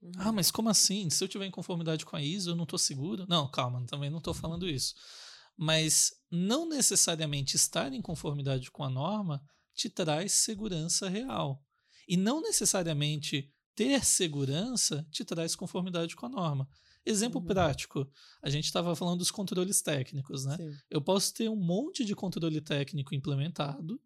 [0.00, 0.12] Uhum.
[0.18, 1.10] Ah, mas como assim?
[1.10, 3.26] Se eu tiver em conformidade com a ISO, eu não estou seguro?
[3.28, 4.94] Não, calma, também não estou falando isso.
[5.56, 9.42] Mas não necessariamente estar em conformidade com a norma
[9.74, 11.60] te traz segurança real.
[12.06, 16.68] E não necessariamente ter segurança te traz conformidade com a norma.
[17.04, 17.46] Exemplo uhum.
[17.46, 18.06] prático,
[18.42, 20.56] a gente estava falando dos controles técnicos, né?
[20.56, 20.76] Sim.
[20.90, 24.00] Eu posso ter um monte de controle técnico implementado,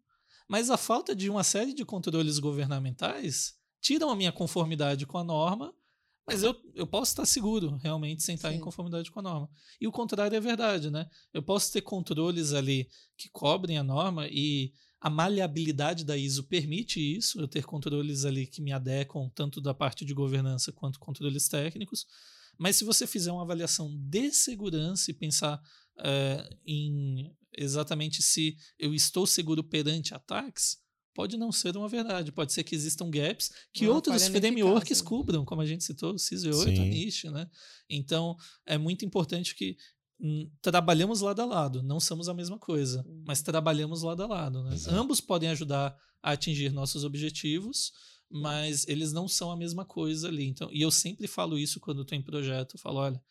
[0.47, 5.23] mas a falta de uma série de controles governamentais tiram a minha conformidade com a
[5.23, 5.73] norma,
[6.25, 8.55] mas eu, eu posso estar seguro realmente sem estar Sim.
[8.55, 9.49] em conformidade com a norma.
[9.79, 11.09] E o contrário é verdade, né?
[11.33, 14.71] Eu posso ter controles ali que cobrem a norma e
[15.01, 19.73] a maleabilidade da ISO permite isso, eu ter controles ali que me adequam tanto da
[19.73, 22.07] parte de governança quanto controles técnicos.
[22.57, 25.61] Mas se você fizer uma avaliação de segurança e pensar
[25.99, 30.77] é, em exatamente se eu estou seguro perante ataques,
[31.13, 32.31] pode não ser uma verdade.
[32.31, 36.17] Pode ser que existam gaps que uma outros frameworks cubram, como a gente citou, o
[36.17, 37.47] CIS-8, a NIST, né?
[37.87, 38.35] Então,
[38.65, 39.77] é muito importante que
[40.23, 43.23] Hum, trabalhamos lado a lado, não somos a mesma coisa, uhum.
[43.27, 44.63] mas trabalhamos lado a lado.
[44.63, 44.77] Né?
[44.87, 47.91] Ambos podem ajudar a atingir nossos objetivos,
[48.29, 50.45] mas eles não são a mesma coisa ali.
[50.45, 53.23] Então, e eu sempre falo isso quando estou em projeto, eu falo, olha,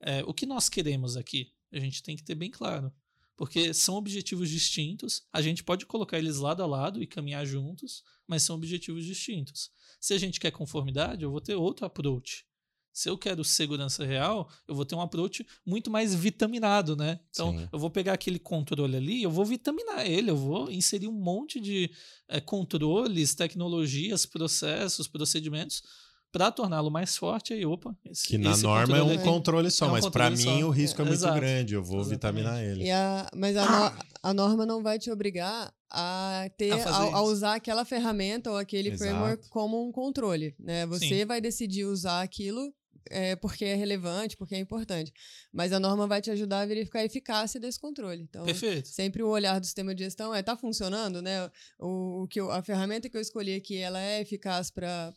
[0.00, 2.92] é, o que nós queremos aqui, a gente tem que ter bem claro,
[3.36, 5.26] porque são objetivos distintos.
[5.32, 9.70] A gente pode colocar eles lado a lado e caminhar juntos, mas são objetivos distintos.
[10.00, 12.46] Se a gente quer conformidade, eu vou ter outro approach.
[12.94, 17.18] Se eu quero segurança real, eu vou ter um approach muito mais vitaminado, né?
[17.28, 17.68] Então, Sim.
[17.72, 21.58] eu vou pegar aquele controle ali, eu vou vitaminar ele, eu vou inserir um monte
[21.58, 21.90] de
[22.28, 25.82] é, controles, tecnologias, processos, procedimentos
[26.30, 27.52] para torná-lo mais forte.
[27.52, 30.62] Aí, opa, esse, que na norma é um controle só, é um mas para mim
[30.62, 31.40] o risco é, é muito exato.
[31.40, 32.44] grande, eu vou Exatamente.
[32.44, 32.90] vitaminar ele.
[32.92, 37.22] A, mas a, no, a, norma não vai te obrigar a ter a, a, a
[37.22, 39.10] usar aquela ferramenta ou aquele exato.
[39.10, 40.86] framework como um controle, né?
[40.86, 41.24] Você Sim.
[41.24, 42.72] vai decidir usar aquilo
[43.10, 45.12] é, porque é relevante, porque é importante.
[45.52, 48.22] Mas a norma vai te ajudar a verificar a eficácia desse controle.
[48.22, 48.88] Então, Perfeito.
[48.88, 51.50] sempre o olhar do sistema de gestão é, tá funcionando, né?
[51.78, 55.14] O, o que eu, a ferramenta que eu escolhi aqui, ela é eficaz para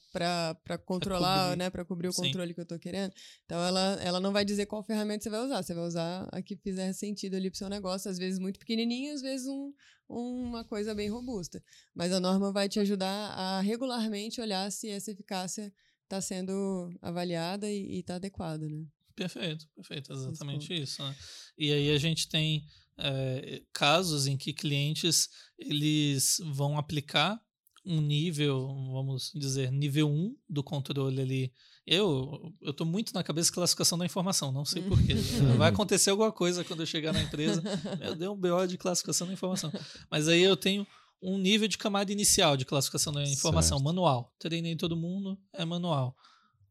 [0.85, 1.69] controlar, né?
[1.69, 2.23] Para cobrir o Sim.
[2.23, 3.13] controle que eu estou querendo.
[3.45, 5.63] Então, ela, ela não vai dizer qual ferramenta você vai usar.
[5.63, 8.09] Você vai usar a que fizer sentido ali para o seu negócio.
[8.09, 9.73] Às vezes muito pequenininho, às vezes um,
[10.09, 11.63] uma coisa bem robusta.
[11.93, 15.73] Mas a norma vai te ajudar a regularmente olhar se essa eficácia
[16.07, 18.85] está sendo avaliada e está adequada, né?
[19.15, 21.03] Perfeito, perfeito, exatamente isso.
[21.03, 21.15] Né?
[21.57, 22.65] E aí a gente tem
[22.97, 27.39] é, casos em que clientes eles vão aplicar
[27.85, 31.53] um nível, vamos dizer, nível 1 do controle ali.
[31.85, 35.15] Eu eu tô muito na cabeça de classificação da informação, não sei porquê.
[35.57, 37.63] Vai acontecer alguma coisa quando eu chegar na empresa.
[38.01, 39.71] Eu dei um BO de classificação da informação.
[40.11, 40.85] Mas aí eu tenho
[41.21, 43.85] um nível de camada inicial de classificação da informação, certo.
[43.85, 44.33] manual.
[44.37, 46.15] Treinei todo mundo, é manual.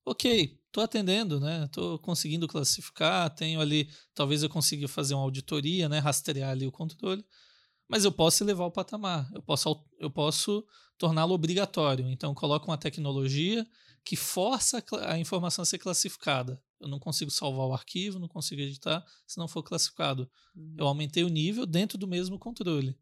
[0.05, 1.65] Ok, estou atendendo, né?
[1.65, 5.99] Estou conseguindo classificar, tenho ali, talvez eu consiga fazer uma auditoria, né?
[5.99, 7.25] Rastrear ali o controle,
[7.89, 10.65] mas eu posso elevar o patamar, eu posso, eu posso
[10.97, 12.09] torná-lo obrigatório.
[12.09, 13.67] Então, coloco uma tecnologia
[14.05, 16.63] que força a informação a ser classificada.
[16.81, 20.31] Eu não consigo salvar o arquivo, não consigo editar se não for classificado.
[20.55, 20.77] Uhum.
[20.79, 22.97] Eu aumentei o nível dentro do mesmo controle.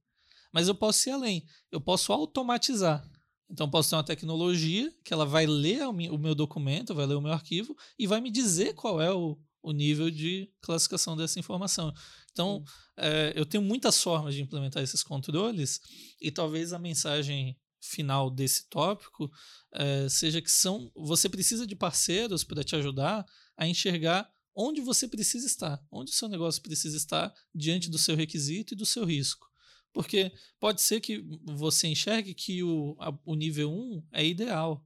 [0.54, 1.44] Mas eu posso ir além.
[1.72, 3.04] Eu posso automatizar.
[3.50, 7.20] Então, posso ter uma tecnologia que ela vai ler o meu documento, vai ler o
[7.20, 11.92] meu arquivo e vai me dizer qual é o, o nível de classificação dessa informação.
[12.30, 12.62] Então,
[12.96, 15.80] é, eu tenho muitas formas de implementar esses controles
[16.20, 19.30] e talvez a mensagem final desse tópico
[19.72, 23.26] é, seja que são você precisa de parceiros para te ajudar
[23.58, 28.16] a enxergar onde você precisa estar, onde o seu negócio precisa estar diante do seu
[28.16, 29.46] requisito e do seu risco.
[29.94, 34.84] Porque pode ser que você enxergue que o, a, o nível 1 é ideal,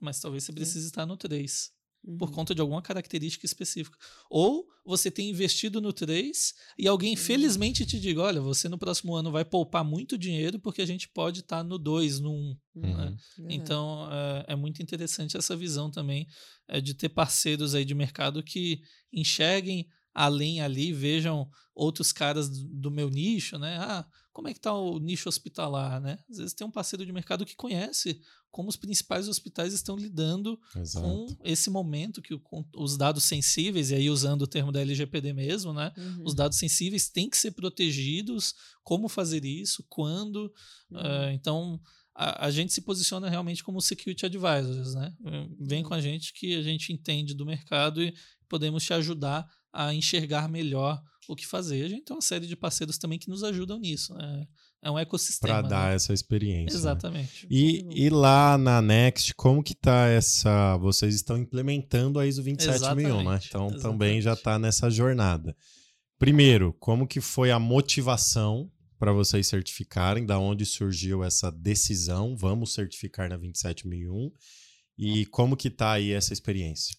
[0.00, 1.70] mas talvez você precise estar no 3.
[2.04, 2.18] Uhum.
[2.18, 3.98] Por conta de alguma característica específica.
[4.30, 7.16] Ou você tem investido no 3 e alguém uhum.
[7.16, 11.08] felizmente te diga: olha, você no próximo ano vai poupar muito dinheiro porque a gente
[11.08, 12.34] pode estar no 2, no 1.
[12.34, 12.96] Um, uhum.
[12.96, 13.16] né?
[13.50, 16.28] Então é, é, muito interessante essa visão também
[16.68, 18.80] é, de ter parceiros aí de mercado que
[19.12, 23.78] enxerguem além ali, vejam outros caras do meu nicho, né?
[23.78, 26.18] Ah, como é que está o nicho hospitalar, né?
[26.30, 30.60] Às vezes tem um parceiro de mercado que conhece como os principais hospitais estão lidando
[30.76, 31.06] Exato.
[31.06, 35.32] com esse momento que com os dados sensíveis, e aí usando o termo da LGPD
[35.32, 35.92] mesmo, né?
[35.96, 36.24] Uhum.
[36.24, 38.54] Os dados sensíveis têm que ser protegidos,
[38.84, 40.52] como fazer isso, quando.
[40.90, 40.98] Uhum.
[40.98, 41.80] Uh, então,
[42.14, 45.14] a, a, gente se posiciona realmente como security advisors, né?
[45.58, 48.14] Vem com a gente que a gente entende do mercado e
[48.48, 51.84] podemos te ajudar a enxergar melhor o que fazer.
[51.84, 54.14] A gente tem uma série de parceiros também que nos ajudam nisso.
[54.14, 54.46] Né?
[54.82, 55.60] É um ecossistema.
[55.60, 55.94] Para dar né?
[55.94, 56.74] essa experiência.
[56.74, 56.80] Né?
[56.80, 57.44] Exatamente.
[57.44, 57.48] Né?
[57.50, 60.76] E, e lá na Next, como que tá essa.
[60.78, 63.40] Vocês estão implementando a ISO 27001, né?
[63.46, 63.82] Então Exatamente.
[63.82, 65.56] também já está nessa jornada.
[66.18, 70.26] Primeiro, como que foi a motivação para vocês certificarem?
[70.26, 72.36] Da onde surgiu essa decisão?
[72.36, 74.30] Vamos certificar na 27001.
[74.98, 76.96] E como que tá aí essa experiência?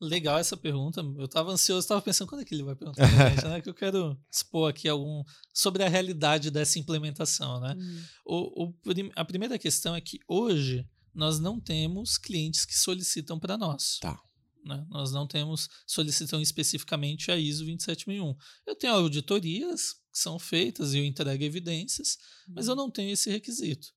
[0.00, 1.00] Legal essa pergunta.
[1.00, 3.60] Eu estava ansioso, estava pensando quando é que ele vai perguntar pra gente, né?
[3.60, 5.24] Que eu quero expor aqui algum
[5.54, 7.74] sobre a realidade dessa implementação, né?
[7.78, 8.04] Uhum.
[8.26, 8.74] O, o,
[9.14, 13.98] a primeira questão é que hoje nós não temos clientes que solicitam para nós.
[14.00, 14.20] Tá.
[14.66, 14.84] Né?
[14.90, 18.36] Nós não temos, solicitam especificamente a ISO 27001.
[18.66, 22.18] Eu tenho auditorias que são feitas e eu entrego evidências,
[22.48, 22.82] mas eu uhum.
[22.82, 23.88] não tenho esse requisito.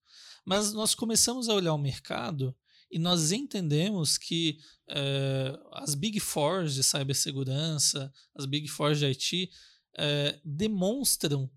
[0.45, 2.55] Mas nós começamos a olhar o mercado
[2.91, 9.51] e nós entendemos que é, as Big Four de cibersegurança, as Big Four de IT,
[9.95, 11.49] é, demonstram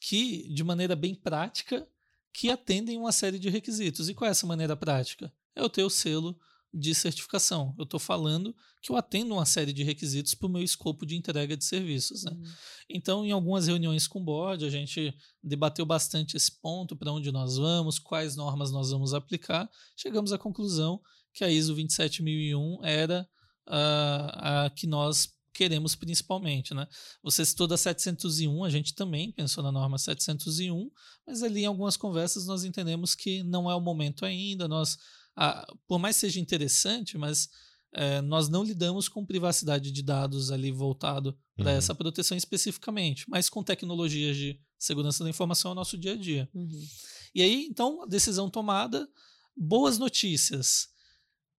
[0.00, 1.86] que, de maneira bem prática,
[2.32, 4.08] que atendem uma série de requisitos.
[4.08, 5.32] E qual é essa maneira prática?
[5.54, 6.38] É o selo
[6.72, 7.74] de certificação.
[7.78, 11.16] Eu estou falando que eu atendo uma série de requisitos para o meu escopo de
[11.16, 12.24] entrega de serviços.
[12.24, 12.32] Né?
[12.32, 12.44] Uhum.
[12.88, 17.32] Então, em algumas reuniões com o board, a gente debateu bastante esse ponto, para onde
[17.32, 19.68] nós vamos, quais normas nós vamos aplicar.
[19.96, 21.00] Chegamos à conclusão
[21.32, 23.28] que a ISO 27001 era
[23.66, 26.86] a, a que nós queremos principalmente, né?
[27.22, 30.90] Você citou da 701, a gente também pensou na norma 701,
[31.26, 34.98] mas ali em algumas conversas nós entendemos que não é o momento ainda, nós
[35.36, 37.48] a, por mais seja interessante, mas
[37.92, 41.76] é, nós não lidamos com privacidade de dados ali voltado para uhum.
[41.76, 46.48] essa proteção especificamente, mas com tecnologias de segurança da informação no nosso dia a dia.
[46.54, 46.86] Uhum.
[47.34, 49.08] E aí, então, a decisão tomada,
[49.56, 50.88] boas notícias.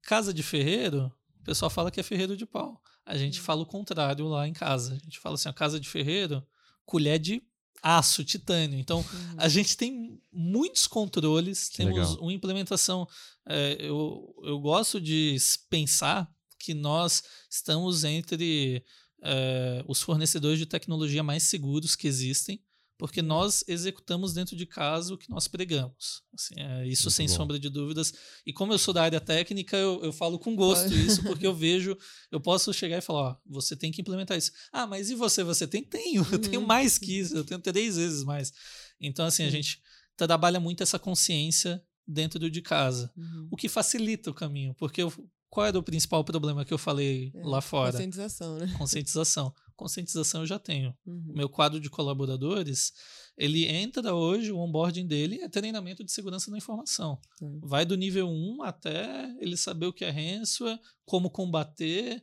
[0.01, 2.81] Casa de ferreiro, o pessoal fala que é ferreiro de pau.
[3.05, 3.45] A gente uhum.
[3.45, 4.93] fala o contrário lá em casa.
[4.93, 6.45] A gente fala assim, a casa de ferreiro,
[6.85, 7.43] colher de
[7.87, 8.77] aço, titânio.
[8.79, 9.35] Então, uhum.
[9.37, 12.23] a gente tem muitos controles, que temos legal.
[12.23, 13.07] uma implementação.
[13.47, 15.37] É, eu, eu gosto de
[15.69, 16.29] pensar
[16.59, 18.83] que nós estamos entre
[19.23, 22.61] é, os fornecedores de tecnologia mais seguros que existem
[22.97, 26.23] porque nós executamos dentro de casa o que nós pregamos.
[26.33, 27.33] Assim, é isso Muito sem bom.
[27.33, 28.13] sombra de dúvidas.
[28.45, 31.53] E como eu sou da área técnica, eu, eu falo com gosto isso, porque eu
[31.55, 31.95] vejo,
[32.31, 34.51] eu posso chegar e falar, ó, você tem que implementar isso.
[34.71, 35.43] Ah, mas e você?
[35.43, 35.83] Você tem?
[35.83, 36.25] Tenho.
[36.31, 36.67] Eu tenho uhum.
[36.67, 38.51] mais que isso, eu tenho três vezes mais.
[38.99, 39.79] Então, assim, a gente
[40.15, 43.49] trabalha muito essa consciência dentro de casa, uhum.
[43.51, 45.13] o que facilita o caminho, porque eu,
[45.49, 47.91] qual era o principal problema que eu falei é, lá fora?
[47.91, 48.73] Conscientização, né?
[48.77, 50.93] Conscientização conscientização eu já tenho.
[51.05, 51.33] Uhum.
[51.33, 52.91] Meu quadro de colaboradores,
[53.37, 57.21] ele entra hoje, o onboarding dele é treinamento de segurança da informação.
[57.39, 57.61] Uhum.
[57.63, 62.15] Vai do nível 1 até ele saber o que é ransomware, como combater,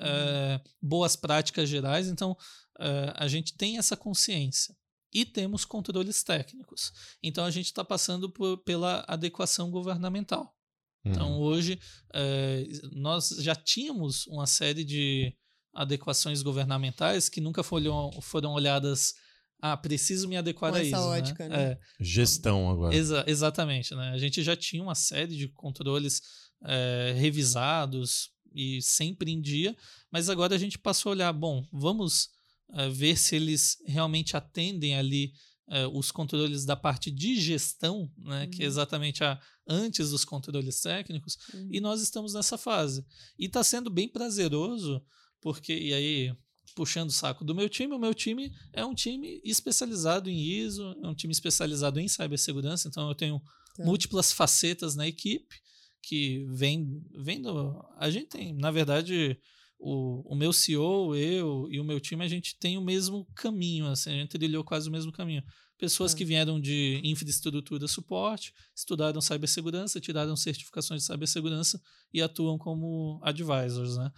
[0.00, 0.06] uhum.
[0.06, 2.08] é, boas práticas gerais.
[2.08, 2.36] Então,
[2.80, 4.74] é, a gente tem essa consciência.
[5.14, 6.90] E temos controles técnicos.
[7.22, 10.56] Então, a gente está passando por, pela adequação governamental.
[11.04, 11.40] Então, uhum.
[11.40, 11.78] hoje,
[12.14, 15.36] é, nós já tínhamos uma série de
[15.72, 19.14] adequações governamentais que nunca foram, foram olhadas
[19.62, 20.96] ah, preciso me adequar Com a isso.
[20.96, 21.18] Essa né?
[21.18, 21.62] ótica, né?
[21.62, 21.78] É.
[22.00, 22.92] Gestão agora.
[22.92, 24.10] Exa exatamente, né?
[24.10, 26.20] A gente já tinha uma série de controles
[26.64, 29.76] é, revisados e sempre em dia,
[30.10, 32.30] mas agora a gente passou a olhar, bom, vamos
[32.74, 35.32] é, ver se eles realmente atendem ali
[35.70, 38.42] é, os controles da parte de gestão, né?
[38.44, 38.50] Uhum.
[38.50, 38.68] Que é uhum.
[38.68, 41.68] exatamente a antes dos controles técnicos, uhum.
[41.70, 43.06] e nós estamos nessa fase.
[43.38, 45.00] E está sendo bem prazeroso
[45.42, 46.34] porque, e aí,
[46.74, 50.96] puxando o saco do meu time, o meu time é um time especializado em ISO,
[51.02, 53.42] é um time especializado em cibersegurança, então eu tenho
[53.76, 53.84] tá.
[53.84, 55.54] múltiplas facetas na equipe
[56.02, 59.38] que vem, vem do, a gente tem, na verdade,
[59.82, 63.86] o, o meu CEO, eu e o meu time, a gente tem o mesmo caminho,
[63.86, 65.42] assim, a gente trilhou quase o mesmo caminho.
[65.76, 66.16] Pessoas é.
[66.16, 71.82] que vieram de infraestrutura suporte, estudaram cibersegurança, tiraram certificações de cibersegurança
[72.14, 73.96] e atuam como advisors.
[73.96, 74.12] Né?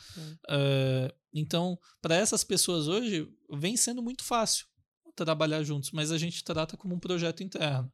[0.50, 1.10] É.
[1.10, 4.66] Uh, então, para essas pessoas hoje, vem sendo muito fácil
[5.16, 7.90] trabalhar juntos, mas a gente trata como um projeto interno.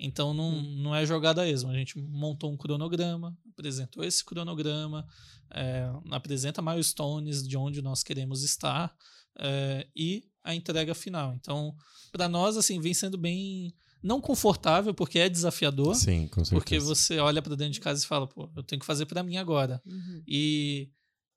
[0.00, 0.76] Então não, hum.
[0.78, 1.70] não é jogada a esmo.
[1.70, 5.06] A gente montou um cronograma, apresentou esse cronograma,
[5.52, 8.94] é, apresenta milestones de onde nós queremos estar
[9.38, 11.34] é, e a entrega final.
[11.34, 11.74] Então,
[12.10, 15.94] para nós, assim, vem sendo bem não confortável, porque é desafiador.
[15.94, 16.54] Sim, com certeza.
[16.54, 19.22] Porque você olha para dentro de casa e fala, pô, eu tenho que fazer para
[19.22, 19.82] mim agora.
[19.84, 20.22] Uhum.
[20.26, 20.88] E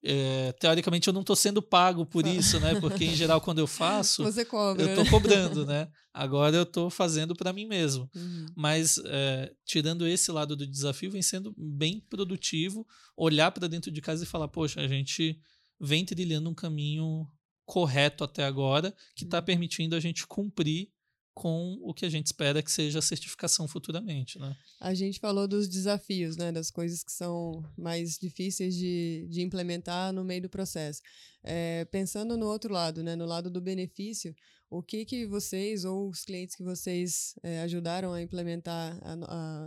[0.03, 2.79] é, teoricamente eu não estou sendo pago por isso, né?
[2.79, 5.09] Porque em geral quando eu faço, eu estou né?
[5.09, 5.87] cobrando, né?
[6.13, 8.09] Agora eu estou fazendo para mim mesmo.
[8.13, 8.45] Uhum.
[8.55, 12.85] Mas é, tirando esse lado do desafio, vem sendo bem produtivo
[13.15, 15.39] olhar para dentro de casa e falar, poxa, a gente
[15.79, 17.25] vem trilhando um caminho
[17.65, 19.45] correto até agora, que está uhum.
[19.45, 20.89] permitindo a gente cumprir
[21.33, 24.37] com o que a gente espera que seja a certificação futuramente.
[24.37, 24.55] Né?
[24.79, 30.13] A gente falou dos desafios, né, das coisas que são mais difíceis de, de implementar
[30.13, 31.01] no meio do processo.
[31.43, 34.35] É, pensando no outro lado, né, no lado do benefício,
[34.69, 38.99] o que, que vocês ou os clientes que vocês é, ajudaram a implementar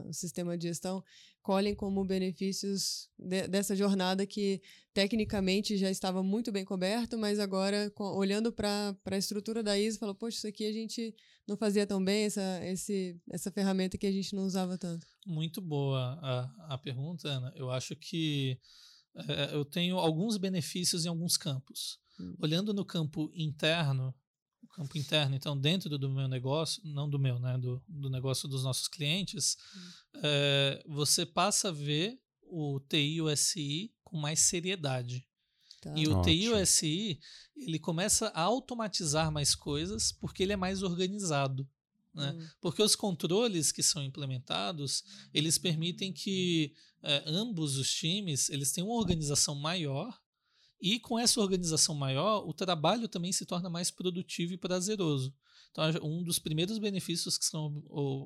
[0.04, 1.02] o sistema de gestão,
[1.42, 4.60] colhem como benefícios de, dessa jornada que
[4.92, 10.00] tecnicamente já estava muito bem coberto, mas agora, com, olhando para a estrutura da ISO,
[10.00, 11.14] falou, poxa, isso aqui a gente
[11.46, 15.06] não fazia tão bem, essa, esse, essa ferramenta que a gente não usava tanto.
[15.24, 17.52] Muito boa a, a pergunta, Ana.
[17.54, 18.58] Eu acho que
[19.14, 21.98] é, eu tenho alguns benefícios em alguns campos.
[22.20, 22.34] Hum.
[22.40, 24.14] Olhando no campo interno,
[24.62, 28.48] o campo interno, então dentro do meu negócio, não do meu, né, do, do negócio
[28.48, 30.20] dos nossos clientes, hum.
[30.22, 35.26] é, você passa a ver o TI e o SI com mais seriedade.
[35.86, 35.92] Tá.
[35.96, 36.22] E o Ótimo.
[36.24, 37.20] TI e o SI,
[37.56, 41.68] ele começa a automatizar mais coisas porque ele é mais organizado.
[42.12, 42.34] Né?
[42.36, 42.48] Hum.
[42.60, 48.88] Porque os controles que são implementados, eles permitem que é, ambos os times eles tenham
[48.88, 50.18] uma organização maior
[50.80, 55.34] e com essa organização maior, o trabalho também se torna mais produtivo e prazeroso.
[55.70, 57.82] Então, um dos primeiros benefícios que são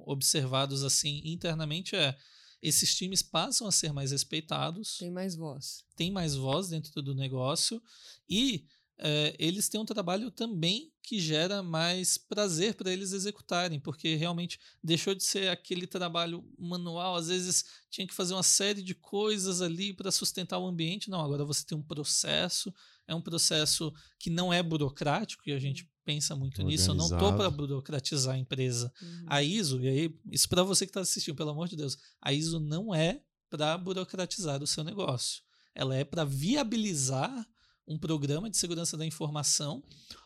[0.06, 2.16] observados assim internamente é
[2.62, 4.98] esses times passam a ser mais respeitados.
[4.98, 5.84] Tem mais voz.
[5.96, 7.82] Tem mais voz dentro do negócio
[8.28, 8.66] e
[9.02, 14.61] é, eles têm um trabalho também que gera mais prazer para eles executarem, porque realmente
[14.84, 19.62] deixou de ser aquele trabalho manual, às vezes tinha que fazer uma série de coisas
[19.62, 21.08] ali para sustentar o ambiente.
[21.08, 22.72] Não, agora você tem um processo,
[23.11, 26.70] é um processo que não é burocrático, e a gente pensa muito Organizado.
[26.70, 26.90] nisso.
[26.90, 28.92] Eu não estou para burocratizar a empresa.
[29.02, 29.24] Uhum.
[29.26, 32.32] A ISO, e aí, isso para você que está assistindo, pelo amor de Deus, a
[32.32, 35.42] ISO não é para burocratizar o seu negócio.
[35.74, 37.44] Ela é para viabilizar
[37.86, 39.82] um programa de segurança da informação.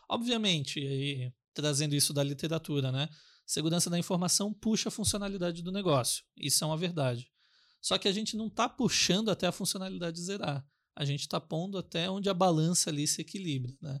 [0.07, 3.09] Obviamente, aí, trazendo isso da literatura, né?
[3.47, 6.23] Segurança da informação puxa a funcionalidade do negócio.
[6.37, 7.31] Isso é uma verdade.
[7.81, 10.63] Só que a gente não está puxando até a funcionalidade zerar.
[10.95, 13.75] A gente está pondo até onde a balança ali se equilibra.
[13.81, 13.99] Né?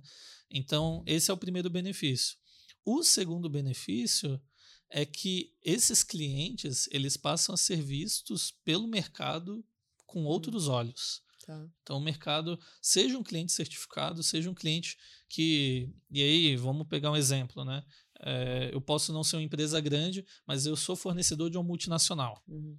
[0.49, 2.37] Então, esse é o primeiro benefício.
[2.85, 4.41] O segundo benefício
[4.89, 9.65] é que esses clientes eles passam a ser vistos pelo mercado
[10.05, 11.21] com outros olhos.
[11.45, 11.67] Tá.
[11.81, 14.97] Então, o mercado, seja um cliente certificado, seja um cliente
[15.29, 15.93] que.
[16.09, 17.83] E aí, vamos pegar um exemplo, né?
[18.21, 22.41] É, eu posso não ser uma empresa grande, mas eu sou fornecedor de uma multinacional.
[22.47, 22.77] Uhum.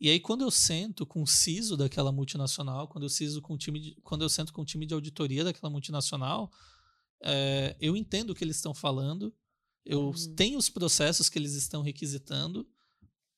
[0.00, 3.58] E aí, quando eu sento com o CISO daquela multinacional, quando eu, CISO com o
[3.58, 6.52] time de, quando eu sento com o time de auditoria daquela multinacional,
[7.22, 9.34] é, eu entendo o que eles estão falando,
[9.84, 10.34] eu uhum.
[10.36, 12.68] tenho os processos que eles estão requisitando,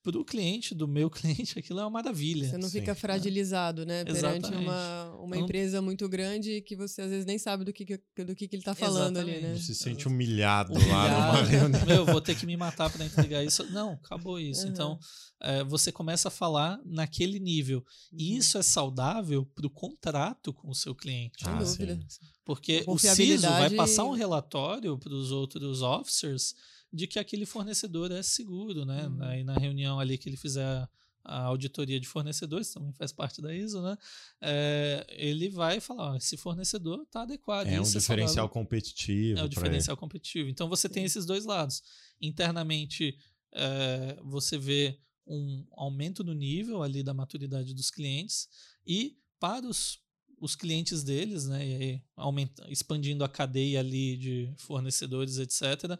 [0.02, 2.48] para o cliente, do meu cliente, aquilo é uma maravilha.
[2.48, 2.80] Você não Sim.
[2.80, 4.04] fica fragilizado, né?
[4.04, 8.34] Perante uma, uma empresa muito grande que você às vezes nem sabe do que, do
[8.34, 9.44] que, que ele está falando Exatamente.
[9.44, 9.54] ali, né?
[9.56, 10.92] Você se sente humilhado, humilhado.
[10.92, 11.86] lá numa reunião.
[11.86, 13.64] Meu, vou ter que me matar para entregar isso.
[13.70, 14.64] Não, acabou isso.
[14.64, 14.72] Uhum.
[14.72, 14.98] Então,
[15.42, 17.84] é, você começa a falar naquele nível.
[18.12, 18.38] E uhum.
[18.38, 21.44] isso é saudável para o contrato com o seu cliente.
[21.44, 22.00] Sem ah, dúvida.
[22.44, 26.54] Porque o CISO vai passar um relatório para os outros officers
[26.92, 29.06] de que aquele fornecedor é seguro, né?
[29.06, 29.22] Uhum.
[29.22, 30.88] Aí na reunião ali que ele fizer
[31.24, 33.96] a auditoria de fornecedores, também faz parte da ISO, né?
[34.40, 37.66] É, ele vai falar: ó, esse fornecedor está adequado.
[37.66, 39.38] É um é diferencial competitivo.
[39.38, 40.00] É o diferencial ele.
[40.00, 40.48] competitivo.
[40.48, 41.82] Então você tem esses dois lados.
[42.20, 43.16] Internamente,
[43.52, 48.48] é, você vê um aumento no nível ali da maturidade dos clientes
[48.86, 50.00] e para os
[50.40, 55.98] os clientes deles, né, e aí aumenta, expandindo a cadeia ali de fornecedores, etc., uh,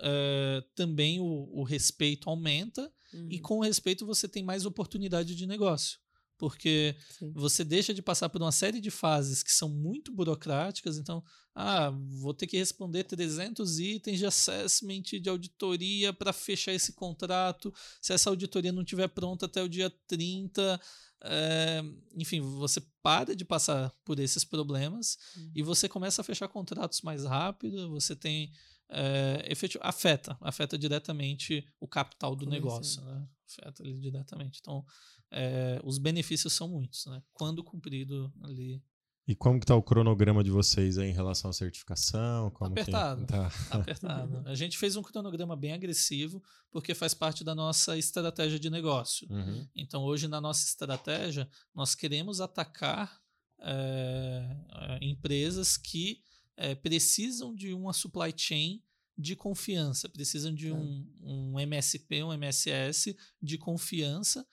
[0.00, 3.28] eh, também o, o, respeito aumenta uhum.
[3.30, 5.98] e com o respeito você tem mais oportunidade de negócio.
[6.42, 7.30] Porque Sim.
[7.32, 11.22] você deixa de passar por uma série de fases que são muito burocráticas, então,
[11.54, 17.72] ah, vou ter que responder 300 itens de assessment, de auditoria para fechar esse contrato.
[18.00, 20.80] Se essa auditoria não estiver pronta até o dia 30,
[21.22, 21.84] é,
[22.16, 25.52] enfim, você para de passar por esses problemas uhum.
[25.54, 28.50] e você começa a fechar contratos mais rápido, você tem
[28.88, 33.28] é, efetivo, afeta, afeta diretamente o capital do negócio, né?
[33.46, 34.58] afeta ele diretamente.
[34.60, 34.84] Então,
[35.32, 37.22] é, os benefícios são muitos, né?
[37.32, 38.82] Quando cumprido ali
[39.26, 42.50] e como que tá o cronograma de vocês aí em relação à certificação?
[42.50, 43.52] Como apertado, tá?
[43.70, 44.42] apertado.
[44.46, 49.28] A gente fez um cronograma bem agressivo porque faz parte da nossa estratégia de negócio.
[49.30, 49.66] Uhum.
[49.76, 53.22] Então hoje na nossa estratégia nós queremos atacar
[53.60, 56.20] é, empresas que
[56.56, 58.82] é, precisam de uma supply chain
[59.16, 64.44] de confiança, precisam de um, um MSP, um MSS de confiança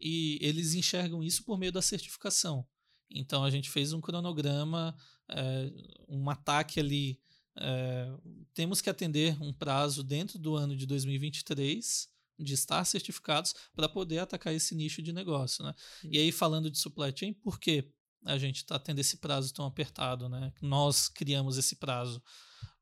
[0.00, 2.66] e eles enxergam isso por meio da certificação.
[3.10, 4.96] Então a gente fez um cronograma,
[5.28, 5.72] é,
[6.08, 7.20] um ataque ali.
[7.58, 8.12] É,
[8.52, 14.18] temos que atender um prazo dentro do ano de 2023 de estar certificados para poder
[14.18, 15.64] atacar esse nicho de negócio.
[15.64, 15.74] Né?
[16.04, 17.90] E aí, falando de supply chain, por que
[18.24, 20.28] a gente está tendo esse prazo tão apertado?
[20.28, 20.52] Né?
[20.60, 22.22] Nós criamos esse prazo.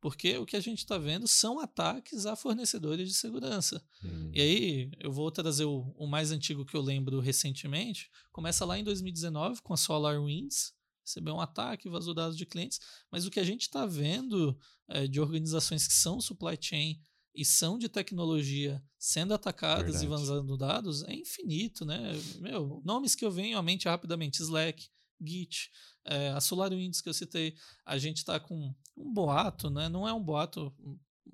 [0.05, 3.82] Porque o que a gente está vendo são ataques a fornecedores de segurança.
[4.05, 4.30] Hum.
[4.34, 8.11] E aí, eu vou trazer o, o, mais antigo que eu lembro recentemente.
[8.30, 10.74] Começa lá em 2019 com a SolarWinds.
[11.02, 12.80] Recebeu um ataque, vazou dados de clientes.
[13.11, 14.55] Mas o que a gente está vendo
[14.88, 17.00] é, de organizações que são supply chain
[17.34, 20.05] e são de tecnologia sendo atacadas Verdade.
[20.05, 22.12] e vazando dados é infinito, né?
[22.40, 24.86] Meu, nomes que eu venho à mente rapidamente: Slack,
[25.20, 25.70] Git,
[26.04, 27.54] é, a SolarWinds que eu citei.
[27.84, 29.88] A gente está com um boato, né?
[29.88, 30.74] Não é um boato,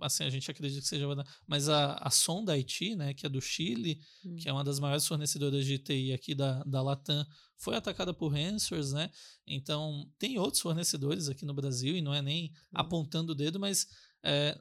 [0.00, 1.06] assim, a gente acredita que seja
[1.46, 4.36] mas a, a Sonda Haiti, né, que é do Chile, hum.
[4.36, 7.26] que é uma das maiores fornecedoras de TI aqui da, da Latam,
[7.56, 9.10] foi atacada por ransomers, né?
[9.46, 12.54] Então, tem outros fornecedores aqui no Brasil, e não é nem hum.
[12.74, 13.86] apontando o dedo, mas
[14.22, 14.58] é,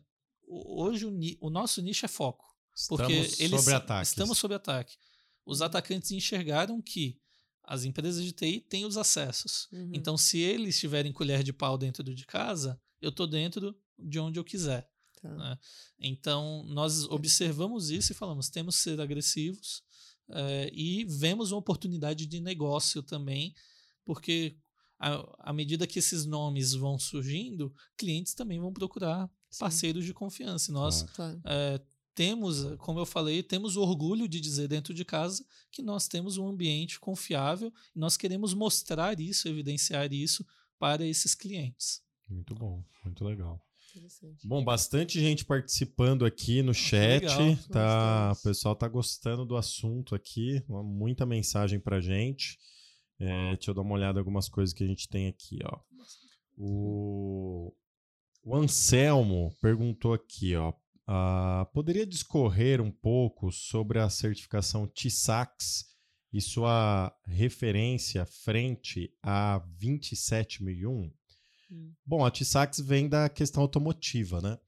[0.48, 2.46] hoje o, o, nosso nicho é foco.
[2.88, 4.08] Porque estamos eles sob ataque.
[4.08, 4.96] estamos sob ataque.
[5.46, 7.20] Os atacantes enxergaram que
[7.70, 9.68] as empresas de TI têm os acessos.
[9.72, 9.92] Uhum.
[9.94, 14.40] Então, se eles tiverem colher de pau dentro de casa, eu estou dentro de onde
[14.40, 14.90] eu quiser.
[15.22, 15.30] Tá.
[15.30, 15.60] Né?
[16.00, 19.84] Então, nós observamos isso e falamos: temos que ser agressivos
[20.32, 23.54] é, e vemos uma oportunidade de negócio também,
[24.04, 24.58] porque
[24.98, 29.60] à, medida que esses nomes vão surgindo, clientes também vão procurar Sim.
[29.60, 30.72] parceiros de confiança.
[30.72, 31.40] E nós claro.
[31.46, 31.80] é,
[32.20, 36.50] temos, como eu falei, temos orgulho de dizer dentro de casa que nós temos um
[36.50, 40.46] ambiente confiável e nós queremos mostrar isso, evidenciar isso
[40.78, 42.04] para esses clientes.
[42.28, 43.66] Muito bom, muito legal.
[44.44, 47.24] Bom, bastante gente participando aqui no chat.
[47.24, 47.58] Legal.
[47.72, 50.62] Tá, o pessoal tá gostando do assunto aqui.
[50.68, 52.60] Muita mensagem pra gente.
[53.18, 55.80] É, deixa eu dar uma olhada em algumas coisas que a gente tem aqui, ó.
[56.58, 57.74] O,
[58.44, 60.74] o Anselmo perguntou aqui, ó.
[61.10, 65.86] Uh, poderia discorrer um pouco sobre a certificação TISAX
[66.32, 71.12] e sua referência frente a 27001?
[71.72, 71.94] Hum.
[72.06, 74.60] Bom, a TISAX vem da questão automotiva, né?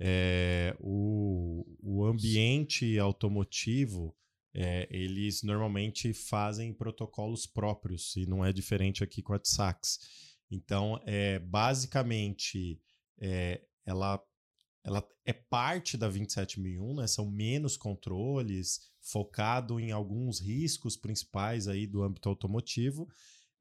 [0.00, 4.16] É, o, o ambiente automotivo,
[4.52, 10.00] é, eles normalmente fazem protocolos próprios e não é diferente aqui com a TISAX.
[10.50, 12.80] Então, é, basicamente,
[13.20, 14.20] é, ela
[14.84, 17.06] ela é parte da 27001, né?
[17.06, 23.08] São menos controles, focado em alguns riscos principais aí do âmbito automotivo.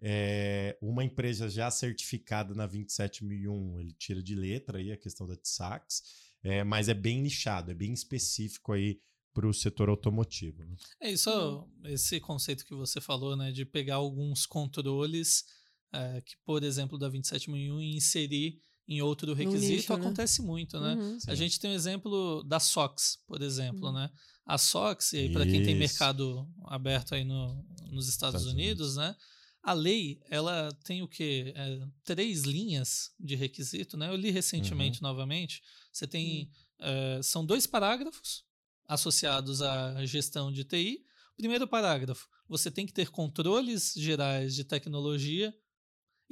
[0.01, 5.37] É, uma empresa já certificada na 27001, ele tira de letra aí a questão da
[5.37, 6.03] TSAX,
[6.43, 8.99] é, mas é bem nichado, é bem específico aí
[9.33, 10.61] para o setor automotivo.
[10.65, 10.75] Né?
[10.99, 15.45] É isso, esse conceito que você falou, né, de pegar alguns controles
[15.93, 19.99] é, que, por exemplo, da 27001 e inserir em outro requisito nicho, né?
[19.99, 20.47] acontece né?
[20.47, 20.95] muito, né?
[20.95, 23.93] Uhum, a gente tem o um exemplo da SOX, por exemplo, uhum.
[23.93, 24.09] né?
[24.45, 29.15] A SOX, para quem tem mercado aberto aí no, nos Estados, Estados Unidos, Unidos, né?
[29.63, 31.53] A lei, ela tem o quê?
[31.55, 34.09] É, três linhas de requisito, né?
[34.09, 35.07] Eu li recentemente uhum.
[35.07, 35.61] novamente.
[35.91, 36.51] Você tem.
[36.79, 38.43] É, são dois parágrafos
[38.85, 41.05] associados à gestão de TI.
[41.37, 45.53] Primeiro parágrafo, você tem que ter controles gerais de tecnologia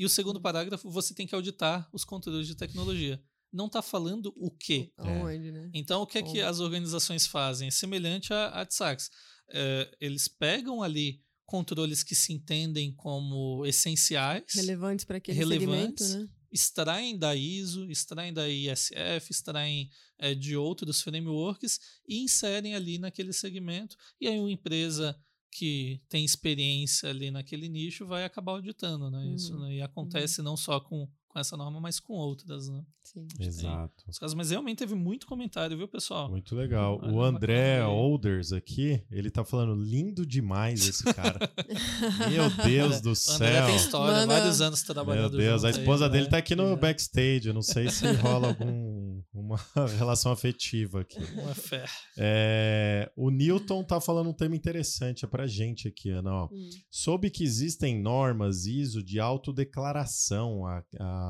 [0.02, 0.42] e o segundo uhum.
[0.42, 3.24] parágrafo, você tem que auditar os conteúdos de tecnologia.
[3.54, 4.92] Não está falando o quê.
[4.98, 5.70] Aonde, né?
[5.76, 7.68] Então, o que é que as organizações fazem?
[7.68, 9.12] É semelhante à, à TSAX.
[9.52, 14.56] É, eles pegam ali controles que se entendem como essenciais.
[14.56, 16.38] Relevantes para aquele relevantes, segmento, né?
[16.52, 19.88] Extraem da ISO, extraem da ISF, extraem
[20.18, 23.96] é, de outros frameworks e inserem ali naquele segmento.
[24.20, 25.16] E aí uma empresa
[25.52, 29.20] que tem experiência ali naquele nicho vai acabar auditando, né?
[29.20, 29.36] Uhum.
[29.36, 29.76] Isso né?
[29.76, 30.46] e acontece uhum.
[30.46, 32.84] não só com, com essa norma, mas com outras, né?
[33.04, 33.28] Sim.
[33.40, 34.04] Exato.
[34.08, 36.30] Os casos, mas realmente teve muito comentário, viu, pessoal?
[36.30, 37.02] Muito legal.
[37.04, 41.40] o André Olders aqui, ele tá falando lindo demais esse cara.
[42.30, 43.36] Meu Deus do céu.
[43.36, 44.28] André tem história, Mano.
[44.28, 45.38] vários anos trabalhando.
[45.38, 46.30] Meu Deus, a esposa aí, dele né?
[46.30, 46.76] tá aqui no é.
[46.76, 47.48] backstage.
[47.48, 49.60] Eu não sei se rola algum uma
[49.98, 51.20] relação afetiva aqui.
[51.34, 51.86] Uma fé.
[52.18, 56.34] É, o Newton tá falando um tema interessante é pra gente aqui, Ana.
[56.34, 56.50] Ó.
[56.52, 56.70] Hum.
[56.90, 60.66] Soube que existem normas ISO de autodeclaração.
[60.66, 61.21] A, a,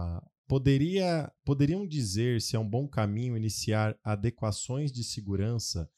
[0.48, 5.90] poderia, poderiam dizer se é um bom caminho iniciar adequações de segurança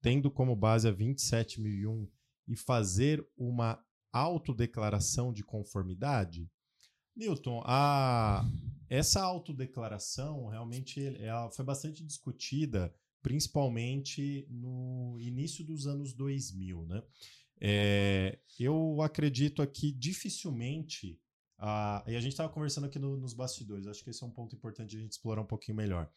[0.00, 2.08] tendo como base a 27001
[2.46, 6.48] e fazer uma autodeclaração de conformidade?
[7.16, 8.44] Newton, a,
[8.88, 16.86] essa autodeclaração realmente ela foi bastante discutida, principalmente no início dos anos 2000.
[16.86, 17.02] Né?
[17.60, 21.18] É, eu acredito aqui dificilmente,
[21.58, 24.30] a, e a gente estava conversando aqui no, nos bastidores, acho que esse é um
[24.30, 26.10] ponto importante de a gente explorar um pouquinho melhor.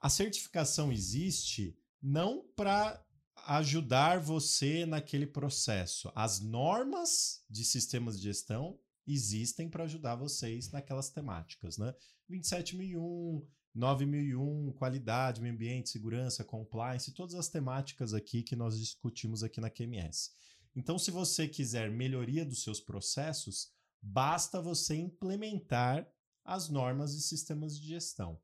[0.00, 3.02] A certificação existe não para
[3.46, 6.10] ajudar você naquele processo.
[6.14, 11.94] As normas de sistemas de gestão existem para ajudar vocês naquelas temáticas, né?
[12.28, 19.60] 27001, 9001, qualidade, meio ambiente, segurança, compliance, todas as temáticas aqui que nós discutimos aqui
[19.60, 20.30] na QMS.
[20.76, 23.72] Então, se você quiser melhoria dos seus processos,
[24.04, 26.06] basta você implementar
[26.44, 28.38] as normas e sistemas de gestão.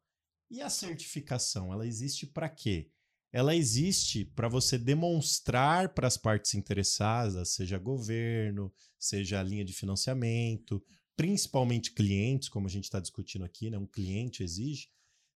[0.51, 2.91] E a certificação, ela existe para quê?
[3.33, 10.83] Ela existe para você demonstrar para as partes interessadas, seja governo, seja linha de financiamento,
[11.15, 13.79] principalmente clientes, como a gente está discutindo aqui, né?
[13.79, 14.89] um cliente exige,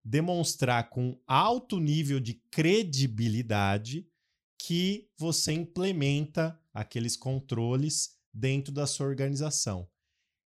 [0.03, 4.09] demonstrar com alto nível de credibilidade
[4.59, 9.89] que você implementa aqueles controles dentro da sua organização.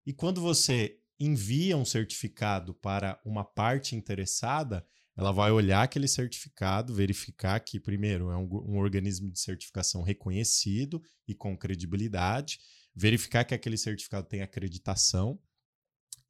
[0.08, 6.96] E quando você envia um certificado para uma parte interessada, ela vai olhar aquele certificado,
[6.96, 12.58] verificar que, primeiro, é um, um, organismo de certificação reconhecido e com credibilidade,
[12.96, 15.38] verificar que aquele certificado tem acreditação,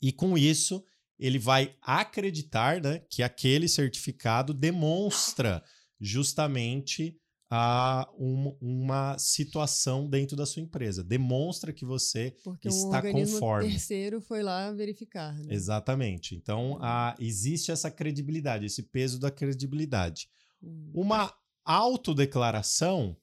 [0.02, 0.84] e com isso
[1.20, 5.64] ele vai acreditar né, que aquele certificado demonstra
[6.02, 7.16] justamente
[7.50, 11.04] a um, uma situação dentro da sua empresa.
[11.04, 13.70] Demonstra que você Porque está um conforme.
[13.70, 15.34] terceiro foi lá verificar.
[15.34, 15.54] Né?
[15.54, 16.36] Exatamente.
[16.36, 20.30] Então, a, existe essa credibilidade, esse peso da credibilidade.
[20.62, 20.92] Hum.
[20.94, 21.34] Uma
[21.64, 23.16] autodeclaração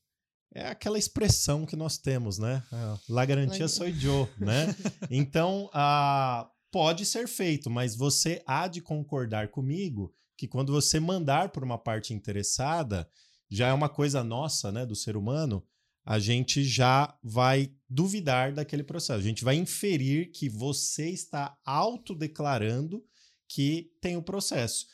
[0.54, 2.62] é aquela expressão que nós temos, né?
[3.08, 4.68] La garantia sou eu, né?
[5.10, 11.50] Então, a, pode ser feito, mas você há de concordar comigo que quando você mandar
[11.50, 13.08] para uma parte interessada,
[13.50, 15.64] já é uma coisa nossa, né, do ser humano,
[16.04, 19.18] a gente já vai duvidar daquele processo.
[19.18, 23.02] A gente vai inferir que você está autodeclarando
[23.48, 24.86] que tem o processo.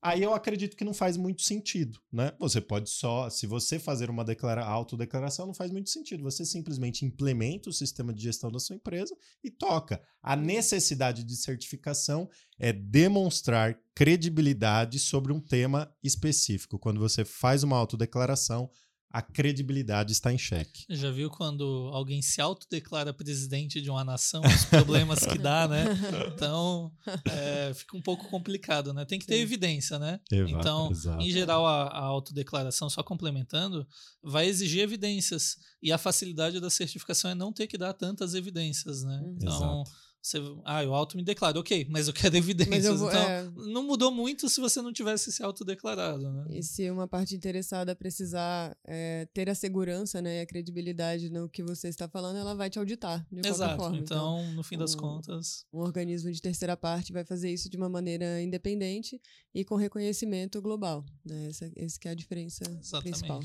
[0.00, 2.32] Aí eu acredito que não faz muito sentido, né?
[2.38, 6.22] Você pode só, se você fazer uma declara autodeclaração, não faz muito sentido.
[6.22, 10.00] Você simplesmente implementa o sistema de gestão da sua empresa e toca.
[10.22, 16.78] A necessidade de certificação é demonstrar credibilidade sobre um tema específico.
[16.78, 18.70] Quando você faz uma autodeclaração,
[19.10, 20.84] a credibilidade está em xeque.
[20.90, 25.86] Já viu quando alguém se autodeclara presidente de uma nação, os problemas que dá, né?
[26.34, 26.92] Então,
[27.24, 29.04] é, fica um pouco complicado, né?
[29.04, 29.42] Tem que ter Sim.
[29.42, 30.20] evidência, né?
[30.30, 31.22] Eva, então, exato.
[31.22, 33.86] em geral, a, a, autodeclaração, só complementando,
[34.22, 35.56] vai exigir evidências.
[35.82, 39.20] E a facilidade da certificação é não ter que dar tantas evidências, né?
[39.22, 39.36] Uhum.
[39.36, 42.84] Então, exato você, ah, eu auto me declaro, ok, mas eu quero evidências.
[42.84, 43.50] Eu vou, então, é...
[43.56, 46.46] não mudou muito se você não tivesse se autodeclarado, né?
[46.50, 51.62] E se uma parte interessada precisar é, ter a segurança, né, a credibilidade no que
[51.62, 53.76] você está falando, ela vai te auditar de Exato.
[53.76, 53.96] forma.
[53.96, 55.64] Então, então, no fim das um, contas...
[55.72, 59.20] Um organismo de terceira parte vai fazer isso de uma maneira independente
[59.58, 61.04] e com reconhecimento global.
[61.24, 61.48] Né?
[61.48, 63.02] Essa, essa é a diferença Exatamente.
[63.02, 63.40] principal.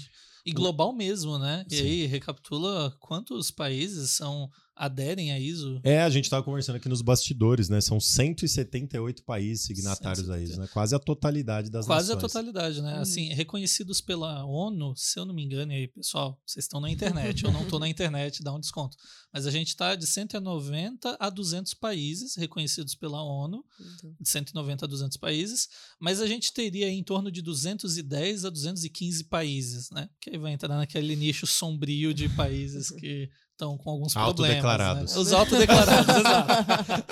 [0.45, 1.65] E global mesmo, né?
[1.69, 1.75] Sim.
[1.75, 5.79] E aí, recapitula quantos países são aderem a ISO?
[5.83, 7.79] É, a gente estava conversando aqui nos bastidores, né?
[7.79, 10.33] São 178 países signatários 170.
[10.33, 10.67] a ISO, né?
[10.73, 12.23] Quase a totalidade das Quase nações.
[12.23, 12.97] a totalidade, né?
[12.97, 13.01] Hum.
[13.01, 16.89] Assim, reconhecidos pela ONU, se eu não me engano, e aí, pessoal, vocês estão na
[16.89, 18.97] internet, eu não estou na internet, dá um desconto.
[19.31, 24.15] Mas a gente está de 190 a 200 países reconhecidos pela ONU, então.
[24.19, 25.69] de 190 a 200 países,
[26.03, 30.09] mas a gente teria em torno de 210 a 215 países, né?
[30.19, 35.13] Que aí vai entrar naquele nicho sombrio de países que estão com alguns autodeclarados.
[35.13, 35.15] problemas.
[35.15, 35.21] Né?
[35.21, 37.05] Os autodeclarados, exato.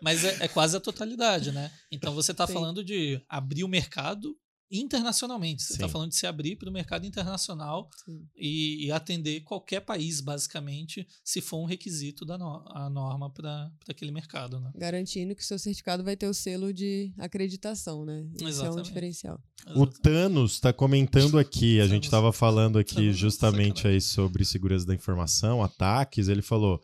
[0.00, 1.70] Mas é, é, quase a totalidade, né?
[1.92, 4.34] Então você está falando de abrir o mercado
[4.80, 5.62] internacionalmente.
[5.62, 7.88] Você está falando de se abrir para o mercado internacional
[8.36, 13.70] e, e, atender qualquer país, basicamente, se for um requisito da no, a norma para
[13.88, 14.58] aquele mercado.
[14.60, 14.72] Né?
[14.74, 18.26] Garantindo que seu certificado vai ter o selo de acreditação, né?
[18.34, 18.76] Isso Exatamente.
[18.76, 19.40] é um diferencial.
[19.66, 19.96] Exatamente.
[19.96, 24.94] O Thanos está comentando aqui, a gente estava falando aqui justamente aí sobre segurança da
[24.94, 26.80] informação, ataques, ele falou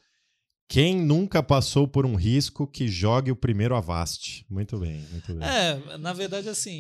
[0.71, 4.47] quem nunca passou por um risco que jogue o primeiro Avast.
[4.49, 5.49] Muito bem, muito bem.
[5.49, 6.79] É, na verdade, assim,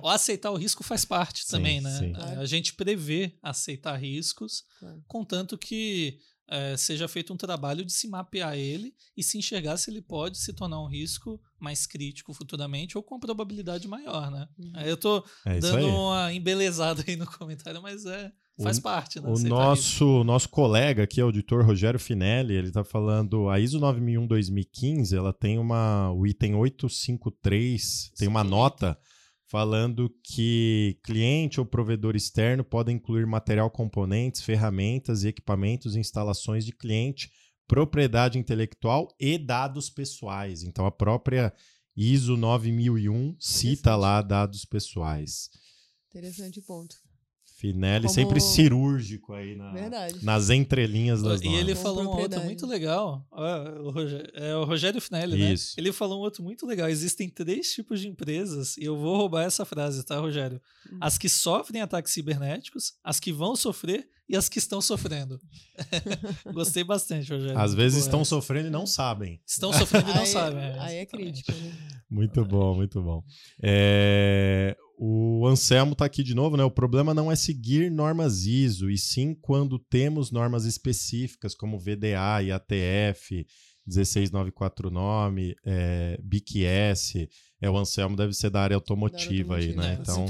[0.00, 1.98] o, o aceitar o risco faz parte sim, também, né?
[1.98, 2.14] Sim.
[2.16, 5.04] A gente prevê aceitar riscos, claro.
[5.06, 9.90] contanto que é, seja feito um trabalho de se mapear ele e se enxergar se
[9.90, 14.48] ele pode se tornar um risco mais crítico futuramente ou com probabilidade maior, né?
[14.58, 14.80] Uhum.
[14.86, 19.28] Eu tô é dando uma embelezada aí no comentário, mas é Faz o, parte, né?
[19.28, 25.32] O nosso, nosso colega aqui, auditor Rogério Finelli, ele está falando, a ISO 9001-2015, ela
[25.32, 28.98] tem uma, o item 853, tem uma nota
[29.52, 36.72] falando que cliente ou provedor externo podem incluir material, componentes, ferramentas e equipamentos, instalações de
[36.72, 37.30] cliente,
[37.66, 40.62] propriedade intelectual e dados pessoais.
[40.62, 41.52] Então, a própria
[41.94, 45.50] ISO 9001 cita lá dados pessoais.
[46.10, 46.96] Interessante ponto.
[47.62, 48.14] Finelli Como...
[48.14, 49.72] sempre cirúrgico aí na,
[50.20, 53.24] nas entrelinhas das E ele falou um outro muito legal.
[53.30, 55.52] O Rogério, é o Rogério Finelli, né?
[55.52, 55.76] Isso.
[55.76, 55.80] né?
[55.80, 56.88] Ele falou um outro muito legal.
[56.88, 60.60] Existem três tipos de empresas, e eu vou roubar essa frase, tá, Rogério?
[60.92, 60.98] Hum.
[61.00, 65.40] As que sofrem ataques cibernéticos, as que vão sofrer e as que estão sofrendo.
[66.52, 67.56] Gostei bastante, Rogério.
[67.56, 69.40] Às vezes estão sofrendo e não sabem.
[69.46, 70.58] Estão sofrendo e não aí, sabem.
[70.58, 71.52] É, aí é crítica.
[71.52, 71.72] Né?
[72.10, 73.22] Muito bom, muito bom.
[73.62, 76.62] É, o Anselmo está aqui de novo, né?
[76.62, 82.40] O problema não é seguir normas ISO, e sim quando temos normas específicas, como VDA
[82.44, 83.44] e ATF,
[83.84, 87.26] 16949, é, BQS.
[87.60, 89.98] É, o Anselmo deve ser da área automotiva, da área automotiva aí, né?
[90.00, 90.26] Então,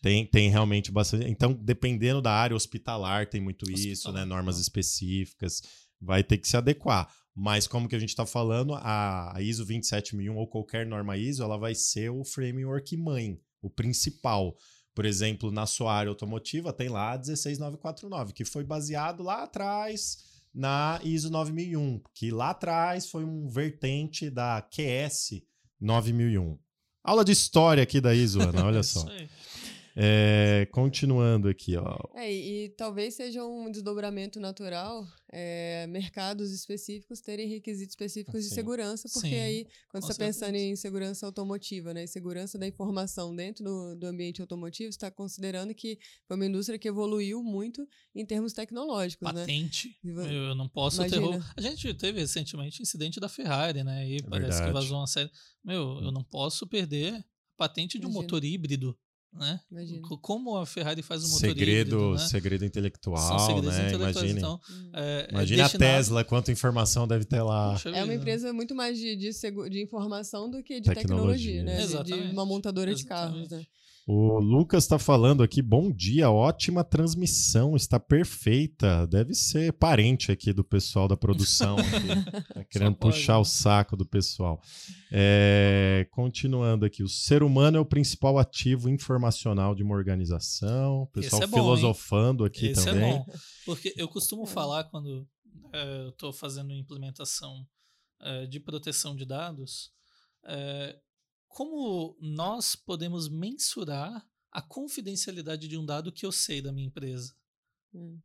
[0.00, 1.28] tem, tem realmente bastante.
[1.28, 4.24] Então, dependendo da área hospitalar, tem muito hospitalar, isso, né?
[4.24, 5.60] Normas específicas.
[6.00, 7.12] Vai ter que se adequar.
[7.34, 11.56] Mas como que a gente está falando, a ISO 27001 ou qualquer norma ISO, ela
[11.56, 14.56] vai ser o framework mãe, o principal.
[14.94, 20.18] Por exemplo, na sua área automotiva tem lá a 16949, que foi baseado lá atrás
[20.54, 25.42] na ISO 9001, que lá atrás foi um vertente da QS
[25.80, 26.56] 9001.
[27.02, 29.04] Aula de história aqui da ISO, Ana, olha só.
[29.96, 31.96] É, continuando aqui, ó.
[32.14, 38.48] É, e, e, talvez seja um desdobramento natural é, mercados específicos terem requisitos específicos Sim.
[38.48, 42.66] de segurança, porque Sim, aí, quando você está pensando em segurança automotiva, né, segurança da
[42.66, 45.96] informação dentro do, do ambiente automotivo, está considerando que
[46.26, 49.42] foi uma indústria que evoluiu muito em termos tecnológicos, né?
[49.42, 49.96] Patente.
[50.02, 50.34] Né?
[50.34, 51.38] Eu não posso Imagina.
[51.38, 51.52] ter.
[51.56, 54.08] A gente teve recentemente incidente da Ferrari, né?
[54.08, 54.66] E é parece verdade.
[54.66, 55.30] que vazou uma série.
[55.64, 57.24] Meu, eu não posso perder a
[57.56, 58.98] patente de um motor híbrido
[59.34, 59.60] né?
[59.70, 60.00] Imagina.
[60.20, 62.18] Como a Ferrari faz o motor segredo, híbrido, né?
[62.18, 63.92] Segredo intelectual, né?
[63.92, 64.90] Imagine, então, hum.
[64.92, 65.92] é, Imagine é destinado...
[65.92, 67.76] a Tesla, quanta informação deve ter lá.
[67.92, 69.30] é uma empresa muito mais de, de,
[69.70, 71.82] de informação do que de tecnologia, tecnologia né?
[71.82, 72.28] Exatamente.
[72.28, 73.42] De, uma montadora Exatamente.
[73.42, 73.66] de carros, né?
[74.06, 79.06] O Lucas está falando aqui, bom dia, ótima transmissão, está perfeita.
[79.06, 81.76] Deve ser parente aqui do pessoal da produção,
[82.52, 84.60] tá querendo puxar o saco do pessoal.
[85.10, 91.04] É, continuando aqui, o ser humano é o principal ativo informacional de uma organização.
[91.04, 92.48] O pessoal é bom, filosofando hein?
[92.48, 93.10] aqui Esse é também.
[93.10, 93.26] É bom,
[93.64, 95.26] porque eu costumo falar quando
[95.72, 97.66] é, eu estou fazendo implementação
[98.20, 99.94] é, de proteção de dados.
[100.46, 100.94] É,
[101.54, 107.32] como nós podemos mensurar a confidencialidade de um dado que eu sei da minha empresa?
[107.94, 108.18] Hum.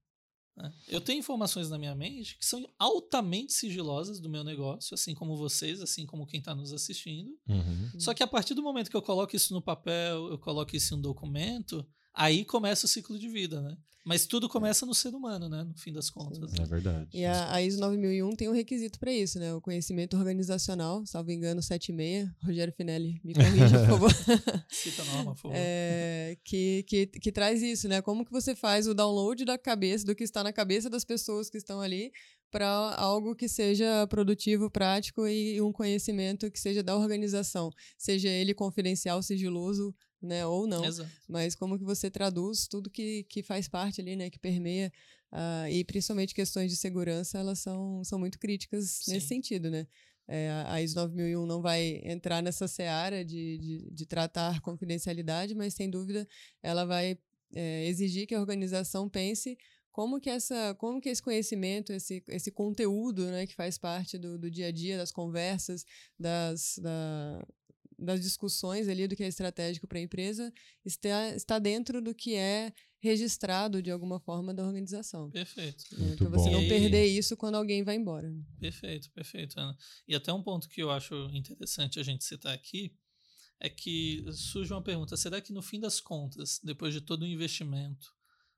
[0.57, 0.73] Né?
[0.88, 5.38] Eu tenho informações na minha mente que são altamente sigilosas do meu negócio, assim como
[5.38, 7.39] vocês, assim como quem está nos assistindo.
[7.47, 7.99] Uhum.
[7.99, 10.95] Só que a partir do momento que eu coloco isso no papel, eu coloco isso
[10.95, 13.77] em um documento, aí começa o ciclo de vida, né?
[14.06, 14.49] Mas tudo é.
[14.49, 15.64] começa no ser humano, né?
[15.64, 16.52] No fim das contas.
[16.60, 17.10] É verdade.
[17.14, 19.53] E a, a ISO 9001 tem um requisito para isso, né?
[19.53, 22.27] O conhecimento organizacional, salvo engano, 76.
[22.44, 24.11] Rogério Finelli, me corrija, por favor.
[24.72, 25.56] Cita a norma, por favor.
[25.56, 28.02] É, que, que, que traz isso, né?
[28.02, 31.49] Como que você faz o download da cabeça, do que está na cabeça das pessoas
[31.49, 32.11] que estão ali,
[32.49, 38.53] para algo que seja produtivo, prático e um conhecimento que seja da organização, seja ele
[38.53, 40.83] confidencial, sigiloso, né, ou não.
[40.85, 41.09] Exato.
[41.27, 44.91] Mas como que você traduz tudo que, que faz parte ali, né, que permeia,
[45.31, 49.13] uh, e principalmente questões de segurança, elas são, são muito críticas Sim.
[49.13, 49.87] nesse sentido, né.
[50.31, 55.73] É, a ISO 9001 não vai entrar nessa seara de, de, de tratar confidencialidade, mas
[55.73, 56.27] sem dúvida
[56.61, 57.17] ela vai
[57.55, 59.57] é, exigir que a organização pense
[59.91, 64.37] como que essa como que esse conhecimento esse, esse conteúdo né que faz parte do,
[64.37, 65.83] do dia a dia das conversas
[66.17, 67.43] das, da,
[67.99, 70.51] das discussões ali do que é estratégico para a empresa
[70.85, 75.31] está, está dentro do que é registrado de alguma forma da organização.
[75.31, 75.84] Perfeito.
[75.97, 76.15] Né?
[76.17, 78.31] Para você não perder isso quando alguém vai embora.
[78.59, 79.77] Perfeito, perfeito, Ana.
[80.07, 82.93] E até um ponto que eu acho interessante a gente citar aqui
[83.59, 87.27] é que surge uma pergunta: será que no fim das contas, depois de todo o
[87.27, 88.13] investimento,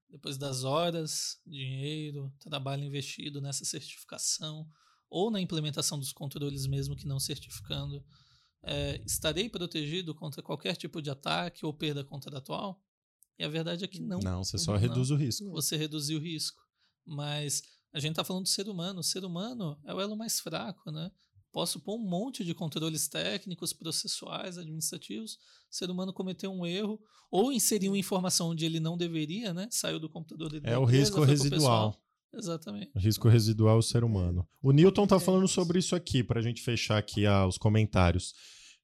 [0.10, 4.68] depois das horas, dinheiro, trabalho investido nessa certificação
[5.10, 8.04] ou na implementação dos controles mesmo que não certificando,
[8.64, 12.82] é, estarei protegido contra qualquer tipo de ataque ou perda contratual?
[13.38, 14.20] E a verdade é que não.
[14.20, 14.80] Não, você só não.
[14.80, 15.50] reduz o risco.
[15.52, 16.62] Você reduziu o risco.
[17.06, 19.00] Mas a gente está falando do ser humano.
[19.00, 21.12] O ser humano é o elo mais fraco, né?
[21.52, 25.34] Posso pôr um monte de controles técnicos, processuais, administrativos.
[25.70, 29.68] O ser humano cometeu um erro ou inseriu informação onde ele não deveria, né?
[29.72, 30.68] Saiu do computador dele.
[30.68, 32.00] É o risco residual.
[32.34, 32.92] Exatamente.
[32.96, 34.48] Risco residual é ser humano.
[34.62, 38.34] O Newton está falando sobre isso aqui, para a gente fechar aqui ah, os comentários.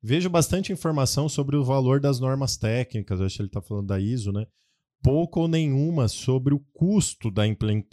[0.02, 3.99] Vejo bastante informação sobre o valor das normas técnicas, acho que ele está falando da
[3.99, 4.45] ISO, né?
[5.02, 7.44] Pouco ou nenhuma sobre o custo da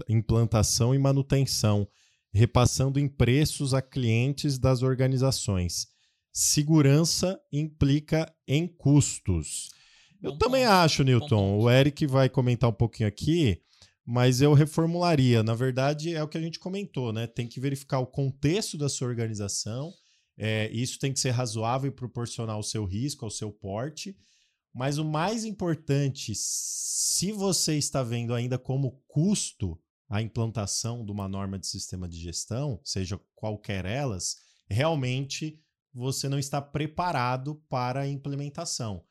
[0.08, 1.86] implantação e manutenção,
[2.32, 5.86] repassando em preços a clientes das organizações.
[6.32, 9.68] Segurança implica em custos.
[10.20, 10.72] Eu bom também ponto.
[10.72, 11.58] acho, Newton.
[11.58, 13.60] O Eric vai comentar um pouquinho aqui,
[14.06, 15.42] mas eu reformularia.
[15.42, 17.26] Na verdade, é o que a gente comentou, né?
[17.26, 19.92] Tem que verificar o contexto da sua organização.
[20.36, 24.16] É, isso tem que ser razoável e proporcional ao seu risco, ao seu porte.
[24.74, 29.78] Mas o mais importante, se você está vendo ainda como custo
[30.08, 34.36] a implantação de uma norma de sistema de gestão, seja qualquer elas,
[34.68, 35.60] realmente
[35.92, 39.04] você não está preparado para a implementação.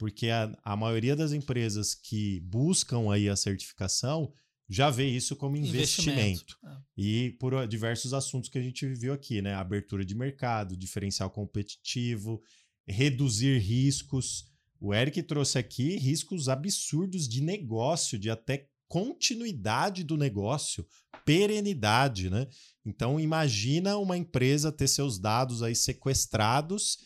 [0.00, 4.32] Porque a, a maioria das empresas que buscam aí a certificação
[4.66, 6.18] já vê isso como investimento.
[6.18, 6.58] investimento.
[6.64, 6.76] É.
[6.96, 9.52] E por diversos assuntos que a gente viveu aqui, né?
[9.52, 12.42] Abertura de mercado, diferencial competitivo,
[12.88, 14.46] reduzir riscos.
[14.80, 20.86] O Eric trouxe aqui riscos absurdos de negócio, de até continuidade do negócio,
[21.26, 22.48] perenidade, né?
[22.86, 26.96] Então imagina uma empresa ter seus dados aí sequestrados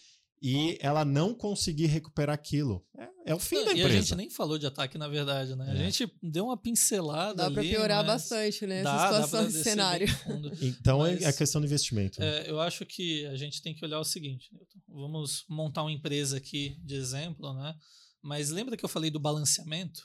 [0.46, 2.86] e ela não conseguir recuperar aquilo.
[2.98, 3.88] É, é o fim da empresa.
[3.88, 5.68] E a gente nem falou de ataque, na verdade, né?
[5.68, 5.70] É.
[5.70, 8.82] A gente deu uma pincelada Dá para piorar bastante, né?
[8.82, 10.06] Dá, essa situação de cenário.
[10.60, 12.20] Então é, é a questão do investimento.
[12.20, 12.26] Né?
[12.26, 14.78] É, eu acho que a gente tem que olhar o seguinte, Newton.
[14.86, 17.74] Vamos montar uma empresa aqui de exemplo, né?
[18.22, 20.02] Mas lembra que eu falei do balanceamento?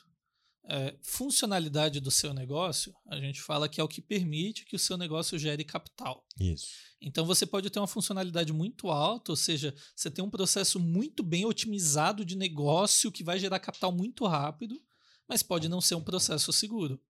[0.65, 4.79] É, funcionalidade do seu negócio, a gente fala que é o que permite que o
[4.79, 6.25] seu negócio gere capital.
[6.39, 6.67] Isso.
[7.01, 11.23] Então você pode ter uma funcionalidade muito alta, ou seja, você tem um processo muito
[11.23, 14.79] bem otimizado de negócio que vai gerar capital muito rápido,
[15.27, 17.01] mas pode não ser um processo seguro.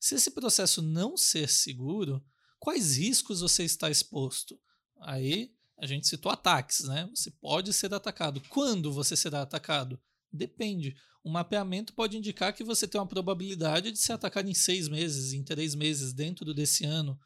[0.00, 2.24] Se esse processo não ser seguro,
[2.58, 4.60] quais riscos você está exposto?
[5.00, 7.08] Aí a gente citou ataques, né?
[7.14, 8.42] Você pode ser atacado.
[8.48, 10.00] Quando você será atacado?
[10.32, 10.96] Depende.
[11.24, 15.32] Um mapeamento pode indicar que você tem uma probabilidade de ser atacado em seis meses,
[15.32, 17.18] em três meses, dentro desse ano.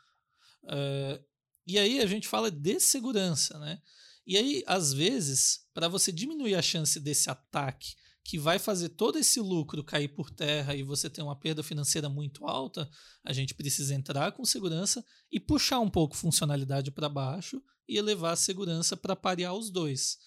[0.64, 1.22] Uh,
[1.66, 3.80] e aí a gente fala de segurança, né?
[4.26, 9.18] E aí, às vezes, para você diminuir a chance desse ataque, que vai fazer todo
[9.18, 12.90] esse lucro cair por terra e você ter uma perda financeira muito alta,
[13.24, 18.32] a gente precisa entrar com segurança e puxar um pouco funcionalidade para baixo e elevar
[18.32, 20.18] a segurança para parear os dois.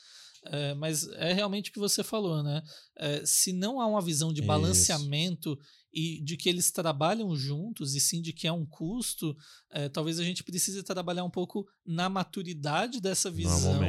[0.46, 2.62] É, mas é realmente o que você falou, né?
[2.98, 5.70] É, se não há uma visão de balanceamento Isso.
[5.94, 9.36] e de que eles trabalham juntos, e sim de que é um custo,
[9.72, 13.80] é, talvez a gente precise trabalhar um pouco na maturidade dessa visão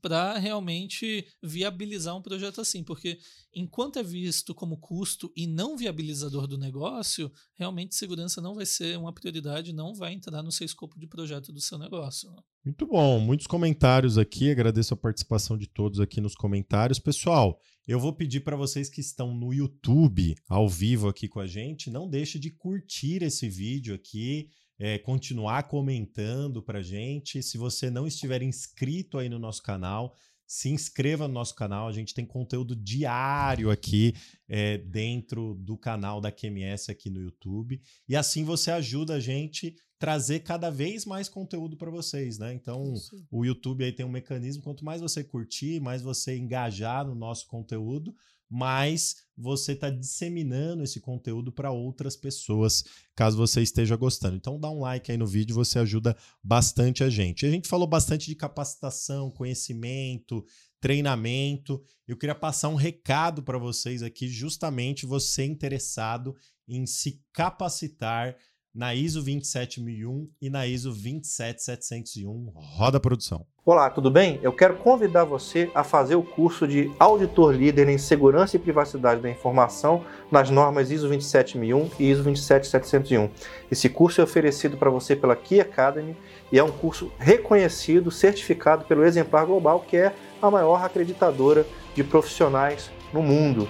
[0.00, 3.18] para realmente viabilizar um projeto assim, porque
[3.54, 8.96] enquanto é visto como custo e não viabilizador do negócio, realmente segurança não vai ser
[8.98, 12.30] uma prioridade, não vai entrar no seu escopo de projeto do seu negócio.
[12.30, 12.36] Né?
[12.64, 16.98] Muito bom, muitos comentários aqui, agradeço a participação de todos aqui nos comentários.
[16.98, 21.46] Pessoal, eu vou pedir para vocês que estão no YouTube, ao vivo aqui com a
[21.46, 27.42] gente, não deixe de curtir esse vídeo aqui, é, continuar comentando para gente.
[27.42, 30.14] Se você não estiver inscrito aí no nosso canal,
[30.46, 31.88] se inscreva no nosso canal.
[31.88, 34.14] A gente tem conteúdo diário aqui
[34.48, 37.80] é, dentro do canal da QMS aqui no YouTube.
[38.08, 42.54] E assim você ajuda a gente trazer cada vez mais conteúdo para vocês, né?
[42.54, 43.26] Então, Isso.
[43.30, 47.48] o YouTube aí tem um mecanismo, quanto mais você curtir, mais você engajar no nosso
[47.48, 48.14] conteúdo,
[48.50, 52.84] mais você está disseminando esse conteúdo para outras pessoas,
[53.14, 54.36] caso você esteja gostando.
[54.36, 57.46] Então dá um like aí no vídeo, você ajuda bastante a gente.
[57.46, 60.44] A gente falou bastante de capacitação, conhecimento,
[60.80, 61.82] treinamento.
[62.06, 66.34] Eu queria passar um recado para vocês aqui, justamente você interessado
[66.66, 68.36] em se capacitar
[68.78, 72.52] na ISO 27001 e na ISO 27701.
[72.54, 73.44] Roda a produção.
[73.66, 74.38] Olá, tudo bem?
[74.40, 79.20] Eu quero convidar você a fazer o curso de Auditor Líder em Segurança e Privacidade
[79.20, 83.28] da Informação nas normas ISO 27001 e ISO 27701.
[83.68, 86.16] Esse curso é oferecido para você pela Key Academy
[86.52, 92.04] e é um curso reconhecido, certificado pelo Exemplar Global, que é a maior acreditadora de
[92.04, 93.68] profissionais no mundo.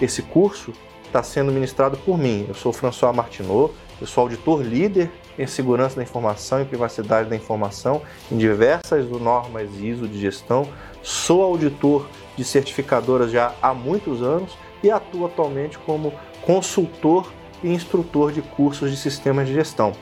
[0.00, 0.72] Esse curso
[1.12, 2.46] está sendo ministrado por mim.
[2.48, 7.36] Eu sou François Martinot, eu sou auditor líder em segurança da informação e privacidade da
[7.36, 10.66] informação em diversas normas ISO de gestão.
[11.02, 17.30] Sou auditor de certificadoras já há muitos anos e atuo atualmente como consultor
[17.62, 19.92] e instrutor de cursos de sistemas de gestão.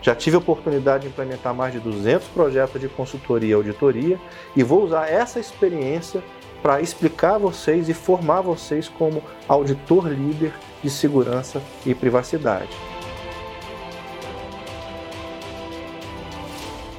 [0.00, 4.18] Já tive a oportunidade de implementar mais de 200 projetos de consultoria e auditoria
[4.54, 6.22] e vou usar essa experiência
[6.62, 12.70] para explicar a vocês e formar vocês como auditor líder de segurança e privacidade.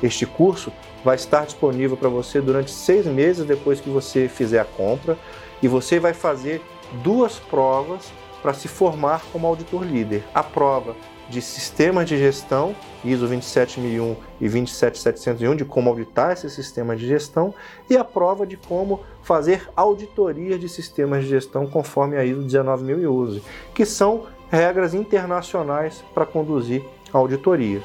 [0.02, 0.72] Este curso
[1.04, 5.18] vai estar disponível para você durante seis meses depois que você fizer a compra
[5.62, 6.62] e você vai fazer
[7.04, 8.12] duas provas
[8.42, 10.24] para se formar como auditor líder.
[10.34, 10.96] A prova
[11.32, 17.56] de sistemas de gestão, ISO 27001 e 27701, de como auditar esse sistema de gestão,
[17.90, 23.41] e a prova de como fazer auditoria de sistemas de gestão conforme a ISO 19011,
[23.74, 26.84] que são regras internacionais para conduzir
[27.14, 27.84] auditorias.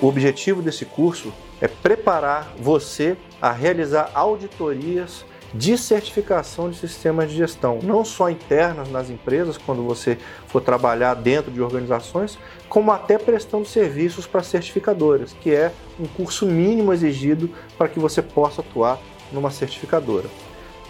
[0.00, 5.24] O objetivo desse curso é preparar você a realizar auditorias
[5.54, 11.14] de certificação de sistemas de gestão, não só internas nas empresas, quando você for trabalhar
[11.14, 12.38] dentro de organizações,
[12.68, 18.22] como até prestando serviços para certificadoras, que é um curso mínimo exigido para que você
[18.22, 18.98] possa atuar
[19.30, 20.28] numa certificadora.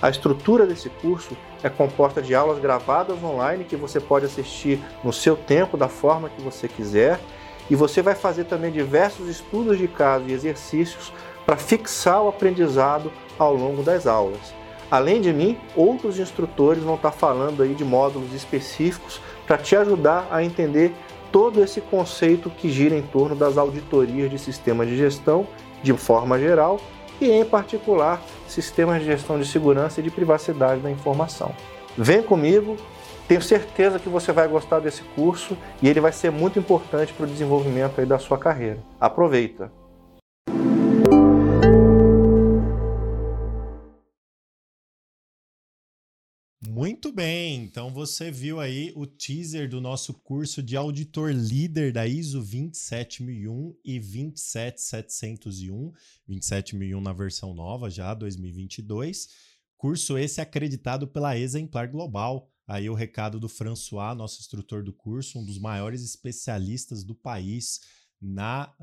[0.01, 5.13] A estrutura desse curso é composta de aulas gravadas online que você pode assistir no
[5.13, 7.21] seu tempo, da forma que você quiser,
[7.71, 11.13] e você vai fazer também diversos estudos de caso e exercícios
[11.47, 13.13] para fixar o aprendizado
[13.43, 14.55] ao longo das aulas.
[14.91, 20.29] Além de mim, outros instrutores vão estar falando aí de módulos específicos para te ajudar
[20.31, 20.93] a entender
[21.33, 25.47] todo esse conceito que gira em torno das auditorias de sistemas de gestão
[25.83, 26.79] de forma geral
[27.21, 31.55] e, em particular, sistemas de gestão de segurança e de privacidade da informação.
[31.97, 32.77] Vem comigo,
[33.27, 37.25] tenho certeza que você vai gostar desse curso e ele vai ser muito importante para
[37.25, 38.79] o desenvolvimento aí da sua carreira.
[39.01, 39.82] Aproveita!
[46.75, 52.07] Muito bem, então você viu aí o teaser do nosso curso de auditor líder da
[52.07, 55.93] ISO 27001 e 27701,
[56.27, 59.29] 27001 na versão nova já 2022.
[59.77, 62.51] Curso esse acreditado pela Exemplar Global.
[62.67, 67.81] Aí o recado do François, nosso instrutor do curso, um dos maiores especialistas do país
[68.19, 68.75] na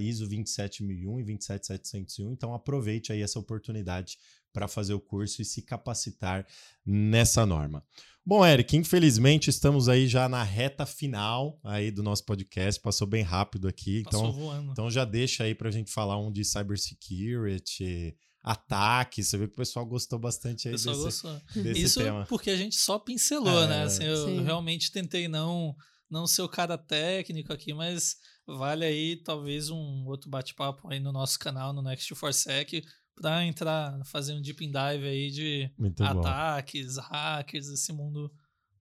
[0.00, 2.32] ISO 27001 e 27701.
[2.32, 4.18] Então aproveite aí essa oportunidade
[4.56, 6.46] para fazer o curso e se capacitar
[6.84, 7.84] nessa norma.
[8.24, 13.22] Bom, Eric, infelizmente estamos aí já na reta final aí do nosso podcast, passou bem
[13.22, 14.72] rápido aqui, Passou então, voando.
[14.72, 19.54] então já deixa aí para a gente falar um de cybersecurity, ataque, você viu que
[19.54, 21.62] o pessoal gostou bastante aí O pessoal desse, gostou.
[21.62, 22.24] desse Isso tema.
[22.26, 23.82] porque a gente só pincelou, É, né?
[23.82, 24.42] Assim, eu Sim.
[24.42, 25.74] realmente tentei não
[26.08, 28.14] não ser o cara técnico aqui, mas
[28.46, 32.72] vale aí talvez um outro bate-papo aí no nosso canal, no Next 4 Sec,
[33.20, 36.20] para entrar, fazer um deep dive aí de Muito bom.
[36.20, 38.30] ataques, hackers, esse mundo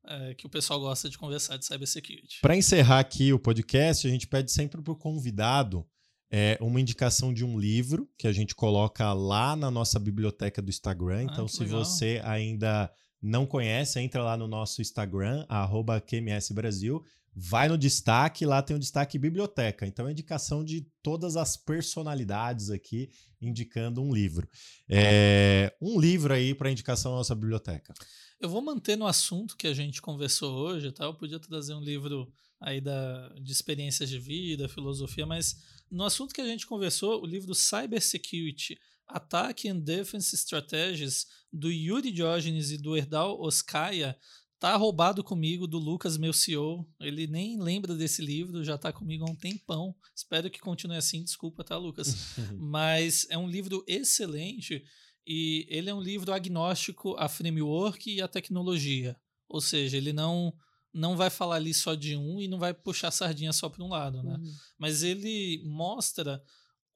[0.06, 2.40] é, que o pessoal gosta de conversar de cybersecurity.
[2.42, 5.86] Para encerrar aqui o podcast, a gente pede sempre para o convidado
[6.30, 10.70] é, uma indicação de um livro que a gente coloca lá na nossa biblioteca do
[10.70, 11.24] Instagram.
[11.24, 11.84] Então, Ah, se legal.
[11.86, 12.92] você ainda
[13.22, 17.04] não conhece, entra lá no nosso Instagram, arroba QMS Brasil,
[17.36, 19.86] vai no destaque, lá tem o destaque biblioteca.
[19.86, 23.10] Então, é indicação de todas as personalidades aqui,
[23.42, 24.48] indicando um livro.
[24.90, 27.94] É, um livro aí para indicação da nossa biblioteca.
[28.40, 31.04] Eu vou manter no assunto que a gente conversou hoje, tá?
[31.04, 32.32] Eu podia trazer um livro
[32.62, 35.58] aí da, de experiências de vida, filosofia, mas
[35.92, 42.12] no assunto que a gente conversou, o livro Cybersecurity, Attack and Defense Strategies, do Yuri
[42.12, 44.18] Diógenes e do Erdal Oskaya,
[44.60, 46.88] tá roubado comigo, do Lucas, meu CEO.
[47.00, 49.96] Ele nem lembra desse livro, já tá comigo há um tempão.
[50.16, 52.36] Espero que continue assim, desculpa, tá, Lucas?
[52.58, 54.84] Mas é um livro excelente
[55.28, 59.16] e ele é um livro agnóstico à framework e à tecnologia.
[59.48, 60.54] Ou seja, ele não
[60.94, 63.84] não vai falar ali só de um e não vai puxar a sardinha só para
[63.84, 64.38] um lado, né?
[64.38, 64.54] Uhum.
[64.78, 66.42] Mas ele mostra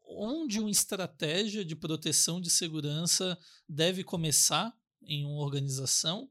[0.08, 3.38] onde uma estratégia de proteção de segurança
[3.68, 4.74] deve começar
[5.04, 6.30] em uma organização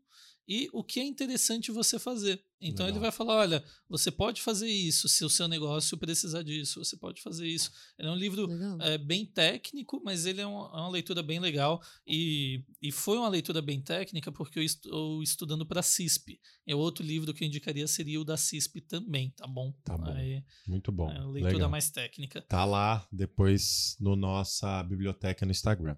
[0.49, 2.43] e o que é interessante você fazer.
[2.61, 2.89] Então Legal.
[2.89, 6.97] ele vai falar: olha, você pode fazer isso se o seu negócio precisar disso, você
[6.97, 7.71] pode fazer isso.
[7.99, 8.49] Ele é um livro
[8.81, 11.83] é bem técnico, mas ele é uma, é uma leitura bem legal.
[12.07, 16.41] E, e foi uma leitura bem técnica porque eu estou estudando para CISP.
[16.67, 19.73] E o outro livro que eu indicaria seria o da CISP também, tá bom?
[19.85, 20.11] Tá bom.
[20.13, 21.11] Aí, Muito bom.
[21.11, 21.71] é uma leitura Legal.
[21.71, 22.43] mais técnica.
[22.43, 25.97] Tá lá depois no nossa biblioteca no Instagram.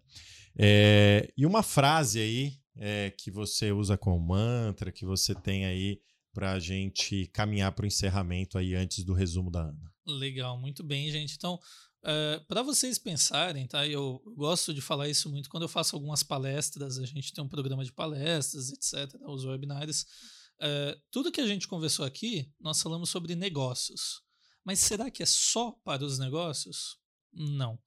[0.58, 6.00] É, e uma frase aí é, que você usa como mantra, que você tem aí
[6.32, 9.92] para a gente caminhar para o encerramento aí antes do resumo da Ana.
[10.06, 11.36] Legal, muito bem, gente.
[11.36, 11.60] Então,
[12.48, 13.86] para vocês pensarem, tá?
[13.86, 17.48] Eu gosto de falar isso muito quando eu faço algumas palestras, a gente tem um
[17.48, 20.06] programa de palestras, etc., os webinários.
[20.60, 24.22] Eh, tudo que a gente conversou aqui, nós falamos sobre negócios.
[24.64, 26.98] Mas será que é só para os negócios?
[27.32, 27.78] Não.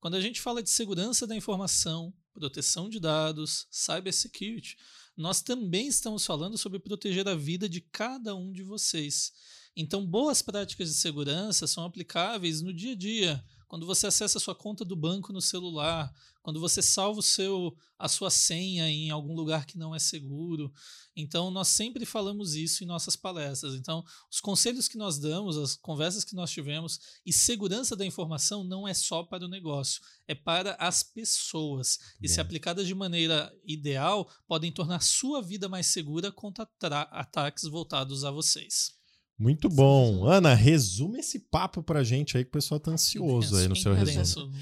[0.00, 4.78] Quando a gente fala de segurança da informação, proteção de dados, cybersecurity,
[5.14, 9.32] nós também estamos falando sobre proteger a vida de cada um de vocês.
[9.76, 14.40] Então, boas práticas de segurança são aplicáveis no dia a dia, quando você acessa a
[14.40, 19.10] sua conta do banco no celular, quando você salva o seu, a sua senha em
[19.10, 20.72] algum lugar que não é seguro.
[21.14, 23.74] Então, nós sempre falamos isso em nossas palestras.
[23.74, 28.64] Então, os conselhos que nós damos, as conversas que nós tivemos, e segurança da informação
[28.64, 32.00] não é só para o negócio, é para as pessoas.
[32.20, 36.68] E se aplicadas de maneira ideal, podem tornar sua vida mais segura contra
[37.12, 38.99] ataques voltados a vocês.
[39.40, 40.26] Muito bom.
[40.26, 43.94] Ana, resume esse papo pra gente aí que o pessoal tá ansioso aí no seu
[43.94, 44.52] resumo.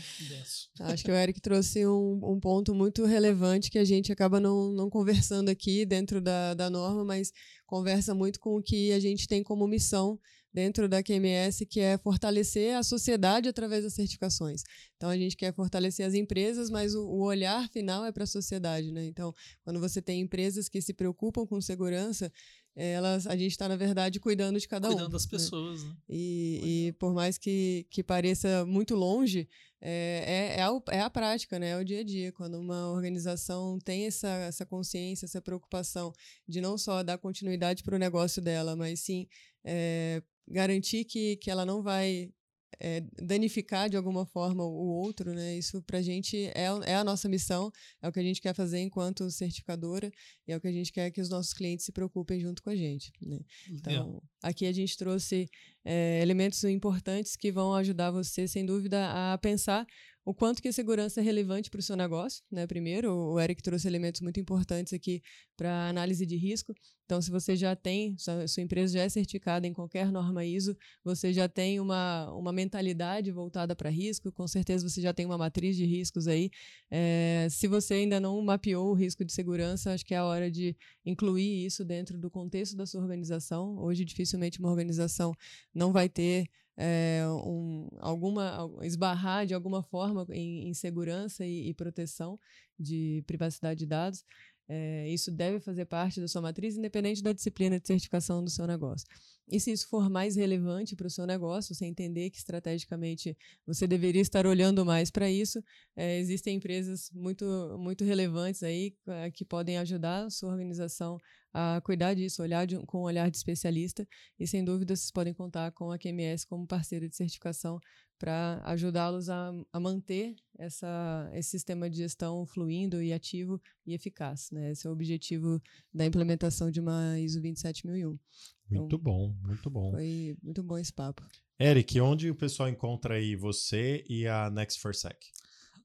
[0.78, 4.70] Acho que o Eric trouxe um, um, ponto muito relevante que a gente acaba não,
[4.70, 7.32] não conversando aqui dentro da, da norma, mas
[7.66, 10.16] conversa muito com o que a gente tem como missão
[10.52, 14.62] dentro da QMS, que é fortalecer a sociedade através das certificações.
[14.96, 18.26] Então, a gente quer fortalecer as empresas, mas o, o olhar final é para a
[18.26, 18.90] sociedade.
[18.90, 19.06] Né?
[19.06, 22.32] Então, quando você tem empresas que se preocupam com segurança,
[22.74, 25.10] elas, a gente está, na verdade, cuidando de cada cuidando um.
[25.10, 25.30] Cuidando das né?
[25.30, 25.84] pessoas.
[25.84, 25.96] Né?
[26.08, 29.48] E, e, por mais que, que pareça muito longe,
[29.80, 31.70] é, é, é, a, é a prática, né?
[31.70, 32.32] é o dia a dia.
[32.32, 36.12] Quando uma organização tem essa, essa consciência, essa preocupação
[36.46, 39.26] de não só dar continuidade para o negócio dela, mas sim
[39.64, 42.32] é, garantir que, que ela não vai
[42.80, 45.56] é, danificar de alguma forma o outro, né?
[45.56, 47.70] Isso para a gente é, é a nossa missão,
[48.02, 50.10] é o que a gente quer fazer enquanto certificadora
[50.46, 52.70] e é o que a gente quer que os nossos clientes se preocupem junto com
[52.70, 53.12] a gente.
[53.20, 53.40] Né?
[53.70, 55.48] Então, aqui a gente trouxe
[55.90, 59.86] é, elementos importantes que vão ajudar você, sem dúvida, a pensar
[60.28, 62.66] o quanto que a segurança é relevante para o seu negócio, né?
[62.66, 65.22] Primeiro, o Eric trouxe elementos muito importantes aqui
[65.56, 66.74] para análise de risco.
[67.06, 70.76] Então, se você já tem, sua, sua, empresa já é certificada em qualquer norma ISO,
[71.02, 75.38] você já tem uma, uma mentalidade voltada para risco, com certeza você já tem uma
[75.38, 76.50] matriz de riscos aí.
[76.90, 80.50] É, se você ainda não mapeou o risco de segurança, acho que é a hora
[80.50, 83.78] de incluir isso dentro do contexto da sua organização.
[83.78, 85.34] Hoje, dificilmente uma organização
[85.78, 91.74] não vai ter é, um, alguma esbarrar de alguma forma em, em segurança e, e,
[91.74, 92.38] proteção
[92.78, 94.24] de privacidade de dados.
[94.70, 98.66] É, isso deve fazer parte da sua matriz, independente da disciplina de certificação do seu
[98.66, 99.08] negócio.
[99.50, 103.36] E se isso for mais relevante para o seu negócio, você entender que estrategicamente
[103.66, 105.64] você deveria estar olhando mais para isso,
[105.96, 107.46] é, existem empresas muito,
[107.78, 108.94] muito relevantes aí
[109.32, 111.18] que podem ajudar a sua organização
[111.52, 114.06] a cuidar disso, olhar de, com um olhar de especialista.
[114.38, 117.78] E sem dúvida vocês podem contar com a QMS como parceira de certificação
[118.18, 124.50] para ajudá-los a, a, manter essa, esse sistema de gestão fluindo e ativo e eficaz.
[124.50, 124.72] Né?
[124.72, 125.62] Esse é o objetivo
[125.94, 128.08] da implementação de uma ISO 27001.
[128.08, 129.92] Muito então, bom, muito bom.
[129.92, 131.24] Foi muito bom esse papo.
[131.60, 135.16] Eric, onde o pessoal encontra aí você e a Next 4 Sec?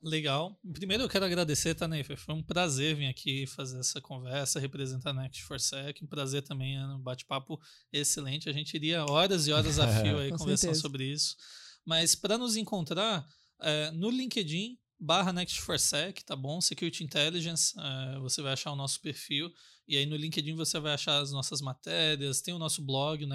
[0.03, 0.59] Legal.
[0.73, 2.17] Primeiro eu quero agradecer, tá, Neifer?
[2.17, 6.01] Foi um prazer vir aqui fazer essa conversa, representar a Next 4 Sec.
[6.03, 7.57] Um prazer também, um bate-papo
[7.91, 8.49] excelente.
[8.49, 11.37] A gente iria horas e horas a fio aí conversando sobre isso.
[11.85, 13.25] Mas para nos encontrar
[13.61, 16.59] é, no LinkedIn, barra Next4Sec, tá bom?
[16.59, 19.49] Security Intelligence, é, você vai achar o nosso perfil.
[19.87, 23.25] E aí no LinkedIn você vai achar as nossas matérias, tem o nosso blog,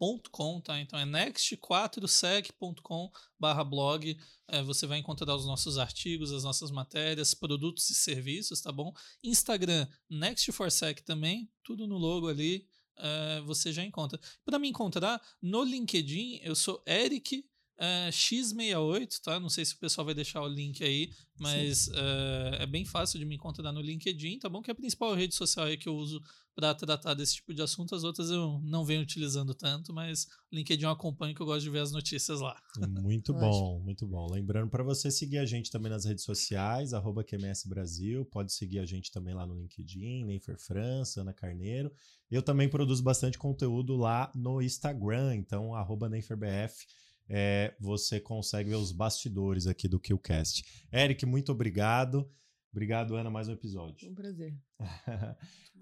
[0.00, 0.80] next4sec.com, tá?
[0.80, 4.18] Então é next4sec.com barra blog.
[4.48, 8.92] É, você vai encontrar os nossos artigos, as nossas matérias, produtos e serviços, tá bom?
[9.22, 12.66] Instagram, next4sec também, tudo no logo ali
[12.98, 14.18] uh, você já encontra.
[14.44, 17.44] Para me encontrar no LinkedIn, eu sou Eric
[17.80, 19.40] uh, X68, tá?
[19.40, 23.18] Não sei se o pessoal vai deixar o link aí, mas uh, é bem fácil
[23.18, 24.60] de me encontrar no LinkedIn, tá bom?
[24.60, 26.22] Que é a principal rede social aí que eu uso
[26.54, 27.94] para tratar desse tipo de assunto.
[27.94, 31.62] As outras eu não venho utilizando tanto, mas o LinkedIn eu acompanho que eu gosto
[31.62, 32.60] de ver as notícias lá.
[33.00, 34.30] Muito bom, muito bom.
[34.30, 38.80] Lembrando para você seguir a gente também nas redes sociais, arroba QMS Brasil, pode seguir
[38.80, 41.90] a gente também lá no LinkedIn, Neifer França, Ana Carneiro.
[42.30, 46.86] Eu também produzo bastante conteúdo lá no Instagram, então arroba NeiferBF
[47.30, 50.64] é, você consegue ver os bastidores aqui do KillCast.
[50.92, 52.28] Eric, muito obrigado.
[52.72, 54.10] Obrigado, Ana, mais um episódio.
[54.10, 54.56] Um prazer.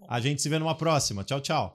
[0.08, 1.24] a gente se vê numa próxima.
[1.24, 1.74] Tchau, tchau.